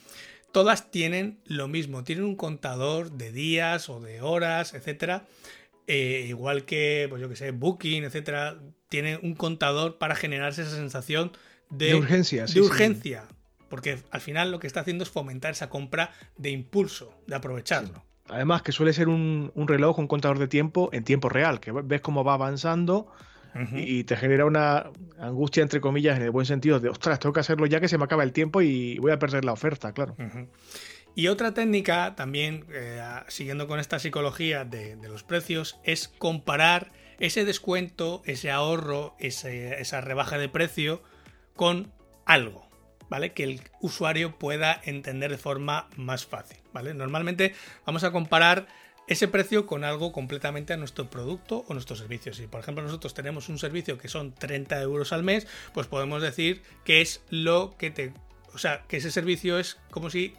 todas 0.51 0.91
tienen 0.91 1.39
lo 1.45 1.67
mismo, 1.67 2.03
tienen 2.03 2.25
un 2.25 2.35
contador 2.35 3.11
de 3.11 3.31
días 3.31 3.89
o 3.89 3.99
de 3.99 4.21
horas, 4.21 4.73
etcétera. 4.73 5.25
Eh, 5.87 6.25
igual 6.27 6.65
que, 6.65 7.07
pues 7.09 7.21
yo 7.21 7.27
que 7.29 7.35
sé, 7.35 7.51
Booking, 7.51 8.03
etcétera, 8.03 8.59
tiene 8.89 9.17
un 9.21 9.35
contador 9.35 9.97
para 9.97 10.15
generarse 10.15 10.61
esa 10.61 10.75
sensación 10.75 11.31
de, 11.69 11.95
urgencia. 11.95 12.45
De 12.45 12.61
urgencia. 12.61 13.23
Porque 13.69 13.99
al 14.11 14.21
final 14.21 14.51
lo 14.51 14.59
que 14.59 14.67
está 14.67 14.81
haciendo 14.81 15.03
es 15.03 15.09
fomentar 15.09 15.51
esa 15.51 15.69
compra 15.69 16.11
de 16.37 16.49
impulso, 16.51 17.13
de 17.27 17.35
aprovecharlo. 17.35 18.03
Además 18.27 18.61
que 18.61 18.71
suele 18.71 18.93
ser 18.93 19.09
un, 19.09 19.51
un, 19.55 19.67
reloj, 19.67 19.97
un 19.99 20.07
contador 20.07 20.39
de 20.39 20.47
tiempo 20.47 20.89
en 20.93 21.03
tiempo 21.03 21.29
real, 21.29 21.59
que 21.59 21.71
ves 21.71 22.01
cómo 22.01 22.23
va 22.23 22.35
avanzando 22.35 23.11
y 23.73 24.03
te 24.05 24.15
genera 24.15 24.45
una 24.45 24.91
angustia, 25.19 25.63
entre 25.63 25.81
comillas, 25.81 26.17
en 26.17 26.23
el 26.23 26.31
buen 26.31 26.45
sentido 26.45 26.79
de, 26.79 26.89
ostras, 26.89 27.19
tengo 27.19 27.33
que 27.33 27.41
hacerlo 27.41 27.65
ya 27.65 27.79
que 27.79 27.87
se 27.87 27.97
me 27.97 28.05
acaba 28.05 28.23
el 28.23 28.31
tiempo 28.31 28.61
y 28.61 28.97
voy 28.99 29.11
a 29.11 29.19
perder 29.19 29.45
la 29.45 29.53
oferta, 29.53 29.93
claro. 29.93 30.15
Y 31.13 31.27
otra 31.27 31.53
técnica, 31.53 32.15
también 32.15 32.65
eh, 32.71 33.01
siguiendo 33.27 33.67
con 33.67 33.79
esta 33.79 33.99
psicología 33.99 34.63
de, 34.63 34.95
los 35.07 35.23
precios, 35.23 35.79
es 35.83 36.07
comparar 36.07 36.91
ese 37.19 37.43
descuento, 37.43 38.21
ese 38.25 38.49
ahorro, 38.49 39.15
esa 39.19 40.01
rebaja 40.01 40.37
de 40.37 40.49
precio 40.49 41.03
con 41.55 41.91
algo. 42.25 42.69
¿Vale? 43.09 43.33
Que 43.33 43.43
el 43.43 43.61
usuario 43.81 44.39
pueda 44.39 44.79
entender 44.85 45.31
de 45.31 45.37
forma 45.37 45.89
más 45.97 46.25
fácil, 46.25 46.59
¿vale? 46.71 46.93
Normalmente 46.93 47.53
vamos 47.85 48.05
a 48.05 48.13
comparar 48.13 48.67
ese 49.11 49.27
precio 49.27 49.67
con 49.67 49.83
algo 49.83 50.13
completamente 50.13 50.71
a 50.71 50.77
nuestro 50.77 51.09
producto 51.09 51.65
o 51.67 51.73
nuestro 51.73 51.97
servicio. 51.97 52.33
Si 52.33 52.47
por 52.47 52.61
ejemplo 52.61 52.81
nosotros 52.81 53.13
tenemos 53.13 53.49
un 53.49 53.59
servicio 53.59 53.97
que 53.97 54.07
son 54.07 54.31
30 54.31 54.81
euros 54.81 55.11
al 55.11 55.21
mes, 55.21 55.47
pues 55.73 55.87
podemos 55.87 56.21
decir 56.21 56.61
que 56.85 57.01
es 57.01 57.21
lo 57.29 57.75
que 57.77 57.91
te... 57.91 58.13
O 58.53 58.57
sea, 58.57 58.83
que 58.87 58.97
ese 58.97 59.11
servicio 59.11 59.59
es 59.59 59.77
como 59.89 60.09
si 60.09 60.33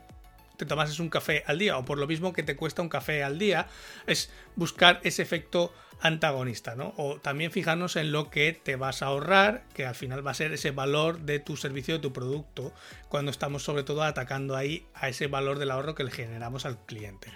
te 0.56 0.64
tomases 0.64 1.00
un 1.00 1.10
café 1.10 1.44
al 1.46 1.58
día 1.58 1.76
o 1.76 1.84
por 1.84 1.98
lo 1.98 2.06
mismo 2.06 2.32
que 2.32 2.42
te 2.42 2.56
cuesta 2.56 2.80
un 2.80 2.88
café 2.88 3.22
al 3.22 3.38
día. 3.38 3.66
Es 4.06 4.30
buscar 4.56 5.00
ese 5.02 5.20
efecto 5.20 5.74
antagonista, 6.00 6.74
¿no? 6.74 6.94
O 6.96 7.20
también 7.20 7.50
fijarnos 7.50 7.96
en 7.96 8.10
lo 8.10 8.30
que 8.30 8.54
te 8.54 8.76
vas 8.76 9.02
a 9.02 9.06
ahorrar, 9.06 9.64
que 9.74 9.84
al 9.84 9.94
final 9.94 10.26
va 10.26 10.30
a 10.30 10.34
ser 10.34 10.50
ese 10.50 10.70
valor 10.70 11.20
de 11.20 11.40
tu 11.40 11.58
servicio, 11.58 11.96
de 11.96 12.00
tu 12.00 12.14
producto, 12.14 12.72
cuando 13.10 13.30
estamos 13.30 13.64
sobre 13.64 13.82
todo 13.82 14.02
atacando 14.02 14.56
ahí 14.56 14.86
a 14.94 15.10
ese 15.10 15.26
valor 15.26 15.58
del 15.58 15.70
ahorro 15.70 15.94
que 15.94 16.04
le 16.04 16.10
generamos 16.10 16.64
al 16.64 16.78
cliente. 16.86 17.28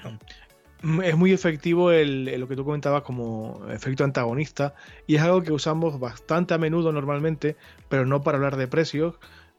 Es 1.03 1.17
muy 1.17 1.33
efectivo 1.33 1.91
el, 1.91 2.25
lo 2.39 2.49
que 2.49 2.57
tú 2.57 2.65
comentabas 2.65 3.03
como 3.03 3.61
efecto 3.71 4.05
antagonista 4.05 4.75
y 5.07 5.17
es 5.17 5.23
algo 5.23 5.43
que 5.43 5.53
usamos 5.53 5.99
bastante 5.99 6.55
a 6.55 6.59
menudo 6.59 6.93
normalmente, 6.93 7.57
pero 7.89 8.07
no 8.07 8.23
para 8.23 8.37
hablar 8.37 8.57
de 8.57 8.69
precios, 8.69 9.19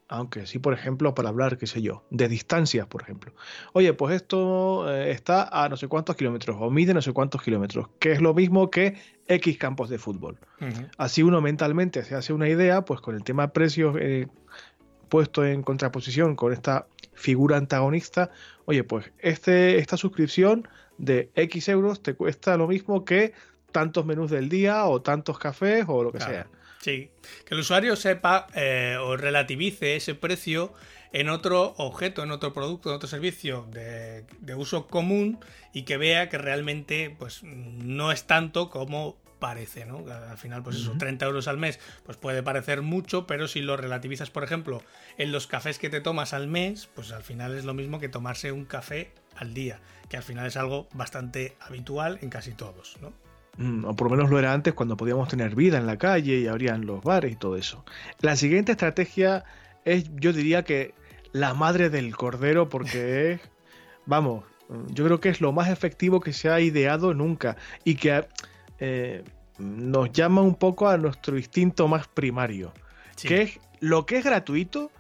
aunque 0.09 0.45
sí, 0.45 0.59
por 0.59 0.73
ejemplo, 0.73 1.13
para 1.13 1.29
hablar, 1.29 1.57
qué 1.57 1.67
sé 1.67 1.81
yo, 1.81 2.03
de 2.11 2.27
distancias, 2.29 2.87
por 2.87 3.01
ejemplo. 3.01 3.33
Oye, 3.73 3.93
pues 3.93 4.15
esto 4.15 4.89
eh, 4.89 5.11
está 5.11 5.49
a 5.51 5.67
no 5.69 5.75
sé 5.75 5.87
cuántos 5.87 6.15
kilómetros 6.15 6.57
o 6.59 6.69
mide 6.69 6.93
no 6.93 7.01
sé 7.01 7.11
cuántos 7.11 7.41
kilómetros, 7.41 7.89
que 7.99 8.13
es 8.13 8.21
lo 8.21 8.33
mismo 8.33 8.69
que 8.69 8.95
X 9.27 9.57
campos 9.57 9.89
de 9.89 9.97
fútbol. 9.97 10.37
Así 10.97 11.23
uno 11.23 11.41
mentalmente 11.41 12.03
se 12.03 12.15
hace 12.15 12.31
una 12.31 12.47
idea, 12.47 12.85
pues 12.85 13.01
con 13.01 13.15
el 13.15 13.23
tema 13.23 13.49
precios 13.49 13.97
eh, 13.99 14.27
puesto 15.09 15.45
en 15.45 15.63
contraposición 15.63 16.35
con 16.35 16.53
esta 16.53 16.87
figura 17.13 17.57
antagonista, 17.57 18.29
oye, 18.65 18.83
pues 18.83 19.11
este, 19.19 19.77
esta 19.79 19.97
suscripción 19.97 20.67
de 20.97 21.31
X 21.35 21.69
euros 21.69 22.01
te 22.01 22.13
cuesta 22.15 22.57
lo 22.57 22.67
mismo 22.67 23.05
que 23.05 23.33
tantos 23.71 24.05
menús 24.05 24.31
del 24.31 24.49
día 24.49 24.85
o 24.85 25.01
tantos 25.01 25.37
cafés 25.37 25.85
o 25.87 26.03
lo 26.03 26.11
que 26.11 26.19
sea. 26.19 26.47
Sí, 26.81 27.09
que 27.45 27.53
el 27.53 27.59
usuario 27.59 27.95
sepa 27.95 28.47
eh, 28.55 28.97
o 28.99 29.17
relativice 29.17 29.95
ese 29.95 30.15
precio 30.15 30.73
en 31.11 31.29
otro 31.29 31.73
objeto, 31.77 32.23
en 32.23 32.31
otro 32.31 32.53
producto, 32.53 32.89
en 32.89 32.95
otro 32.95 33.09
servicio 33.09 33.67
de, 33.71 34.25
uso 34.55 34.87
común 34.87 35.39
y 35.73 35.83
que 35.83 35.97
vea 35.97 36.29
que 36.29 36.37
realmente 36.37 37.15
pues, 37.17 37.43
no 37.43 38.11
es 38.11 38.25
tanto 38.25 38.69
como 38.69 39.17
parece, 39.39 39.85
¿no? 39.85 40.03
Al 40.11 40.37
final, 40.37 40.63
pues 40.63 40.77
eso, 40.77 40.93
30 40.97 41.25
euros 41.25 41.47
al 41.47 41.57
mes, 41.57 41.79
pues 42.05 42.17
puede 42.17 42.41
parecer 42.41 42.81
mucho, 42.81 43.27
pero 43.27 43.47
si 43.47 43.61
lo 43.61 43.77
relativizas, 43.77 44.31
por 44.31 44.43
ejemplo, 44.43 44.81
en 45.17 45.31
los 45.31 45.45
cafés 45.45 45.77
que 45.77 45.89
te 45.89 46.01
tomas 46.01 46.33
al 46.33 46.47
mes, 46.47 46.89
pues 46.95 47.11
al 47.11 47.23
final 47.23 47.55
es 47.55 47.63
lo 47.63 47.73
mismo 47.73 47.99
que 47.99 48.09
tomarse 48.09 48.51
un 48.51 48.65
café 48.65 49.11
al 49.37 49.53
día, 49.53 49.79
que 50.09 50.17
al 50.17 50.23
final 50.23 50.45
es 50.45 50.57
algo 50.57 50.87
bastante 50.93 51.55
habitual 51.59 52.19
en 52.21 52.29
casi 52.29 52.51
todos, 52.51 52.97
¿no? 53.01 53.13
Mm, 53.57 53.85
o 53.85 53.95
por 53.95 54.09
lo 54.09 54.15
menos 54.15 54.29
lo 54.29 54.37
era 54.37 54.53
antes 54.53 54.73
cuando 54.73 54.97
podíamos 54.97 55.27
tener 55.27 55.55
vida 55.55 55.77
en 55.77 55.87
la 55.87 55.97
calle 55.97 56.37
y 56.39 56.47
abrían 56.47 56.85
los 56.85 57.03
bares 57.03 57.31
y 57.31 57.35
todo 57.35 57.55
eso. 57.57 57.83
La 58.19 58.35
siguiente 58.35 58.73
estrategia 58.73 59.43
es, 59.83 60.09
yo 60.15 60.33
diría 60.33 60.63
que 60.63 60.93
la 61.31 61.53
madre 61.53 61.89
del 61.89 62.15
cordero, 62.15 62.69
porque 62.69 63.31
es, 63.33 63.41
vamos, 64.05 64.43
yo 64.89 65.05
creo 65.05 65.19
que 65.19 65.29
es 65.29 65.41
lo 65.41 65.51
más 65.51 65.69
efectivo 65.69 66.19
que 66.19 66.33
se 66.33 66.49
ha 66.49 66.59
ideado 66.59 67.13
nunca 67.13 67.57
y 67.83 67.95
que 67.95 68.27
eh, 68.79 69.23
nos 69.57 70.11
llama 70.11 70.41
un 70.41 70.55
poco 70.55 70.87
a 70.87 70.97
nuestro 70.97 71.37
instinto 71.37 71.87
más 71.87 72.07
primario, 72.07 72.73
que 73.21 73.41
es 73.41 73.59
lo 73.79 74.05
que 74.05 74.17
es 74.17 74.25
gratuito, 74.25 74.91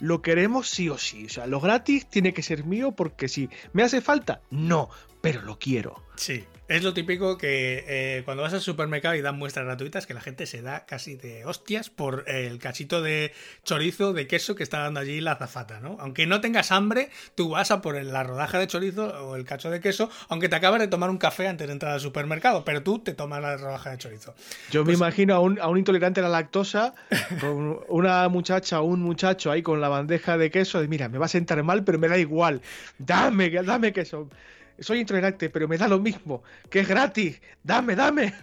lo 0.00 0.22
queremos 0.22 0.68
sí 0.68 0.88
o 0.88 0.98
sí. 0.98 1.26
O 1.26 1.28
sea, 1.28 1.46
lo 1.46 1.60
gratis 1.60 2.06
tiene 2.06 2.32
que 2.32 2.42
ser 2.42 2.64
mío 2.64 2.92
porque 2.92 3.28
si 3.28 3.48
me 3.72 3.82
hace 3.82 4.00
falta, 4.00 4.40
no, 4.50 4.90
pero 5.20 5.42
lo 5.42 5.58
quiero. 5.58 6.02
Sí. 6.16 6.44
Es 6.66 6.82
lo 6.82 6.94
típico 6.94 7.36
que 7.36 7.84
eh, 7.86 8.22
cuando 8.24 8.42
vas 8.42 8.54
al 8.54 8.62
supermercado 8.62 9.14
y 9.14 9.20
dan 9.20 9.36
muestras 9.36 9.66
gratuitas, 9.66 10.06
que 10.06 10.14
la 10.14 10.22
gente 10.22 10.46
se 10.46 10.62
da 10.62 10.86
casi 10.86 11.14
de 11.14 11.44
hostias 11.44 11.90
por 11.90 12.24
el 12.26 12.58
cachito 12.58 13.02
de 13.02 13.32
chorizo, 13.64 14.14
de 14.14 14.26
queso 14.26 14.54
que 14.54 14.62
está 14.62 14.78
dando 14.78 15.00
allí 15.00 15.20
la 15.20 15.32
azafata, 15.32 15.80
¿no? 15.80 15.98
Aunque 16.00 16.26
no 16.26 16.40
tengas 16.40 16.72
hambre, 16.72 17.10
tú 17.34 17.50
vas 17.50 17.70
a 17.70 17.82
por 17.82 18.02
la 18.02 18.22
rodaja 18.22 18.58
de 18.58 18.66
chorizo 18.66 19.08
o 19.26 19.36
el 19.36 19.44
cacho 19.44 19.70
de 19.70 19.80
queso, 19.80 20.08
aunque 20.30 20.48
te 20.48 20.56
acabas 20.56 20.80
de 20.80 20.88
tomar 20.88 21.10
un 21.10 21.18
café 21.18 21.48
antes 21.48 21.66
de 21.66 21.74
entrar 21.74 21.92
al 21.92 22.00
supermercado, 22.00 22.64
pero 22.64 22.82
tú 22.82 22.98
te 22.98 23.12
tomas 23.12 23.42
la 23.42 23.58
rodaja 23.58 23.90
de 23.90 23.98
chorizo. 23.98 24.34
Yo 24.70 24.80
me 24.80 24.86
pues 24.86 24.96
imagino 24.96 25.34
a 25.34 25.40
un, 25.40 25.60
a 25.60 25.68
un, 25.68 25.76
intolerante 25.76 26.20
a 26.20 26.22
la 26.22 26.30
lactosa, 26.30 26.94
con 27.42 27.80
una 27.88 28.26
muchacha 28.30 28.80
o 28.80 28.84
un 28.84 29.02
muchacho 29.02 29.50
ahí 29.50 29.60
con 29.60 29.82
la 29.82 29.90
bandeja 29.90 30.38
de 30.38 30.50
queso, 30.50 30.80
de 30.80 30.88
mira, 30.88 31.10
me 31.10 31.18
va 31.18 31.26
a 31.26 31.28
sentar 31.28 31.62
mal, 31.62 31.84
pero 31.84 31.98
me 31.98 32.08
da 32.08 32.16
igual, 32.16 32.62
dame, 32.96 33.50
dame 33.50 33.92
queso 33.92 34.30
soy 34.78 35.00
intolerante, 35.00 35.50
pero 35.50 35.68
me 35.68 35.78
da 35.78 35.88
lo 35.88 36.00
mismo, 36.00 36.42
que 36.70 36.80
es 36.80 36.88
gratis, 36.88 37.40
dame, 37.62 37.96
dame. 37.96 38.34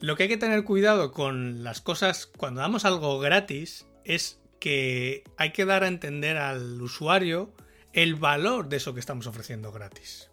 Lo 0.00 0.16
que 0.16 0.24
hay 0.24 0.28
que 0.28 0.36
tener 0.36 0.64
cuidado 0.64 1.12
con 1.12 1.64
las 1.64 1.80
cosas 1.80 2.26
cuando 2.26 2.60
damos 2.60 2.84
algo 2.84 3.18
gratis 3.18 3.86
es 4.04 4.40
que 4.60 5.24
hay 5.36 5.52
que 5.52 5.64
dar 5.64 5.84
a 5.84 5.88
entender 5.88 6.36
al 6.36 6.80
usuario 6.80 7.52
el 7.92 8.14
valor 8.14 8.68
de 8.68 8.76
eso 8.76 8.94
que 8.94 9.00
estamos 9.00 9.26
ofreciendo 9.26 9.72
gratis. 9.72 10.30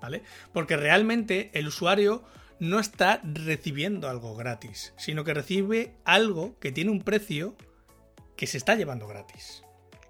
¿Vale? 0.00 0.22
Porque 0.52 0.76
realmente 0.76 1.50
el 1.54 1.68
usuario 1.68 2.24
no 2.58 2.80
está 2.80 3.20
recibiendo 3.24 4.08
algo 4.08 4.34
gratis, 4.36 4.92
sino 4.96 5.24
que 5.24 5.34
recibe 5.34 5.94
algo 6.04 6.58
que 6.58 6.72
tiene 6.72 6.90
un 6.90 7.02
precio 7.02 7.56
que 8.36 8.46
se 8.46 8.58
está 8.58 8.74
llevando 8.74 9.06
gratis. 9.06 9.62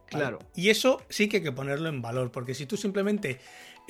Claro. 0.06 0.38
Y 0.54 0.70
eso 0.70 1.02
sí 1.08 1.28
que 1.28 1.38
hay 1.38 1.42
que 1.42 1.52
ponerlo 1.52 1.88
en 1.88 2.02
valor, 2.02 2.30
porque 2.30 2.54
si 2.54 2.66
tú 2.66 2.76
simplemente 2.76 3.40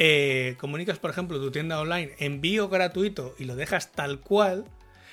eh, 0.04 0.56
comunicas, 0.58 0.98
por 0.98 1.10
ejemplo, 1.10 1.38
tu 1.38 1.52
tienda 1.52 1.78
online 1.78 2.10
envío 2.18 2.68
gratuito 2.68 3.36
y 3.38 3.44
lo 3.44 3.54
dejas 3.54 3.92
tal 3.92 4.18
cual, 4.18 4.64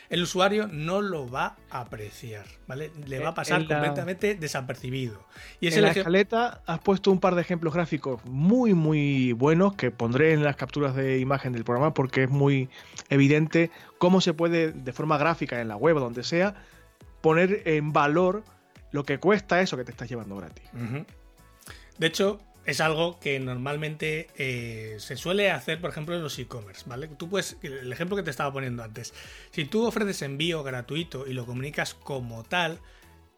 el 0.10 0.24
usuario 0.24 0.68
no 0.68 1.04
lo 1.04 1.30
va 1.30 1.58
a 1.70 1.82
apreciar, 1.82 2.48
¿vale? 2.66 2.90
Le 3.06 3.20
va 3.20 3.30
a 3.30 3.34
pasar 3.36 3.68
completamente 3.68 4.34
desapercibido. 4.34 5.24
Y 5.60 5.68
en 5.68 5.84
la 5.84 5.92
escaleta 5.92 6.64
has 6.66 6.80
puesto 6.80 7.12
un 7.12 7.20
par 7.20 7.36
de 7.36 7.42
ejemplos 7.42 7.72
gráficos 7.72 8.26
muy, 8.26 8.74
muy 8.74 9.34
buenos 9.34 9.76
que 9.76 9.92
pondré 9.92 10.34
en 10.34 10.44
las 10.44 10.56
capturas 10.56 10.96
de 10.96 11.20
imagen 11.20 11.54
del 11.54 11.64
programa 11.64 11.94
porque 11.94 12.24
es 12.24 12.30
muy 12.32 12.68
evidente 13.10 13.70
cómo 14.00 14.22
se 14.22 14.34
puede, 14.34 14.72
de 14.72 14.92
forma 14.92 15.20
gráfica 15.20 15.62
en 15.62 15.68
la 15.68 15.76
web 15.76 15.98
o 15.98 16.00
donde 16.00 16.24
sea, 16.24 16.56
poner 17.22 17.62
en 17.66 17.94
valor 17.94 18.44
lo 18.92 19.04
que 19.04 19.20
cuesta 19.20 19.62
eso 19.62 19.78
que 19.78 19.84
te 19.84 19.92
estás 19.92 20.10
llevando 20.10 20.36
gratis. 20.36 20.68
De 22.00 22.08
hecho, 22.08 22.40
es 22.70 22.82
algo 22.82 23.20
que 23.20 23.40
normalmente 23.40 24.28
eh, 24.38 24.98
se 25.00 25.18
suele 25.18 25.50
hacer, 25.50 25.82
por 25.82 25.90
ejemplo, 25.90 26.16
en 26.16 26.22
los 26.22 26.38
e-commerce, 26.38 26.84
¿vale? 26.86 27.08
Tú 27.08 27.28
puedes, 27.28 27.58
el 27.64 27.92
ejemplo 27.92 28.16
que 28.16 28.22
te 28.22 28.30
estaba 28.30 28.54
poniendo 28.54 28.84
antes, 28.84 29.12
si 29.50 29.66
tú 29.66 29.88
ofreces 29.88 30.22
envío 30.22 30.62
gratuito 30.62 31.26
y 31.26 31.34
lo 31.34 31.48
comunicas 31.48 31.96
como 31.96 32.44
tal, 32.44 32.80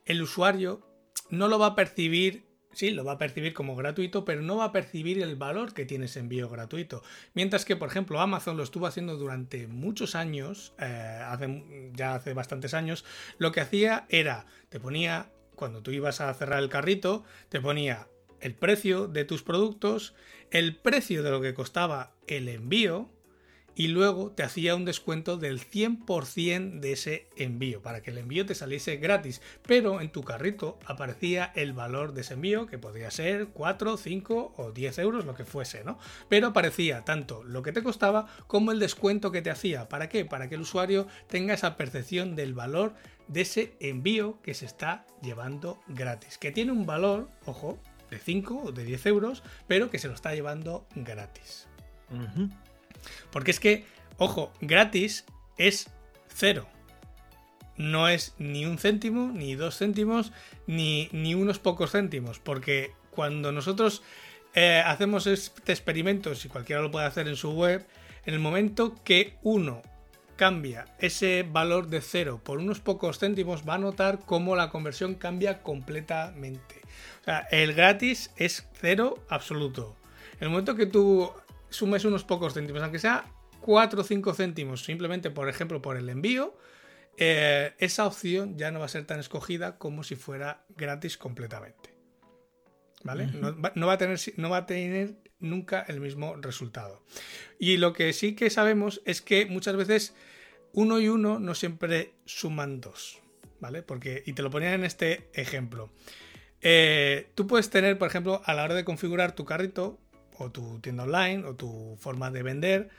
el 0.05 0.21
usuario 0.21 0.81
no 1.29 1.47
lo 1.47 1.59
va 1.59 1.67
a 1.67 1.75
percibir, 1.75 2.43
sí, 2.73 2.91
lo 2.91 3.05
va 3.05 3.13
a 3.13 3.17
percibir 3.17 3.53
como 3.53 3.77
gratuito, 3.77 4.25
pero 4.25 4.41
no 4.41 4.57
va 4.57 4.65
a 4.65 4.71
percibir 4.73 5.21
el 5.21 5.37
valor 5.37 5.73
que 5.73 5.85
tiene 5.85 6.05
ese 6.05 6.19
envío 6.19 6.49
gratuito. 6.49 7.01
Mientras 7.33 7.63
que, 7.63 7.77
por 7.77 7.87
ejemplo, 7.87 8.19
Amazon 8.19 8.57
lo 8.57 8.63
estuvo 8.63 8.85
haciendo 8.85 9.15
durante 9.15 9.65
muchos 9.67 10.13
años, 10.13 10.73
eh, 10.77 11.91
ya 11.95 12.15
hace 12.15 12.33
bastantes 12.33 12.73
años, 12.73 13.05
lo 13.37 13.53
que 13.53 13.61
hacía 13.61 14.05
era, 14.09 14.45
te 14.67 14.81
ponía, 14.81 15.31
cuando 15.55 15.81
tú 15.81 15.91
ibas 15.91 16.19
a 16.19 16.33
cerrar 16.33 16.61
el 16.61 16.67
carrito, 16.67 17.23
te 17.47 17.61
ponía 17.61 18.09
el 18.41 18.55
precio 18.55 19.07
de 19.07 19.25
tus 19.25 19.43
productos, 19.43 20.13
el 20.51 20.75
precio 20.75 21.23
de 21.23 21.31
lo 21.31 21.41
que 21.41 21.53
costaba 21.53 22.13
el 22.27 22.49
envío 22.49 23.09
y 23.75 23.87
luego 23.87 24.31
te 24.31 24.43
hacía 24.43 24.75
un 24.75 24.85
descuento 24.85 25.37
del 25.37 25.59
100% 25.59 26.79
de 26.79 26.91
ese 26.91 27.27
envío 27.37 27.81
para 27.81 28.01
que 28.01 28.11
el 28.11 28.17
envío 28.17 28.45
te 28.45 28.55
saliese 28.55 28.97
gratis, 28.97 29.41
pero 29.65 30.01
en 30.01 30.11
tu 30.11 30.23
carrito 30.23 30.77
aparecía 30.85 31.51
el 31.55 31.73
valor 31.73 32.13
de 32.13 32.21
ese 32.21 32.33
envío 32.33 32.67
que 32.67 32.77
podría 32.77 33.11
ser 33.11 33.47
4, 33.47 33.97
5 33.97 34.53
o 34.57 34.71
10 34.71 34.99
euros, 34.99 35.25
lo 35.25 35.35
que 35.35 35.45
fuese, 35.45 35.83
¿no? 35.83 35.97
Pero 36.27 36.47
aparecía 36.47 37.03
tanto 37.05 37.43
lo 37.43 37.61
que 37.61 37.71
te 37.71 37.83
costaba 37.83 38.27
como 38.47 38.71
el 38.71 38.79
descuento 38.79 39.31
que 39.31 39.41
te 39.41 39.49
hacía. 39.49 39.87
¿Para 39.87 40.09
qué? 40.09 40.25
Para 40.25 40.49
que 40.49 40.55
el 40.55 40.61
usuario 40.61 41.07
tenga 41.27 41.53
esa 41.53 41.77
percepción 41.77 42.35
del 42.35 42.53
valor 42.53 42.93
de 43.27 43.41
ese 43.41 43.73
envío 43.79 44.41
que 44.41 44.53
se 44.53 44.65
está 44.65 45.05
llevando 45.21 45.79
gratis, 45.87 46.37
que 46.37 46.51
tiene 46.51 46.73
un 46.73 46.85
valor, 46.85 47.29
ojo, 47.45 47.79
de 48.11 48.19
5 48.19 48.63
o 48.65 48.71
de 48.71 48.83
10 48.83 49.05
euros, 49.07 49.41
pero 49.67 49.89
que 49.89 49.97
se 49.97 50.07
lo 50.07 50.13
está 50.13 50.35
llevando 50.35 50.85
gratis. 50.93 51.67
Porque 53.31 53.51
es 53.51 53.59
que, 53.59 53.85
ojo, 54.17 54.51
gratis 54.61 55.25
es 55.57 55.89
cero. 56.27 56.67
No 57.77 58.09
es 58.09 58.35
ni 58.37 58.65
un 58.65 58.77
céntimo, 58.77 59.31
ni 59.33 59.55
dos 59.55 59.77
céntimos, 59.77 60.33
ni, 60.67 61.09
ni 61.13 61.33
unos 61.33 61.57
pocos 61.57 61.91
céntimos. 61.91 62.37
Porque 62.39 62.91
cuando 63.09 63.51
nosotros 63.51 64.03
eh, 64.53 64.83
hacemos 64.85 65.25
este 65.25 65.71
experimento, 65.71 66.35
si 66.35 66.49
cualquiera 66.49 66.81
lo 66.81 66.91
puede 66.91 67.07
hacer 67.07 67.27
en 67.27 67.37
su 67.37 67.51
web, 67.51 67.87
en 68.25 68.33
el 68.33 68.39
momento 68.39 68.95
que 69.03 69.37
uno 69.41 69.81
cambia 70.35 70.85
ese 70.99 71.45
valor 71.49 71.87
de 71.87 72.01
cero 72.01 72.41
por 72.43 72.59
unos 72.59 72.81
pocos 72.81 73.19
céntimos, 73.19 73.67
va 73.67 73.75
a 73.75 73.79
notar 73.79 74.19
cómo 74.25 74.55
la 74.55 74.69
conversión 74.69 75.15
cambia 75.15 75.63
completamente. 75.63 76.80
O 77.21 77.23
sea, 77.23 77.47
el 77.51 77.73
gratis 77.73 78.31
es 78.35 78.67
cero 78.73 79.23
absoluto. 79.29 79.95
En 80.35 80.45
el 80.45 80.49
momento 80.49 80.75
que 80.75 80.87
tú 80.87 81.31
sumes 81.69 82.03
unos 82.05 82.23
pocos 82.23 82.53
céntimos, 82.53 82.81
aunque 82.81 82.99
sea 82.99 83.25
4 83.61 84.01
o 84.01 84.03
5 84.03 84.33
céntimos, 84.33 84.83
simplemente 84.83 85.29
por 85.29 85.47
ejemplo 85.47 85.81
por 85.81 85.97
el 85.97 86.09
envío, 86.09 86.57
eh, 87.17 87.73
esa 87.77 88.05
opción 88.05 88.57
ya 88.57 88.71
no 88.71 88.79
va 88.79 88.85
a 88.85 88.89
ser 88.89 89.05
tan 89.05 89.19
escogida 89.19 89.77
como 89.77 90.03
si 90.03 90.15
fuera 90.15 90.65
gratis 90.75 91.17
completamente. 91.17 91.91
¿Vale? 93.03 93.27
no, 93.27 93.87
va, 93.87 93.93
a 93.93 93.97
tener, 93.97 94.19
no 94.37 94.49
va 94.51 94.57
a 94.57 94.65
tener 94.67 95.15
nunca 95.39 95.83
el 95.87 95.99
mismo 95.99 96.35
resultado. 96.35 97.03
Y 97.57 97.77
lo 97.77 97.93
que 97.93 98.13
sí 98.13 98.35
que 98.35 98.51
sabemos 98.51 99.01
es 99.05 99.21
que 99.21 99.47
muchas 99.47 99.75
veces 99.75 100.13
uno 100.71 100.99
y 100.99 101.09
uno 101.09 101.39
no 101.39 101.55
siempre 101.55 102.13
suman 102.25 102.79
dos. 102.79 103.19
¿Vale? 103.59 103.83
Porque, 103.83 104.23
y 104.25 104.33
te 104.33 104.41
lo 104.41 104.49
ponía 104.49 104.73
en 104.73 104.83
este 104.83 105.29
ejemplo. 105.33 105.91
Eh, 106.61 107.29
tú 107.35 107.47
puedes 107.47 107.69
tener, 107.69 107.97
por 107.97 108.07
ejemplo, 108.07 108.41
a 108.45 108.53
la 108.53 108.63
hora 108.63 108.75
de 108.75 108.85
configurar 108.85 109.33
tu 109.33 109.45
carrito, 109.45 109.99
o 110.41 110.51
tu 110.51 110.79
tienda 110.79 111.03
online 111.03 111.45
o 111.45 111.55
tu 111.55 111.95
forma 111.99 112.31
de 112.31 112.43
vender 112.43 112.89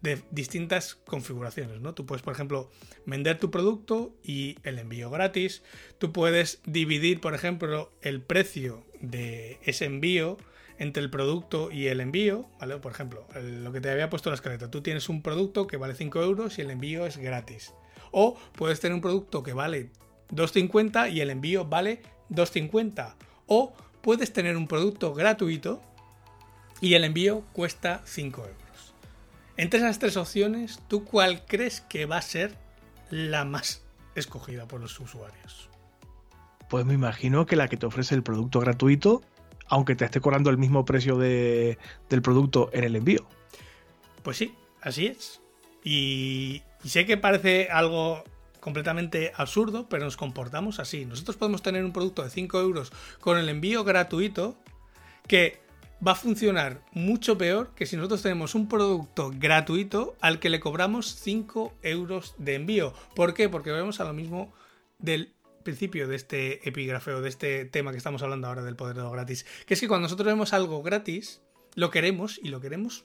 de 0.00 0.22
distintas 0.30 0.94
configuraciones, 0.94 1.80
¿no? 1.80 1.92
Tú 1.92 2.06
puedes, 2.06 2.22
por 2.22 2.32
ejemplo, 2.32 2.70
vender 3.04 3.38
tu 3.38 3.50
producto 3.50 4.14
y 4.22 4.56
el 4.62 4.78
envío 4.78 5.10
gratis. 5.10 5.62
Tú 5.98 6.12
puedes 6.12 6.60
dividir, 6.66 7.20
por 7.20 7.34
ejemplo, 7.34 7.90
el 8.02 8.20
precio 8.20 8.84
de 9.00 9.58
ese 9.64 9.86
envío 9.86 10.36
entre 10.78 11.02
el 11.02 11.10
producto 11.10 11.72
y 11.72 11.88
el 11.88 12.00
envío, 12.00 12.48
¿vale? 12.60 12.76
Por 12.76 12.92
ejemplo, 12.92 13.26
lo 13.34 13.72
que 13.72 13.80
te 13.80 13.90
había 13.90 14.08
puesto 14.08 14.30
la 14.30 14.36
escaleta. 14.36 14.70
Tú 14.70 14.82
tienes 14.82 15.08
un 15.08 15.20
producto 15.20 15.66
que 15.66 15.76
vale 15.76 15.96
5 15.96 16.22
euros 16.22 16.58
y 16.58 16.62
el 16.62 16.70
envío 16.70 17.04
es 17.04 17.16
gratis. 17.16 17.74
O 18.12 18.38
puedes 18.54 18.78
tener 18.78 18.94
un 18.94 19.00
producto 19.00 19.42
que 19.42 19.52
vale 19.52 19.90
2,50 20.30 21.12
y 21.12 21.22
el 21.22 21.30
envío 21.30 21.64
vale 21.64 22.02
2,50. 22.30 23.14
O 23.46 23.72
puedes 24.00 24.32
tener 24.32 24.56
un 24.56 24.66
producto 24.66 25.14
gratuito 25.14 25.80
y 26.80 26.94
el 26.94 27.04
envío 27.04 27.42
cuesta 27.52 28.02
5 28.04 28.40
euros. 28.42 28.94
Entre 29.56 29.80
esas 29.80 29.98
tres 29.98 30.16
opciones, 30.16 30.80
¿tú 30.86 31.04
cuál 31.04 31.44
crees 31.44 31.80
que 31.80 32.06
va 32.06 32.18
a 32.18 32.22
ser 32.22 32.56
la 33.10 33.44
más 33.44 33.82
escogida 34.14 34.68
por 34.68 34.80
los 34.80 34.98
usuarios? 35.00 35.68
Pues 36.68 36.84
me 36.84 36.94
imagino 36.94 37.46
que 37.46 37.56
la 37.56 37.68
que 37.68 37.76
te 37.76 37.86
ofrece 37.86 38.14
el 38.14 38.22
producto 38.22 38.60
gratuito, 38.60 39.22
aunque 39.66 39.96
te 39.96 40.04
esté 40.04 40.20
cobrando 40.20 40.50
el 40.50 40.58
mismo 40.58 40.84
precio 40.84 41.18
del 41.18 41.76
producto 42.22 42.70
en 42.72 42.84
el 42.84 42.94
envío. 42.94 43.26
Pues 44.22 44.36
sí, 44.36 44.54
así 44.80 45.06
es. 45.06 45.40
Y, 45.82 46.62
y 46.84 46.88
sé 46.88 47.04
que 47.04 47.16
parece 47.16 47.68
algo 47.70 48.22
completamente 48.60 49.32
absurdo, 49.36 49.88
pero 49.88 50.04
nos 50.04 50.16
comportamos 50.16 50.78
así. 50.78 51.04
Nosotros 51.04 51.36
podemos 51.36 51.62
tener 51.62 51.84
un 51.84 51.92
producto 51.92 52.22
de 52.22 52.30
5 52.30 52.60
euros 52.60 52.92
con 53.20 53.38
el 53.38 53.48
envío 53.48 53.84
gratuito 53.84 54.58
que 55.26 55.60
va 56.06 56.12
a 56.12 56.16
funcionar 56.16 56.80
mucho 56.92 57.36
peor 57.36 57.74
que 57.74 57.86
si 57.86 57.96
nosotros 57.96 58.22
tenemos 58.22 58.54
un 58.54 58.68
producto 58.68 59.32
gratuito 59.34 60.16
al 60.20 60.38
que 60.38 60.50
le 60.50 60.60
cobramos 60.60 61.14
5 61.16 61.74
euros 61.82 62.34
de 62.38 62.54
envío. 62.54 62.94
¿Por 63.14 63.34
qué? 63.34 63.48
Porque 63.48 63.72
vemos 63.72 64.00
a 64.00 64.04
lo 64.04 64.12
mismo 64.12 64.52
del 64.98 65.34
principio 65.64 66.08
de 66.08 66.16
este 66.16 66.68
epígrafe 66.68 67.10
de 67.10 67.28
este 67.28 67.64
tema 67.64 67.90
que 67.90 67.98
estamos 67.98 68.22
hablando 68.22 68.46
ahora 68.46 68.62
del 68.62 68.76
poder 68.76 68.96
de 68.96 69.02
lo 69.02 69.10
gratis. 69.10 69.44
Que 69.66 69.74
es 69.74 69.80
que 69.80 69.88
cuando 69.88 70.04
nosotros 70.04 70.26
vemos 70.26 70.52
algo 70.52 70.82
gratis, 70.82 71.42
lo 71.74 71.90
queremos 71.90 72.38
y 72.42 72.48
lo 72.48 72.60
queremos 72.60 73.04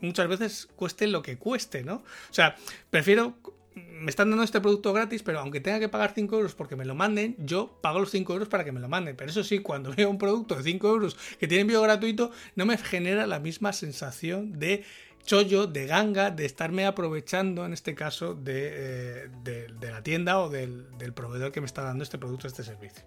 muchas 0.00 0.28
veces 0.28 0.68
cueste 0.76 1.06
lo 1.06 1.22
que 1.22 1.38
cueste, 1.38 1.82
¿no? 1.82 1.96
O 1.96 2.34
sea, 2.34 2.56
prefiero 2.90 3.38
me 3.74 4.10
están 4.10 4.30
dando 4.30 4.44
este 4.44 4.60
producto 4.60 4.92
gratis, 4.92 5.22
pero 5.22 5.40
aunque 5.40 5.60
tenga 5.60 5.80
que 5.80 5.88
pagar 5.88 6.12
5 6.14 6.36
euros 6.36 6.54
porque 6.54 6.76
me 6.76 6.84
lo 6.84 6.94
manden, 6.94 7.36
yo 7.38 7.78
pago 7.80 7.98
los 7.98 8.10
5 8.10 8.32
euros 8.32 8.48
para 8.48 8.64
que 8.64 8.72
me 8.72 8.80
lo 8.80 8.88
manden. 8.88 9.16
Pero 9.16 9.30
eso 9.30 9.42
sí, 9.42 9.58
cuando 9.58 9.92
veo 9.96 10.10
un 10.10 10.18
producto 10.18 10.54
de 10.54 10.62
5 10.62 10.88
euros 10.88 11.16
que 11.38 11.48
tiene 11.48 11.62
envío 11.62 11.82
gratuito, 11.82 12.30
no 12.54 12.66
me 12.66 12.76
genera 12.78 13.26
la 13.26 13.40
misma 13.40 13.72
sensación 13.72 14.58
de 14.58 14.84
chollo, 15.24 15.66
de 15.66 15.86
ganga, 15.86 16.30
de 16.30 16.44
estarme 16.44 16.86
aprovechando, 16.86 17.64
en 17.64 17.72
este 17.72 17.94
caso, 17.94 18.34
de, 18.34 19.30
eh, 19.44 19.68
la 19.80 20.02
tienda 20.02 20.38
o 20.40 20.50
del, 20.50 20.86
proveedor 21.14 21.50
que 21.50 21.60
me 21.60 21.66
está 21.66 21.82
dando 21.82 22.04
este 22.04 22.18
producto, 22.18 22.46
este 22.46 22.62
servicio. 22.62 23.04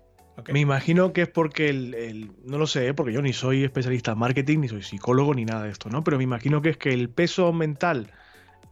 Me 0.52 0.60
imagino 0.60 1.14
que 1.14 1.24
es 1.24 1.30
porque 1.30 1.70
el, 1.70 2.32
no 2.44 2.60
lo 2.60 2.68
sé, 2.68 2.88
¿eh? 2.88 2.94
porque 2.94 3.12
yo 3.12 3.24
ni 3.24 3.34
soy 3.34 3.64
especialista 3.64 4.12
en 4.12 4.20
marketing, 4.20 4.60
ni 4.60 4.68
soy 4.68 4.84
psicólogo, 4.84 5.34
ni 5.34 5.46
nada 5.46 5.64
de 5.64 5.72
esto, 5.72 5.90
¿no? 5.90 6.04
Pero 6.04 6.18
me 6.18 6.24
imagino 6.24 6.62
que 6.62 6.70
es 6.70 6.78
que 6.78 6.90
el 6.90 7.10
peso 7.10 7.52
mental 7.54 8.12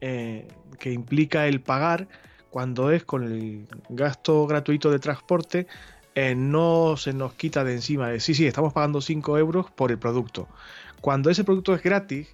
eh, 0.01 0.47
que 0.79 0.91
implica 0.91 1.47
el 1.47 1.61
pagar 1.61 2.07
cuando 2.49 2.91
es 2.91 3.03
con 3.03 3.23
el 3.23 3.67
gasto 3.89 4.47
gratuito 4.47 4.89
de 4.89 4.99
transporte, 4.99 5.67
eh, 6.15 6.35
no 6.35 6.95
se 6.95 7.11
nos 7.11 7.33
quita 7.33 7.65
de 7.65 7.73
encima 7.73 8.09
de 8.09 8.21
sí, 8.21 8.33
sí, 8.33 8.47
estamos 8.47 8.71
pagando 8.71 9.01
5 9.01 9.37
euros 9.37 9.69
por 9.71 9.91
el 9.91 9.99
producto. 9.99 10.47
Cuando 11.01 11.29
ese 11.29 11.43
producto 11.43 11.75
es 11.75 11.83
gratis 11.83 12.33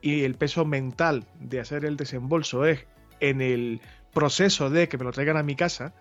y 0.00 0.22
el 0.22 0.36
peso 0.36 0.64
mental 0.64 1.24
de 1.40 1.58
hacer 1.58 1.84
el 1.84 1.96
desembolso 1.96 2.64
es 2.64 2.86
en 3.18 3.40
el 3.40 3.80
proceso 4.14 4.70
de 4.70 4.88
que 4.88 4.98
me 4.98 5.04
lo 5.04 5.12
traigan 5.12 5.36
a 5.36 5.42
mi 5.42 5.56
casa, 5.56 5.92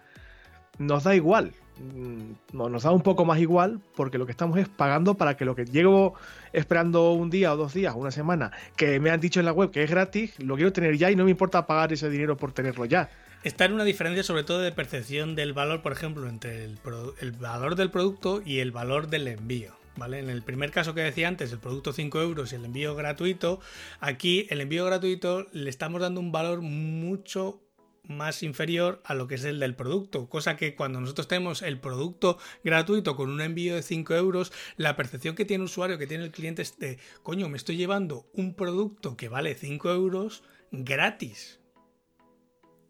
nos 0.78 1.04
da 1.04 1.16
igual. 1.16 1.54
Mm, 1.80 2.58
nos 2.58 2.84
da 2.84 2.92
un 2.92 3.02
poco 3.02 3.26
más 3.26 3.40
igual 3.40 3.80
porque 3.96 4.18
lo 4.18 4.26
que 4.26 4.32
estamos 4.32 4.58
es 4.58 4.68
pagando 4.68 5.16
para 5.16 5.38
que 5.38 5.46
lo 5.46 5.56
que 5.56 5.66
llego 5.66 6.16
esperando 6.54 7.12
un 7.14 7.30
día 7.30 7.54
o 7.54 7.58
dos 7.58 7.74
días 7.74 7.94
o 7.94 7.98
una 7.98 8.12
semana 8.12 8.52
que 8.76 9.00
me 9.00 9.10
han 9.10 9.20
dicho 9.20 9.40
en 9.40 9.46
la 9.46 9.54
web 9.54 9.72
que 9.72 9.84
es 9.84 9.90
gratis, 9.90 10.40
lo 10.40 10.56
quiero 10.56 10.74
tener 10.74 10.98
ya 10.98 11.12
y 11.12 11.16
no 11.16 11.26
me 11.26 11.32
importa 11.32 11.68
pagar 11.68 11.94
ese 11.94 12.10
dinero 12.10 12.38
por 12.38 12.52
tenerlo 12.52 12.86
ya. 12.86 13.10
Está 13.44 13.66
en 13.66 13.74
una 13.74 13.84
diferencia 13.84 14.24
sobre 14.24 14.44
todo 14.44 14.60
de 14.60 14.72
percepción 14.72 15.36
del 15.36 15.54
valor, 15.54 15.82
por 15.82 15.92
ejemplo, 15.92 16.28
entre 16.28 16.66
el, 16.66 17.32
valor 17.40 17.76
del 17.76 17.92
producto 17.92 18.42
y 18.44 18.60
el 18.60 18.72
valor 18.72 19.08
del 19.08 19.28
envío. 19.28 19.76
¿Vale? 19.96 20.20
En 20.20 20.30
el 20.30 20.44
primer 20.44 20.70
caso 20.70 20.94
que 20.94 21.02
decía 21.02 21.28
antes, 21.28 21.52
el 21.52 21.58
producto 21.58 21.92
5 21.92 22.22
euros 22.22 22.54
y 22.54 22.56
el 22.56 22.66
envío 22.66 22.94
gratuito, 22.96 23.60
aquí 24.00 24.46
el 24.52 24.62
envío 24.62 24.86
gratuito 24.86 25.48
le 25.54 25.72
estamos 25.72 26.02
dando 26.02 26.20
un 26.20 26.32
valor 26.32 26.62
mucho 26.62 27.60
más 28.08 28.44
inferior 28.44 29.02
a 29.06 29.14
lo 29.14 29.28
que 29.28 29.36
es 29.36 29.44
el 29.44 29.60
del 29.60 29.76
producto. 29.76 30.30
Cosa 30.30 30.58
que 30.58 30.76
cuando 30.76 31.00
nosotros 31.00 31.28
tenemos 31.28 31.62
el 31.62 31.80
producto 31.80 32.38
gratuito 32.64 33.16
con 33.16 33.30
un 33.30 33.42
envío 33.42 33.76
de 33.76 33.84
5 33.84 34.16
euros, 34.16 34.52
la 34.78 34.96
percepción 34.96 35.36
que 35.36 35.46
tiene 35.46 35.64
el 35.64 35.66
usuario, 35.66 35.98
que 35.98 36.08
tiene 36.08 36.24
el 36.24 36.32
cliente 36.32 36.62
es 36.62 36.78
de, 36.80 36.98
coño, 37.24 37.50
me 37.50 37.58
estoy 37.58 37.78
llevando 37.78 38.28
un 38.34 38.56
producto 38.56 39.18
que 39.18 39.30
vale 39.30 39.56
5 39.56 39.90
euros 39.92 40.44
gratis. 40.72 41.60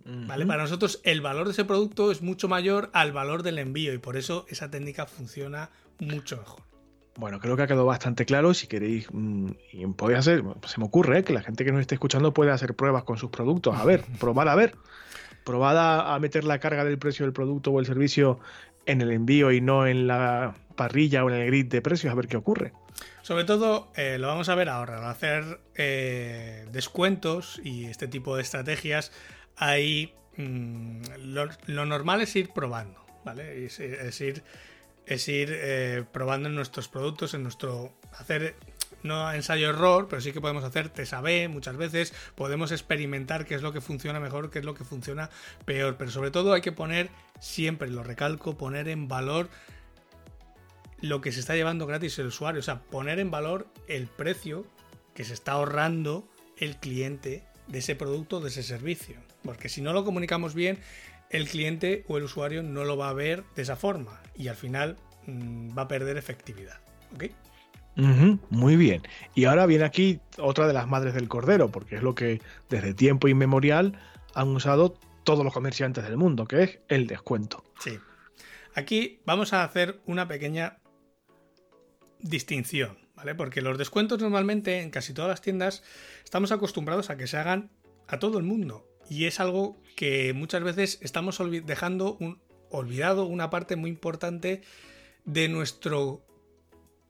¿Vale? 0.10 0.46
Para 0.46 0.64
nosotros 0.64 1.02
el 1.04 1.20
valor 1.20 1.48
de 1.48 1.52
ese 1.52 1.66
producto 1.66 2.12
es 2.12 2.22
mucho 2.22 2.48
mayor 2.48 2.90
al 2.94 3.12
valor 3.12 3.44
del 3.44 3.60
envío 3.60 3.94
y 3.94 3.98
por 3.98 4.16
eso 4.16 4.46
esa 4.48 4.72
técnica 4.72 5.06
funciona 5.06 5.70
mucho 6.00 6.38
mejor. 6.38 6.68
Bueno, 7.18 7.40
creo 7.40 7.58
que 7.58 7.64
ha 7.64 7.68
quedado 7.68 7.86
bastante 7.86 8.26
claro. 8.26 8.54
Si 8.54 8.68
queréis, 8.68 9.08
mmm, 9.12 9.50
podéis 9.98 10.20
hacer, 10.20 10.44
se 10.66 10.80
me 10.80 10.86
ocurre 10.86 11.20
¿eh? 11.20 11.24
que 11.24 11.34
la 11.34 11.42
gente 11.42 11.66
que 11.66 11.72
nos 11.72 11.82
esté 11.82 11.96
escuchando 11.96 12.34
puede 12.34 12.52
hacer 12.52 12.76
pruebas 12.76 13.04
con 13.04 13.18
sus 13.18 13.32
productos. 13.32 13.76
A 13.76 13.84
ver, 13.84 14.06
probad 14.20 14.48
a 14.48 14.56
ver. 14.56 14.76
Probad 15.48 16.14
a, 16.14 16.20
meter 16.20 16.44
la 16.44 16.60
carga 16.60 16.84
del 16.84 16.98
precio 17.00 17.26
del 17.26 17.32
producto 17.32 17.72
o 17.72 17.80
el 17.80 17.86
servicio 17.86 18.40
en 18.86 19.00
el 19.02 19.12
envío 19.12 19.54
y 19.54 19.62
no 19.62 19.88
en 19.88 20.06
la 20.06 20.56
parrilla 20.76 21.24
o 21.24 21.30
en 21.30 21.38
el 21.38 21.48
grid 21.48 21.68
de 21.68 21.82
precios, 21.82 22.12
a 22.12 22.16
ver 22.16 22.28
qué 22.28 22.36
ocurre. 22.36 22.74
Sobre 23.22 23.46
todo, 23.46 23.88
eh, 23.96 24.18
lo 24.20 24.28
vamos 24.28 24.50
a 24.50 24.56
ver 24.56 24.68
ahora, 24.68 24.98
al 24.98 25.06
hacer 25.06 25.62
eh, 25.76 26.66
descuentos 26.74 27.62
y 27.64 27.86
este 27.86 28.10
tipo 28.10 28.36
de 28.36 28.42
estrategias, 28.42 29.14
hay 29.56 30.14
mm, 30.36 31.02
lo, 31.68 31.86
normal 31.86 32.20
es 32.20 32.36
ir 32.36 32.50
probando, 32.50 33.06
¿vale? 33.24 33.66
es 33.66 33.80
ir 33.80 34.44
es 35.08 35.28
ir 35.30 35.50
eh, 35.52 36.04
probando 36.12 36.50
en 36.50 36.56
nuestros 36.56 36.90
productos, 36.90 37.34
en 37.34 37.42
nuestro 37.42 37.94
hacer 38.20 38.56
no 39.04 39.32
ensayo 39.32 39.70
error, 39.70 40.08
pero 40.10 40.22
sí 40.22 40.32
que 40.32 40.42
podemos 40.42 40.64
hacer 40.64 40.90
test 40.90 41.14
A-B 41.14 41.48
muchas 41.48 41.78
veces, 41.78 42.14
podemos 42.36 42.72
experimentar 42.72 43.46
qué 43.46 43.56
es 43.56 43.62
lo 43.62 43.74
que 43.74 43.82
funciona 43.82 44.20
mejor, 44.20 44.50
qué 44.50 44.60
es 44.60 44.66
lo 44.66 44.74
que 44.74 44.84
funciona 44.84 45.30
peor, 45.66 45.98
pero 45.98 46.12
sobre 46.12 46.32
todo 46.32 46.54
hay 46.54 46.62
que 46.62 46.72
poner, 46.72 47.10
siempre 47.40 47.90
lo 47.90 48.04
recalco, 48.04 48.58
poner 48.58 48.88
en 48.88 49.08
valor 49.08 49.50
lo 51.00 51.22
que 51.22 51.32
se 51.32 51.40
está 51.40 51.56
llevando 51.56 51.86
gratis 51.86 52.18
el 52.20 52.28
usuario, 52.28 52.60
o 52.60 52.64
sea, 52.64 52.82
poner 52.82 53.20
en 53.20 53.32
valor 53.32 53.68
el 53.88 54.08
precio 54.08 54.66
que 55.14 55.24
se 55.24 55.34
está 55.34 55.54
ahorrando 55.54 56.28
el 56.58 56.78
cliente 56.78 57.44
de 57.68 57.80
ese 57.80 57.96
producto, 57.96 58.40
de 58.40 58.50
ese 58.50 58.64
servicio, 58.64 59.16
porque 59.44 59.70
si 59.70 59.82
no 59.82 59.94
lo 59.94 60.04
comunicamos 60.04 60.54
bien, 60.54 60.80
el 61.30 61.48
cliente 61.48 62.06
o 62.08 62.18
el 62.18 62.24
usuario 62.24 62.64
no 62.64 62.86
lo 62.86 62.98
va 62.98 63.10
a 63.10 63.14
ver 63.14 63.44
de 63.56 63.62
esa 63.62 63.76
forma 63.76 64.22
y 64.36 64.48
al 64.48 64.56
final 64.56 64.98
mmm, 65.26 65.78
va 65.78 65.84
a 65.84 65.88
perder 65.88 66.18
efectividad. 66.18 66.80
¿Ok? 67.14 67.26
Muy 67.98 68.76
bien. 68.76 69.02
Y 69.34 69.46
ahora 69.46 69.66
viene 69.66 69.84
aquí 69.84 70.20
otra 70.38 70.68
de 70.68 70.74
las 70.74 70.88
madres 70.88 71.14
del 71.14 71.28
cordero, 71.28 71.70
porque 71.70 71.96
es 71.96 72.04
lo 72.04 72.16
que 72.16 72.42
desde 72.70 72.94
tiempo 72.94 73.28
inmemorial 73.28 74.00
han 74.34 74.50
usado 74.50 74.96
todos 75.24 75.44
los 75.44 75.54
comerciantes 75.54 76.04
del 76.04 76.18
mundo, 76.18 76.46
que 76.46 76.64
es 76.64 76.80
el 76.88 77.08
descuento. 77.08 77.64
Sí. 77.80 77.98
Aquí 78.76 79.22
vamos 79.26 79.54
a 79.54 79.64
hacer 79.64 80.00
una 80.06 80.28
pequeña 80.28 80.78
distinción, 82.20 82.98
¿vale? 83.16 83.36
Porque 83.36 83.62
los 83.62 83.78
descuentos 83.78 84.22
normalmente 84.22 84.82
en 84.82 84.92
casi 84.92 85.14
todas 85.14 85.30
las 85.30 85.42
tiendas 85.42 85.84
estamos 86.24 86.52
acostumbrados 86.52 87.10
a 87.10 87.18
que 87.18 87.28
se 87.28 87.38
hagan 87.38 87.72
a 88.08 88.20
todo 88.20 88.38
el 88.38 88.44
mundo. 88.44 88.88
Y 89.10 89.26
es 89.26 89.40
algo 89.40 89.82
que 89.96 90.34
muchas 90.34 90.64
veces 90.64 91.00
estamos 91.02 91.42
dejando 91.66 92.18
un, 92.20 92.40
olvidado 92.70 93.26
una 93.26 93.50
parte 93.50 93.76
muy 93.76 93.90
importante 93.90 94.62
de 95.26 95.48
nuestro 95.50 96.27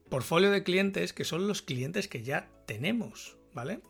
portfolio 0.09 0.51
de 0.51 0.63
clientes 0.63 1.13
que 1.13 1.25
son 1.25 1.47
los 1.47 1.61
clientes 1.61 2.07
que 2.07 2.23
ya 2.23 2.49
tenemos, 2.65 3.37
¿vale? 3.53 3.81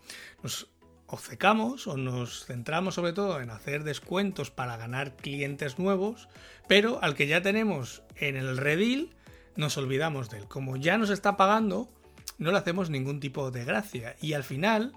Nos 0.43 0.70
obcecamos 1.07 1.88
o 1.88 1.97
nos 1.97 2.45
centramos 2.45 2.95
sobre 2.95 3.13
todo 3.13 3.41
en 3.41 3.49
hacer 3.49 3.84
descuentos 3.84 4.51
para 4.51 4.78
ganar 4.78 5.15
clientes 5.15 5.80
nuevos, 5.80 6.28
pero 6.68 7.01
al 7.01 7.15
que 7.15 7.28
ya 7.28 7.41
tenemos 7.41 8.03
en 8.15 8.36
el 8.36 8.57
redil 8.57 9.15
nos 9.55 9.78
olvidamos 9.78 10.30
de 10.30 10.39
él. 10.39 10.47
Como 10.47 10.76
ya 10.76 10.97
nos 10.97 11.09
está 11.09 11.38
pagando, 11.38 11.89
no 12.38 12.51
le 12.51 12.57
hacemos 12.57 12.89
ningún 12.89 13.20
tipo 13.20 13.51
de 13.51 13.65
gracia 13.65 14.15
y 14.22 14.34
al 14.34 14.43
final 14.43 14.93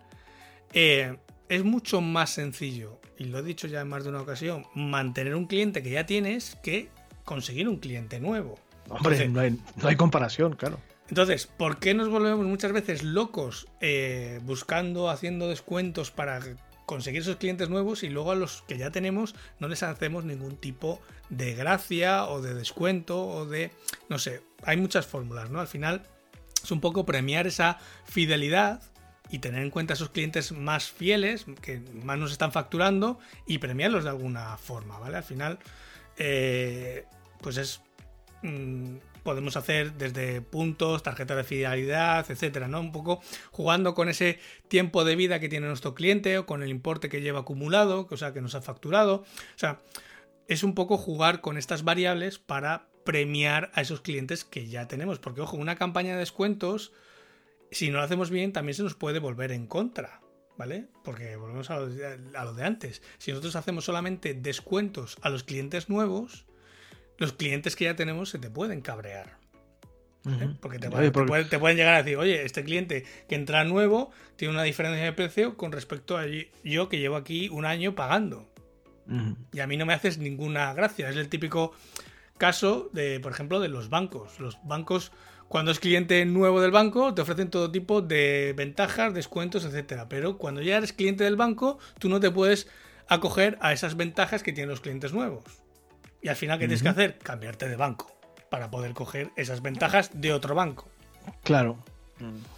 eh, 0.72 1.16
es 1.48 1.64
mucho 1.64 2.00
más 2.00 2.30
sencillo, 2.30 3.00
y 3.18 3.24
lo 3.24 3.38
he 3.38 3.42
dicho 3.42 3.66
ya 3.66 3.80
en 3.80 3.88
más 3.88 4.04
de 4.04 4.10
una 4.10 4.20
ocasión, 4.20 4.66
mantener 4.74 5.34
un 5.34 5.46
cliente 5.46 5.82
que 5.82 5.90
ya 5.90 6.06
tienes 6.06 6.56
que 6.62 6.88
conseguir 7.24 7.68
un 7.68 7.78
cliente 7.78 8.20
nuevo. 8.20 8.58
Hombre, 8.88 9.28
no, 9.28 9.40
hay, 9.40 9.58
no 9.76 9.88
hay 9.88 9.96
comparación, 9.96 10.54
claro. 10.56 10.78
Entonces, 11.10 11.48
¿por 11.48 11.80
qué 11.80 11.92
nos 11.92 12.08
volvemos 12.08 12.46
muchas 12.46 12.72
veces 12.72 13.02
locos 13.02 13.66
eh, 13.80 14.38
buscando, 14.44 15.10
haciendo 15.10 15.48
descuentos 15.48 16.12
para 16.12 16.40
conseguir 16.86 17.22
esos 17.22 17.36
clientes 17.36 17.68
nuevos 17.68 18.04
y 18.04 18.08
luego 18.08 18.30
a 18.30 18.36
los 18.36 18.62
que 18.62 18.78
ya 18.78 18.92
tenemos 18.92 19.34
no 19.58 19.66
les 19.66 19.82
hacemos 19.82 20.24
ningún 20.24 20.56
tipo 20.56 21.00
de 21.28 21.54
gracia 21.54 22.26
o 22.26 22.40
de 22.40 22.54
descuento 22.54 23.26
o 23.26 23.44
de, 23.44 23.72
no 24.08 24.20
sé, 24.20 24.42
hay 24.62 24.76
muchas 24.76 25.06
fórmulas, 25.06 25.50
¿no? 25.50 25.58
Al 25.58 25.66
final 25.66 26.02
es 26.62 26.70
un 26.70 26.80
poco 26.80 27.04
premiar 27.04 27.48
esa 27.48 27.78
fidelidad 28.04 28.80
y 29.30 29.40
tener 29.40 29.62
en 29.62 29.70
cuenta 29.70 29.94
a 29.94 29.96
esos 29.96 30.10
clientes 30.10 30.52
más 30.52 30.90
fieles, 30.90 31.44
que 31.60 31.80
más 32.04 32.18
nos 32.18 32.30
están 32.30 32.52
facturando, 32.52 33.18
y 33.46 33.58
premiarlos 33.58 34.04
de 34.04 34.10
alguna 34.10 34.56
forma, 34.58 34.98
¿vale? 34.98 35.16
Al 35.16 35.24
final, 35.24 35.58
eh, 36.18 37.04
pues 37.40 37.56
es 37.56 37.80
mm, 38.42 38.96
podemos 39.30 39.56
hacer 39.56 39.92
desde 39.92 40.40
puntos, 40.40 41.04
tarjetas 41.04 41.36
de 41.36 41.44
fidelidad, 41.44 42.28
etcétera, 42.28 42.66
¿no? 42.66 42.80
Un 42.80 42.90
poco 42.90 43.20
jugando 43.52 43.94
con 43.94 44.08
ese 44.08 44.40
tiempo 44.66 45.04
de 45.04 45.14
vida 45.14 45.38
que 45.38 45.48
tiene 45.48 45.68
nuestro 45.68 45.94
cliente 45.94 46.36
o 46.36 46.46
con 46.46 46.64
el 46.64 46.70
importe 46.70 47.08
que 47.08 47.20
lleva 47.20 47.40
acumulado, 47.40 48.08
o 48.10 48.16
sea, 48.16 48.32
que 48.32 48.40
nos 48.40 48.56
ha 48.56 48.60
facturado. 48.60 49.18
O 49.54 49.58
sea, 49.58 49.82
es 50.48 50.64
un 50.64 50.74
poco 50.74 50.98
jugar 50.98 51.40
con 51.40 51.58
estas 51.58 51.84
variables 51.84 52.40
para 52.40 52.88
premiar 53.04 53.70
a 53.74 53.82
esos 53.82 54.00
clientes 54.00 54.44
que 54.44 54.66
ya 54.66 54.88
tenemos. 54.88 55.20
Porque, 55.20 55.42
ojo, 55.42 55.56
una 55.56 55.76
campaña 55.76 56.14
de 56.14 56.18
descuentos, 56.18 56.92
si 57.70 57.88
no 57.88 57.98
lo 57.98 58.02
hacemos 58.02 58.30
bien, 58.30 58.52
también 58.52 58.74
se 58.74 58.82
nos 58.82 58.96
puede 58.96 59.20
volver 59.20 59.52
en 59.52 59.68
contra. 59.68 60.22
¿Vale? 60.58 60.88
Porque 61.04 61.36
volvemos 61.36 61.70
a 61.70 61.78
lo, 61.78 61.86
de, 61.86 62.64
antes. 62.64 63.00
Si 63.18 63.30
nosotros 63.30 63.54
hacemos 63.54 63.84
solamente 63.84 64.34
descuentos 64.34 65.18
a 65.22 65.30
los 65.30 65.44
clientes 65.44 65.88
nuevos, 65.88 66.46
los 67.20 67.34
clientes 67.34 67.76
que 67.76 67.84
ya 67.84 67.94
tenemos 67.94 68.30
se 68.30 68.38
te 68.38 68.50
pueden 68.50 68.80
cabrear. 68.80 69.36
¿eh? 70.26 70.54
Porque, 70.60 70.78
te, 70.78 70.88
pueden, 70.90 71.76
llegar 71.76 71.94
a 71.94 72.02
decir, 72.02 72.16
oye, 72.16 72.44
este 72.44 72.64
cliente 72.64 73.04
que 73.28 73.34
entra 73.34 73.62
nuevo 73.64 74.10
tiene 74.36 74.54
una 74.54 74.62
diferencia 74.62 75.04
de 75.04 75.12
precio 75.12 75.56
con 75.56 75.70
respecto 75.70 76.16
a 76.16 76.24
yo 76.64 76.88
que 76.88 76.98
llevo 76.98 77.16
aquí 77.16 77.48
un 77.50 77.66
año 77.66 77.94
pagando. 77.94 78.50
Y 79.52 79.58
a 79.58 79.66
mí 79.66 79.76
no 79.76 79.86
me 79.86 79.92
haces 79.92 80.18
ninguna 80.18 80.72
gracia. 80.72 81.10
Es 81.10 81.16
el 81.16 81.28
típico 81.28 81.72
caso 82.38 82.88
de, 82.92 83.18
por 83.20 83.32
ejemplo, 83.32 83.60
de 83.60 83.68
los 83.68 83.90
bancos. 83.90 84.38
Los 84.38 84.56
bancos, 84.64 85.10
cuando 85.48 85.72
es 85.72 85.80
cliente 85.80 86.24
nuevo 86.24 86.60
del 86.60 86.70
banco, 86.70 87.12
te 87.12 87.22
ofrecen 87.22 87.50
todo 87.50 87.72
tipo 87.72 88.02
de 88.02 88.54
ventajas, 88.56 89.12
descuentos, 89.12 89.64
etcétera. 89.64 90.08
Pero 90.08 90.38
cuando 90.38 90.62
ya 90.62 90.76
eres 90.76 90.92
cliente 90.92 91.24
del 91.24 91.36
banco, 91.36 91.78
tú 91.98 92.08
no 92.08 92.20
te 92.20 92.30
puedes 92.30 92.68
acoger 93.08 93.58
a 93.60 93.72
esas 93.72 93.96
ventajas 93.96 94.44
que 94.44 94.52
tienen 94.52 94.70
los 94.70 94.80
clientes 94.80 95.12
nuevos. 95.12 95.44
Y 96.22 96.28
al 96.28 96.36
final, 96.36 96.58
¿qué 96.58 96.66
tienes 96.66 96.82
que 96.82 96.88
hacer? 96.88 97.18
Cambiarte 97.18 97.68
de 97.68 97.76
banco 97.76 98.12
para 98.50 98.70
poder 98.70 98.92
coger 98.92 99.30
esas 99.36 99.62
ventajas 99.62 100.10
de 100.14 100.32
otro 100.32 100.54
banco. 100.54 100.88
Claro. 101.42 101.78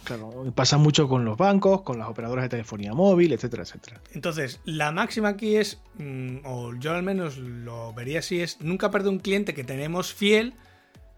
Claro, 0.03 0.51
pasa 0.53 0.77
mucho 0.77 1.07
con 1.07 1.23
los 1.23 1.37
bancos, 1.37 1.83
con 1.83 1.97
las 1.97 2.09
operadoras 2.09 2.43
de 2.43 2.49
telefonía 2.49 2.93
móvil, 2.93 3.31
etcétera, 3.31 3.63
etcétera. 3.63 4.01
Entonces, 4.11 4.59
la 4.65 4.91
máxima 4.91 5.29
aquí 5.29 5.55
es, 5.55 5.79
mm, 5.97 6.39
o 6.43 6.75
yo 6.75 6.93
al 6.93 7.03
menos 7.03 7.37
lo 7.37 7.93
vería 7.93 8.19
así, 8.19 8.41
es 8.41 8.59
nunca 8.59 8.91
perder 8.91 9.09
un 9.09 9.19
cliente 9.19 9.53
que 9.53 9.63
tenemos 9.63 10.13
fiel 10.13 10.53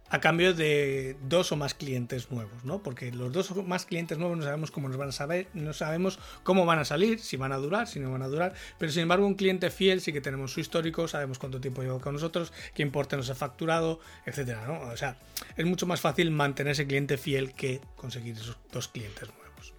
a 0.09 0.19
cambio 0.19 0.53
de 0.53 1.17
dos 1.27 1.51
o 1.51 1.55
más 1.55 1.73
clientes 1.73 2.31
nuevos, 2.31 2.63
¿no? 2.63 2.83
Porque 2.83 3.11
los 3.11 3.33
dos 3.33 3.51
o 3.51 3.63
más 3.63 3.85
clientes 3.85 4.17
nuevos 4.17 4.37
no 4.37 4.43
sabemos 4.43 4.71
cómo 4.71 4.87
nos 4.87 4.97
van 4.97 5.09
a 5.09 5.11
saber, 5.11 5.47
no 5.53 5.73
sabemos 5.73 6.19
cómo 6.43 6.65
van 6.65 6.79
a 6.79 6.85
salir, 6.85 7.19
si 7.19 7.37
van 7.37 7.51
a 7.51 7.57
durar, 7.57 7.87
si 7.87 7.99
no 7.99 8.11
van 8.11 8.21
a 8.21 8.27
durar, 8.27 8.53
pero 8.77 8.91
sin 8.91 9.03
embargo 9.03 9.25
un 9.25 9.33
cliente 9.33 9.71
fiel 9.71 10.01
sí 10.01 10.13
que 10.13 10.21
tenemos 10.21 10.53
su 10.53 10.59
histórico, 10.59 11.07
sabemos 11.07 11.39
cuánto 11.39 11.59
tiempo 11.59 11.81
lleva 11.81 11.99
con 11.99 12.13
nosotros, 12.13 12.53
qué 12.75 12.83
importe 12.83 13.17
nos 13.17 13.29
ha 13.29 13.35
facturado, 13.35 13.99
etcétera, 14.25 14.67
¿no? 14.67 14.81
O 14.91 14.97
sea, 14.97 15.17
es 15.57 15.65
mucho 15.65 15.87
más 15.87 16.01
fácil 16.01 16.29
mantener 16.29 16.73
ese 16.73 16.85
cliente 16.85 17.17
fiel 17.17 17.53
que 17.53 17.81
conseguir 17.95 18.35
esos 18.35 18.57
dos 18.71 18.87
clientes 18.87 19.27
nuevos. 19.27 19.73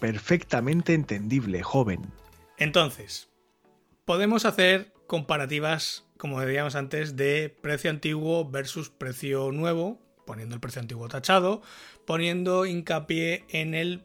Perfectamente 0.00 0.94
entendible, 0.94 1.62
joven. 1.62 2.10
Entonces, 2.56 3.28
podemos 4.06 4.46
hacer 4.46 4.92
comparativas 5.10 6.04
como 6.20 6.38
decíamos 6.38 6.74
antes, 6.74 7.16
de 7.16 7.48
precio 7.62 7.90
antiguo 7.90 8.48
versus 8.48 8.90
precio 8.90 9.50
nuevo, 9.52 9.98
poniendo 10.26 10.54
el 10.54 10.60
precio 10.60 10.82
antiguo 10.82 11.08
tachado, 11.08 11.62
poniendo 12.06 12.66
hincapié 12.66 13.46
en 13.48 13.72
el 13.74 14.04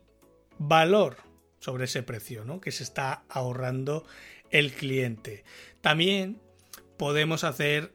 valor 0.58 1.18
sobre 1.60 1.86
ese 1.86 2.04
precio 2.04 2.46
¿no? 2.46 2.62
que 2.62 2.72
se 2.72 2.84
está 2.84 3.26
ahorrando 3.28 4.06
el 4.50 4.72
cliente. 4.72 5.44
También 5.82 6.42
podemos 6.98 7.44
hacer 7.44 7.94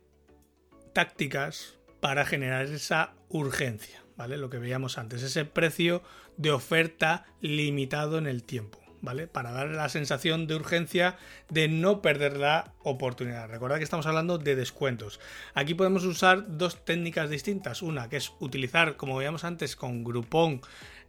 tácticas 0.92 1.78
para 2.00 2.26
generar 2.26 2.66
esa 2.66 3.14
urgencia, 3.30 4.04
¿vale? 4.16 4.36
Lo 4.36 4.50
que 4.50 4.58
veíamos 4.58 4.98
antes, 4.98 5.22
ese 5.22 5.46
precio 5.46 6.02
de 6.36 6.50
oferta 6.50 7.24
limitado 7.40 8.18
en 8.18 8.26
el 8.26 8.44
tiempo. 8.44 8.79
¿Vale? 9.00 9.26
Para 9.26 9.52
dar 9.52 9.68
la 9.68 9.88
sensación 9.88 10.46
de 10.46 10.54
urgencia 10.54 11.16
de 11.48 11.68
no 11.68 12.02
perder 12.02 12.36
la 12.36 12.72
oportunidad. 12.82 13.48
Recordad 13.48 13.78
que 13.78 13.84
estamos 13.84 14.06
hablando 14.06 14.38
de 14.38 14.56
descuentos. 14.56 15.20
Aquí 15.54 15.74
podemos 15.74 16.04
usar 16.04 16.56
dos 16.58 16.84
técnicas 16.84 17.30
distintas. 17.30 17.82
Una 17.82 18.08
que 18.08 18.16
es 18.16 18.32
utilizar, 18.40 18.96
como 18.96 19.16
veíamos 19.16 19.44
antes, 19.44 19.76
con 19.76 20.04
Groupon, 20.04 20.60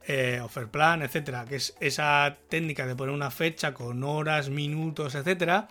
eh, 0.07 0.39
Offerplan, 0.41 1.03
etcétera, 1.03 1.45
que 1.45 1.57
es 1.57 1.75
esa 1.79 2.37
técnica 2.49 2.87
de 2.87 2.95
poner 2.95 3.13
una 3.13 3.31
fecha 3.31 3.73
con 3.73 4.03
horas, 4.03 4.49
minutos, 4.49 5.15
etcétera, 5.15 5.67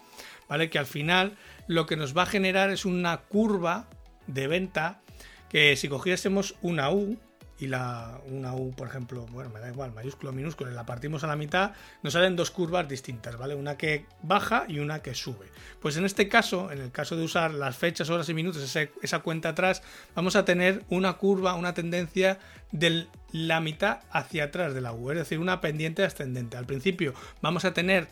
¿vale? 0.49 0.71
Que 0.71 0.79
al 0.79 0.87
final 0.87 1.37
lo 1.67 1.87
que 1.87 1.97
nos 1.97 2.17
va 2.17 2.23
a 2.23 2.27
generar 2.27 2.71
es 2.71 2.85
una 2.85 3.19
curva 3.23 3.89
de 4.27 4.47
venta 4.47 5.01
que 5.49 5.75
si 5.77 5.89
cogiésemos 5.89 6.55
una 6.63 6.91
U, 6.91 7.19
y 7.61 7.67
la, 7.67 8.19
una 8.27 8.55
U, 8.55 8.73
por 8.73 8.89
ejemplo, 8.89 9.27
bueno, 9.27 9.51
me 9.51 9.61
da 9.61 9.69
igual, 9.69 9.93
mayúsculo, 9.93 10.33
minúsculo, 10.33 10.71
y 10.71 10.75
la 10.75 10.87
partimos 10.87 11.23
a 11.25 11.27
la 11.27 11.37
mitad, 11.37 11.73
nos 12.03 12.15
salen 12.15 12.35
dos 12.35 12.51
curvas 12.51 12.89
distintas, 12.89 13.37
¿vale? 13.37 13.55
Una 13.55 13.77
que 13.77 14.07
baja 14.23 14.65
y 14.67 14.79
una 14.79 15.01
que 15.03 15.15
sube. 15.15 15.47
Pues 15.81 15.99
en 15.99 16.07
este 16.07 16.27
caso, 16.29 16.73
en 16.73 16.81
el 16.81 16.91
caso 16.91 17.17
de 17.17 17.25
usar 17.25 17.53
las 17.53 17.77
fechas, 17.77 18.09
horas 18.09 18.29
y 18.31 18.35
minutos, 18.35 18.77
esa, 19.03 19.19
cuenta 19.19 19.51
atrás, 19.51 19.83
vamos 20.15 20.37
a 20.37 20.47
tener 20.47 20.85
una 20.89 21.15
curva, 21.19 21.55
una 21.55 21.75
tendencia 21.75 22.39
de 22.73 23.07
la 23.31 23.61
mitad 23.61 24.01
hacia 24.11 24.45
atrás 24.45 24.73
de 24.73 24.81
la 24.81 24.93
U, 24.95 25.11
es 25.11 25.19
decir, 25.19 25.39
una 25.39 25.61
pendiente 25.61 26.03
ascendente. 26.03 26.57
Al 26.57 26.67
principio 26.67 27.13
vamos 27.43 27.67
a 27.67 27.75
tener 27.75 28.09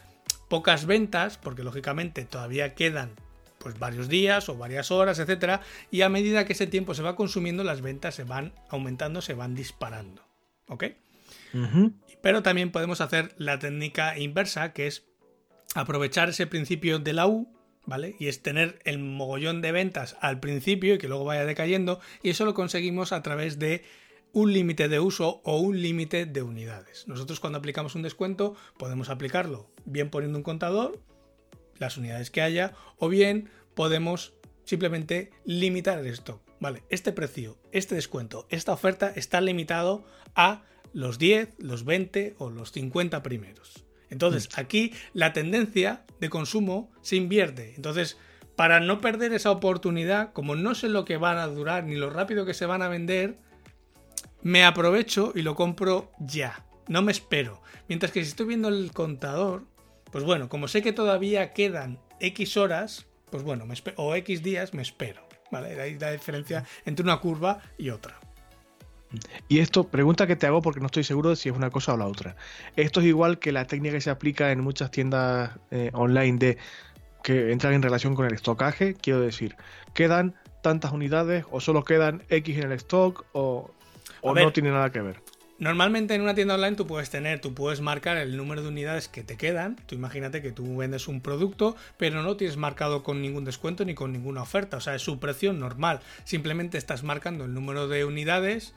pocas 0.49 0.85
ventas, 0.85 1.39
porque 1.39 1.63
lógicamente 1.63 2.27
todavía 2.27 2.75
quedan 2.75 3.13
pues 3.59 3.79
varios 3.79 4.09
días 4.09 4.49
o 4.49 4.57
varias 4.57 4.91
horas, 4.91 5.19
etcétera, 5.19 5.61
y 5.91 6.03
a 6.03 6.09
medida 6.09 6.45
que 6.45 6.53
ese 6.53 6.67
tiempo 6.67 6.95
se 6.95 7.03
va 7.03 7.17
consumiendo, 7.17 7.65
las 7.65 7.81
ventas 7.81 8.15
se 8.15 8.25
van 8.25 8.53
aumentando, 8.69 9.21
se 9.21 9.35
van 9.35 9.55
disparando. 9.55 10.23
¿Ok? 10.69 10.85
Pero 12.23 12.43
también 12.43 12.73
podemos 12.73 13.01
hacer 13.01 13.35
la 13.39 13.59
técnica 13.59 14.19
inversa, 14.19 14.73
que 14.73 14.87
es 14.87 15.05
aprovechar 15.75 16.29
ese 16.29 16.47
principio 16.47 16.99
de 16.99 17.13
la 17.13 17.27
U, 17.27 17.49
¿vale? 17.87 18.17
Y 18.19 18.29
es 18.29 18.43
tener 18.43 18.79
el 18.85 18.99
mogollón 18.99 19.63
de 19.63 19.73
ventas 19.73 20.17
al 20.21 20.41
principio 20.41 20.95
y 20.95 20.99
que 20.99 21.09
luego 21.09 21.25
vaya 21.25 21.45
decayendo, 21.45 22.01
y 22.23 22.31
eso 22.31 22.45
lo 22.45 22.55
conseguimos 22.55 23.13
a 23.13 23.23
través 23.23 23.59
de 23.59 23.85
un 24.33 24.53
límite 24.53 24.89
de 24.89 25.01
uso 25.01 25.41
o 25.45 25.59
un 25.59 25.81
límite 25.81 26.27
de 26.27 26.43
unidades. 26.43 27.09
Nosotros 27.09 27.41
cuando 27.41 27.59
aplicamos 27.59 27.95
un 27.95 28.03
descuento 28.03 28.57
podemos 28.77 29.09
aplicarlo 29.09 29.71
bien 29.87 30.11
poniendo 30.11 30.37
un 30.37 30.45
contador, 30.45 31.01
las 31.79 31.97
unidades 31.97 32.31
que 32.31 32.43
haya, 32.43 32.75
o 32.99 33.09
bien 33.09 33.51
podemos 33.75 34.35
simplemente 34.65 35.31
limitar 35.45 35.99
el 35.99 36.07
stock. 36.07 36.41
Vale, 36.61 36.83
este 36.89 37.13
precio, 37.13 37.57
este 37.73 37.95
descuento, 37.95 38.47
esta 38.51 38.73
oferta 38.73 39.13
está 39.15 39.41
limitado 39.41 40.05
a 40.35 40.65
los 40.93 41.19
10, 41.19 41.55
los 41.59 41.85
20 41.85 42.35
o 42.39 42.51
los 42.51 42.73
50 42.73 43.23
primeros. 43.23 43.85
Entonces, 44.11 44.49
mm. 44.49 44.61
aquí 44.61 44.93
la 45.13 45.33
tendencia 45.33 46.05
de 46.21 46.31
consumo 46.31 46.91
se 47.03 47.17
invierte. 47.17 47.75
Entonces, 47.77 48.19
para 48.57 48.81
no 48.81 49.01
perder 49.01 49.33
esa 49.33 49.53
oportunidad, 49.53 50.33
como 50.33 50.57
no 50.57 50.75
sé 50.75 50.89
lo 50.89 51.05
que 51.05 51.17
van 51.17 51.39
a 51.39 51.47
durar 51.47 51.85
ni 51.85 51.95
lo 51.95 52.11
rápido 52.11 52.45
que 52.45 52.55
se 52.55 52.67
van 52.67 52.83
a 52.83 52.89
vender, 52.89 53.39
me 54.43 54.65
aprovecho 54.65 55.33
y 55.35 55.43
lo 55.43 55.55
compro 55.55 56.11
ya. 56.19 56.67
No 56.89 57.03
me 57.03 57.13
espero. 57.13 57.63
Mientras 57.89 58.11
que 58.13 58.23
si 58.25 58.31
estoy 58.31 58.47
viendo 58.47 58.69
el 58.69 58.93
contador, 58.93 59.65
pues 60.11 60.25
bueno, 60.25 60.49
como 60.49 60.69
sé 60.69 60.83
que 60.83 60.93
todavía 60.93 61.53
quedan 61.53 61.99
X 62.21 62.57
horas, 62.57 63.07
pues 63.31 63.43
bueno, 63.43 63.67
me 63.67 63.75
o 63.97 64.15
X 64.15 64.43
días, 64.43 64.75
me 64.75 64.83
espero. 64.83 65.27
¿Vale? 65.51 65.81
Ahí 65.81 65.99
la 65.99 66.13
diferencia 66.13 66.65
entre 66.85 67.03
una 67.03 67.19
curva 67.21 67.61
y 67.79 67.89
otra. 67.89 68.19
Y 69.49 69.61
esto, 69.61 69.85
pregunta 69.85 70.27
que 70.27 70.37
te 70.37 70.47
hago 70.47 70.61
porque 70.61 70.81
no 70.81 70.87
estoy 70.87 71.05
seguro 71.05 71.31
de 71.31 71.37
si 71.37 71.49
es 71.49 71.57
una 71.57 71.71
cosa 71.71 71.95
o 71.95 71.97
la 71.97 72.07
otra. 72.07 72.37
Esto 72.77 73.01
es 73.01 73.07
igual 73.07 73.39
que 73.39 73.53
la 73.53 73.67
técnica 73.67 73.95
que 73.95 74.01
se 74.03 74.11
aplica 74.11 74.53
en 74.53 74.61
muchas 74.61 74.91
tiendas 74.91 75.53
eh, 75.71 75.91
online 75.95 76.39
de 76.39 76.59
que 77.23 77.51
entran 77.53 77.73
en 77.73 77.83
relación 77.83 78.15
con 78.15 78.27
el 78.27 78.35
estocaje. 78.35 78.95
Quiero 78.95 79.21
decir, 79.21 79.57
quedan 79.95 80.35
tantas 80.63 80.93
unidades 80.93 81.47
o 81.51 81.61
solo 81.61 81.85
quedan 81.85 82.23
X 82.29 82.59
en 82.59 82.65
el 82.65 82.73
stock 82.73 83.25
o, 83.33 83.71
no 84.23 84.53
tiene 84.53 84.71
nada 84.71 84.91
que 84.91 85.01
ver. 85.01 85.23
Normalmente 85.61 86.15
en 86.15 86.21
una 86.21 86.37
tienda 86.37 86.55
online 86.55 86.77
tú 86.77 86.87
puedes 86.87 87.11
tener, 87.11 87.41
tú 87.41 87.53
puedes 87.53 87.81
marcar 87.81 88.17
el 88.17 88.37
número 88.37 88.63
de 88.63 88.69
unidades 88.69 89.09
que 89.09 89.25
te 89.25 89.37
quedan. 89.37 89.75
Tú 89.87 89.97
imagínate 89.97 90.41
que 90.41 90.53
tú 90.53 90.77
vendes 90.77 91.09
un 91.09 91.21
producto, 91.21 91.75
pero 91.97 92.23
no 92.23 92.37
tienes 92.37 92.57
marcado 92.57 93.03
con 93.03 93.21
ningún 93.21 93.45
descuento 93.45 93.85
ni 93.85 93.97
con 93.97 94.13
ninguna 94.13 94.43
oferta. 94.43 94.77
O 94.77 94.81
sea, 94.81 94.95
es 94.95 95.03
su 95.03 95.19
precio 95.19 95.53
normal. 95.53 95.99
Simplemente 96.23 96.79
estás 96.79 97.03
marcando 97.03 97.45
el 97.45 97.55
número 97.55 97.89
de 97.89 98.05
unidades 98.05 98.73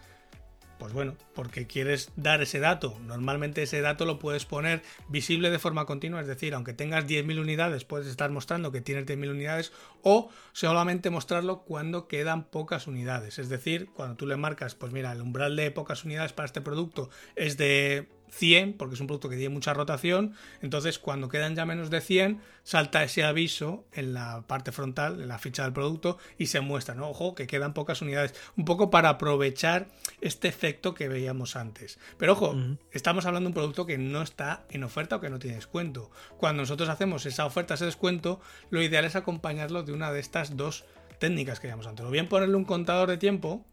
pues 0.81 0.93
bueno, 0.93 1.15
porque 1.35 1.67
quieres 1.67 2.09
dar 2.15 2.41
ese 2.41 2.59
dato. 2.59 2.97
Normalmente 3.05 3.61
ese 3.61 3.81
dato 3.81 4.03
lo 4.03 4.17
puedes 4.17 4.45
poner 4.45 4.81
visible 5.09 5.51
de 5.51 5.59
forma 5.59 5.85
continua, 5.85 6.21
es 6.21 6.25
decir, 6.25 6.55
aunque 6.55 6.73
tengas 6.73 7.05
10.000 7.05 7.39
unidades, 7.39 7.85
puedes 7.85 8.07
estar 8.07 8.31
mostrando 8.31 8.71
que 8.71 8.81
tienes 8.81 9.05
10.000 9.05 9.29
unidades 9.29 9.73
o 10.01 10.31
solamente 10.53 11.11
mostrarlo 11.11 11.59
cuando 11.65 12.07
quedan 12.07 12.45
pocas 12.45 12.87
unidades. 12.87 13.37
Es 13.37 13.47
decir, 13.47 13.89
cuando 13.93 14.15
tú 14.15 14.25
le 14.25 14.37
marcas, 14.37 14.73
pues 14.73 14.91
mira, 14.91 15.11
el 15.11 15.21
umbral 15.21 15.55
de 15.55 15.69
pocas 15.69 16.03
unidades 16.03 16.33
para 16.33 16.47
este 16.47 16.61
producto 16.61 17.11
es 17.35 17.57
de 17.57 18.09
100, 18.31 18.73
porque 18.73 18.95
es 18.95 19.01
un 19.01 19.07
producto 19.07 19.29
que 19.29 19.35
tiene 19.35 19.53
mucha 19.53 19.73
rotación, 19.73 20.33
entonces 20.61 20.99
cuando 20.99 21.29
quedan 21.29 21.55
ya 21.55 21.65
menos 21.65 21.89
de 21.89 22.01
100, 22.01 22.41
salta 22.63 23.03
ese 23.03 23.23
aviso 23.23 23.85
en 23.93 24.13
la 24.13 24.43
parte 24.47 24.71
frontal, 24.71 25.21
en 25.21 25.27
la 25.27 25.37
ficha 25.37 25.63
del 25.63 25.73
producto, 25.73 26.17
y 26.37 26.47
se 26.47 26.61
muestra, 26.61 26.95
¿no? 26.95 27.09
Ojo, 27.09 27.35
que 27.35 27.47
quedan 27.47 27.73
pocas 27.73 28.01
unidades, 28.01 28.33
un 28.55 28.65
poco 28.65 28.89
para 28.89 29.09
aprovechar 29.09 29.89
este 30.21 30.47
efecto 30.47 30.93
que 30.93 31.07
veíamos 31.07 31.55
antes. 31.55 31.99
Pero 32.17 32.33
ojo, 32.33 32.55
estamos 32.91 33.25
hablando 33.25 33.47
de 33.47 33.51
un 33.51 33.55
producto 33.55 33.85
que 33.85 33.97
no 33.97 34.21
está 34.21 34.65
en 34.69 34.83
oferta 34.83 35.17
o 35.17 35.21
que 35.21 35.29
no 35.29 35.39
tiene 35.39 35.57
descuento. 35.57 36.09
Cuando 36.37 36.63
nosotros 36.63 36.89
hacemos 36.89 37.25
esa 37.25 37.45
oferta, 37.45 37.73
ese 37.73 37.85
descuento, 37.85 38.39
lo 38.69 38.81
ideal 38.81 39.05
es 39.05 39.15
acompañarlo 39.15 39.83
de 39.83 39.93
una 39.93 40.11
de 40.11 40.19
estas 40.19 40.55
dos 40.55 40.85
técnicas 41.19 41.59
que 41.59 41.67
llamamos 41.67 41.87
antes. 41.87 42.05
O 42.05 42.09
bien 42.09 42.27
ponerle 42.27 42.55
un 42.55 42.65
contador 42.65 43.09
de 43.09 43.17
tiempo, 43.17 43.65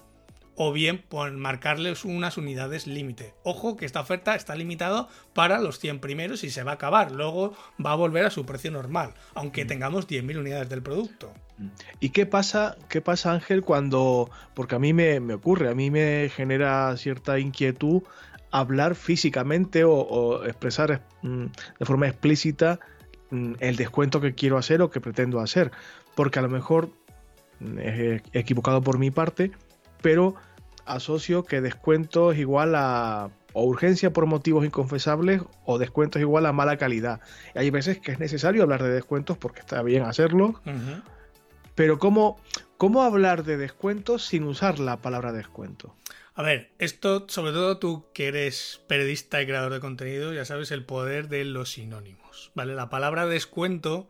o 0.61 0.73
bien 0.73 0.99
por 1.09 1.31
marcarles 1.33 2.05
unas 2.05 2.37
unidades 2.37 2.89
límite. 2.89 3.33
Ojo 3.45 3.77
que 3.77 3.87
esta 3.87 4.01
oferta 4.01 4.35
está 4.35 4.57
limitada 4.57 5.07
para 5.33 5.61
los 5.61 5.79
100 5.79 6.01
primeros 6.01 6.43
y 6.43 6.51
se 6.51 6.65
va 6.65 6.73
a 6.73 6.75
acabar. 6.75 7.13
Luego 7.13 7.57
va 7.85 7.93
a 7.93 7.95
volver 7.95 8.25
a 8.25 8.31
su 8.31 8.45
precio 8.45 8.73
normal, 8.73 9.15
aunque 9.35 9.65
mm. 9.65 9.69
tengamos 9.69 10.09
10.000 10.09 10.37
unidades 10.37 10.69
del 10.69 10.83
producto. 10.83 11.33
Mm. 11.59 11.69
¿Y 12.01 12.09
qué 12.11 12.27
pasa, 12.27 12.77
qué 12.89 13.01
pasa 13.01 13.33
Ángel, 13.33 13.63
cuando, 13.63 14.31
porque 14.55 14.75
a 14.75 14.81
mí 14.81 14.93
me, 14.93 15.19
ocurre, 15.33 15.71
a 15.71 15.77
mí 15.77 15.93
me 15.93 16.29
genera 16.35 16.97
cierta 16.97 17.39
inquietud 17.39 18.03
hablar 18.51 18.97
físicamente 18.97 19.85
o, 19.85 20.45
expresar 20.45 21.05
mm, 21.23 21.45
de 21.79 21.87
forma 21.87 22.09
explícita 22.09 22.81
el 23.31 23.77
descuento 23.77 24.21
que 24.21 24.35
quiero 24.35 24.59
hacer 24.59 24.83
o 24.83 24.91
que 24.91 25.01
pretendo 25.01 25.39
hacer? 25.39 25.71
Porque 26.17 26.41
a 26.41 26.43
lo 26.43 26.49
mejor 26.49 26.91
es 27.79 28.23
equivocado 28.33 28.83
por 28.83 28.99
mi 28.99 29.13
parte, 29.13 29.53
pero 30.03 30.35
asocio 30.89 31.45
que 31.45 31.61
descuento 31.61 32.33
es 32.33 32.39
igual 32.39 32.75
a 32.75 33.31
o 33.53 33.65
urgencia 33.65 34.13
por 34.13 34.27
motivos 34.27 34.65
inconfesables 34.65 35.43
o 35.65 35.79
descuento 35.79 36.19
es 36.19 36.23
igual 36.23 36.47
a 36.47 36.53
mala 36.53 36.77
calidad. 36.77 37.21
Y 37.55 37.59
hay 37.59 37.71
veces 37.71 37.99
que 37.99 38.13
es 38.13 38.19
necesario 38.19 38.63
hablar 38.63 38.83
de 38.83 38.91
descuentos 38.91 39.39
porque 39.39 39.61
está 39.61 39.83
bien 39.83 40.03
hacerlo. 40.03 40.61
Pero 41.75 41.99
¿cómo, 41.99 42.41
¿cómo 42.77 43.03
hablar 43.03 43.45
de 43.45 43.57
descuentos 43.57 44.25
sin 44.25 44.45
usar 44.45 44.79
la 44.79 44.99
palabra 44.99 45.33
descuento? 45.33 45.95
A 46.35 46.43
ver, 46.43 46.71
esto, 46.79 47.27
sobre 47.29 47.53
todo 47.53 47.79
tú 47.79 48.07
que 48.13 48.29
eres 48.29 48.81
periodista 48.87 49.43
y 49.43 49.47
creador 49.47 49.73
de 49.73 49.81
contenido, 49.81 50.33
ya 50.33 50.45
sabes 50.45 50.71
el 50.71 50.85
poder 50.85 51.29
de 51.29 51.45
los 51.45 51.73
sinónimos. 51.73 52.53
¿Vale? 52.55 52.75
La 52.75 52.91
palabra 52.91 53.27
descuento 53.27 54.09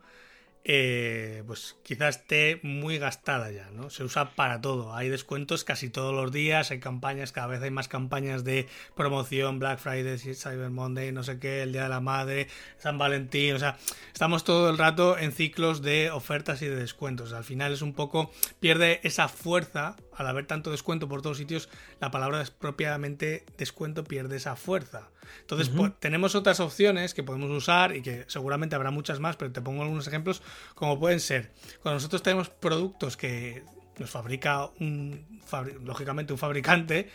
eh, 0.65 1.43
pues 1.47 1.77
quizás 1.83 2.17
esté 2.17 2.59
muy 2.63 2.97
gastada 2.97 3.49
ya, 3.51 3.69
¿no? 3.71 3.89
Se 3.89 4.03
usa 4.03 4.35
para 4.35 4.61
todo. 4.61 4.93
Hay 4.93 5.09
descuentos 5.09 5.63
casi 5.63 5.89
todos 5.89 6.13
los 6.13 6.31
días, 6.31 6.71
hay 6.71 6.79
campañas, 6.79 7.31
cada 7.31 7.47
vez 7.47 7.61
hay 7.61 7.71
más 7.71 7.87
campañas 7.87 8.43
de 8.43 8.67
promoción, 8.95 9.59
Black 9.59 9.79
Friday, 9.79 10.17
Cyber 10.17 10.69
Monday, 10.69 11.11
no 11.11 11.23
sé 11.23 11.39
qué, 11.39 11.63
el 11.63 11.71
Día 11.71 11.83
de 11.83 11.89
la 11.89 12.01
Madre, 12.01 12.47
San 12.77 12.97
Valentín, 12.97 13.55
o 13.55 13.59
sea, 13.59 13.77
estamos 14.13 14.43
todo 14.43 14.69
el 14.69 14.77
rato 14.77 15.17
en 15.17 15.31
ciclos 15.31 15.81
de 15.81 16.11
ofertas 16.11 16.61
y 16.61 16.67
de 16.67 16.75
descuentos. 16.75 17.33
Al 17.33 17.43
final 17.43 17.73
es 17.73 17.81
un 17.81 17.93
poco, 17.93 18.31
pierde 18.59 18.99
esa 19.03 19.27
fuerza 19.27 19.95
al 20.15 20.27
haber 20.27 20.45
tanto 20.45 20.71
descuento 20.71 21.07
por 21.07 21.21
todos 21.21 21.37
sitios, 21.37 21.69
la 22.01 22.11
palabra 22.11 22.43
propiamente 22.59 23.45
descuento 23.57 24.03
pierde 24.03 24.35
esa 24.35 24.57
fuerza. 24.57 25.09
Entonces, 25.41 25.69
pues, 25.69 25.91
tenemos 25.99 26.35
otras 26.35 26.59
opciones 26.59 27.13
que 27.13 27.23
podemos 27.23 27.49
usar 27.51 27.95
y 27.95 28.01
que 28.01 28.25
seguramente 28.27 28.75
habrá 28.75 28.91
muchas 28.91 29.19
más, 29.19 29.35
pero 29.35 29.51
te 29.51 29.61
pongo 29.61 29.83
algunos 29.83 30.07
ejemplos 30.07 30.41
como 30.75 30.99
pueden 30.99 31.19
ser. 31.19 31.51
Cuando 31.81 31.95
nosotros 31.95 32.21
tenemos 32.21 32.49
productos 32.49 33.17
que 33.17 33.63
nos 33.97 34.09
fabrica 34.09 34.69
un, 34.79 35.41
lógicamente 35.83 36.33
un 36.33 36.39
fabricante 36.39 37.09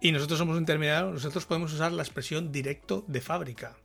y 0.00 0.12
nosotros 0.12 0.38
somos 0.38 0.54
un 0.54 0.62
intermediario, 0.62 1.10
nosotros 1.10 1.44
podemos 1.46 1.72
usar 1.72 1.92
la 1.92 2.02
expresión 2.02 2.52
directo 2.52 3.04
de 3.06 3.20
fábrica. 3.20 3.76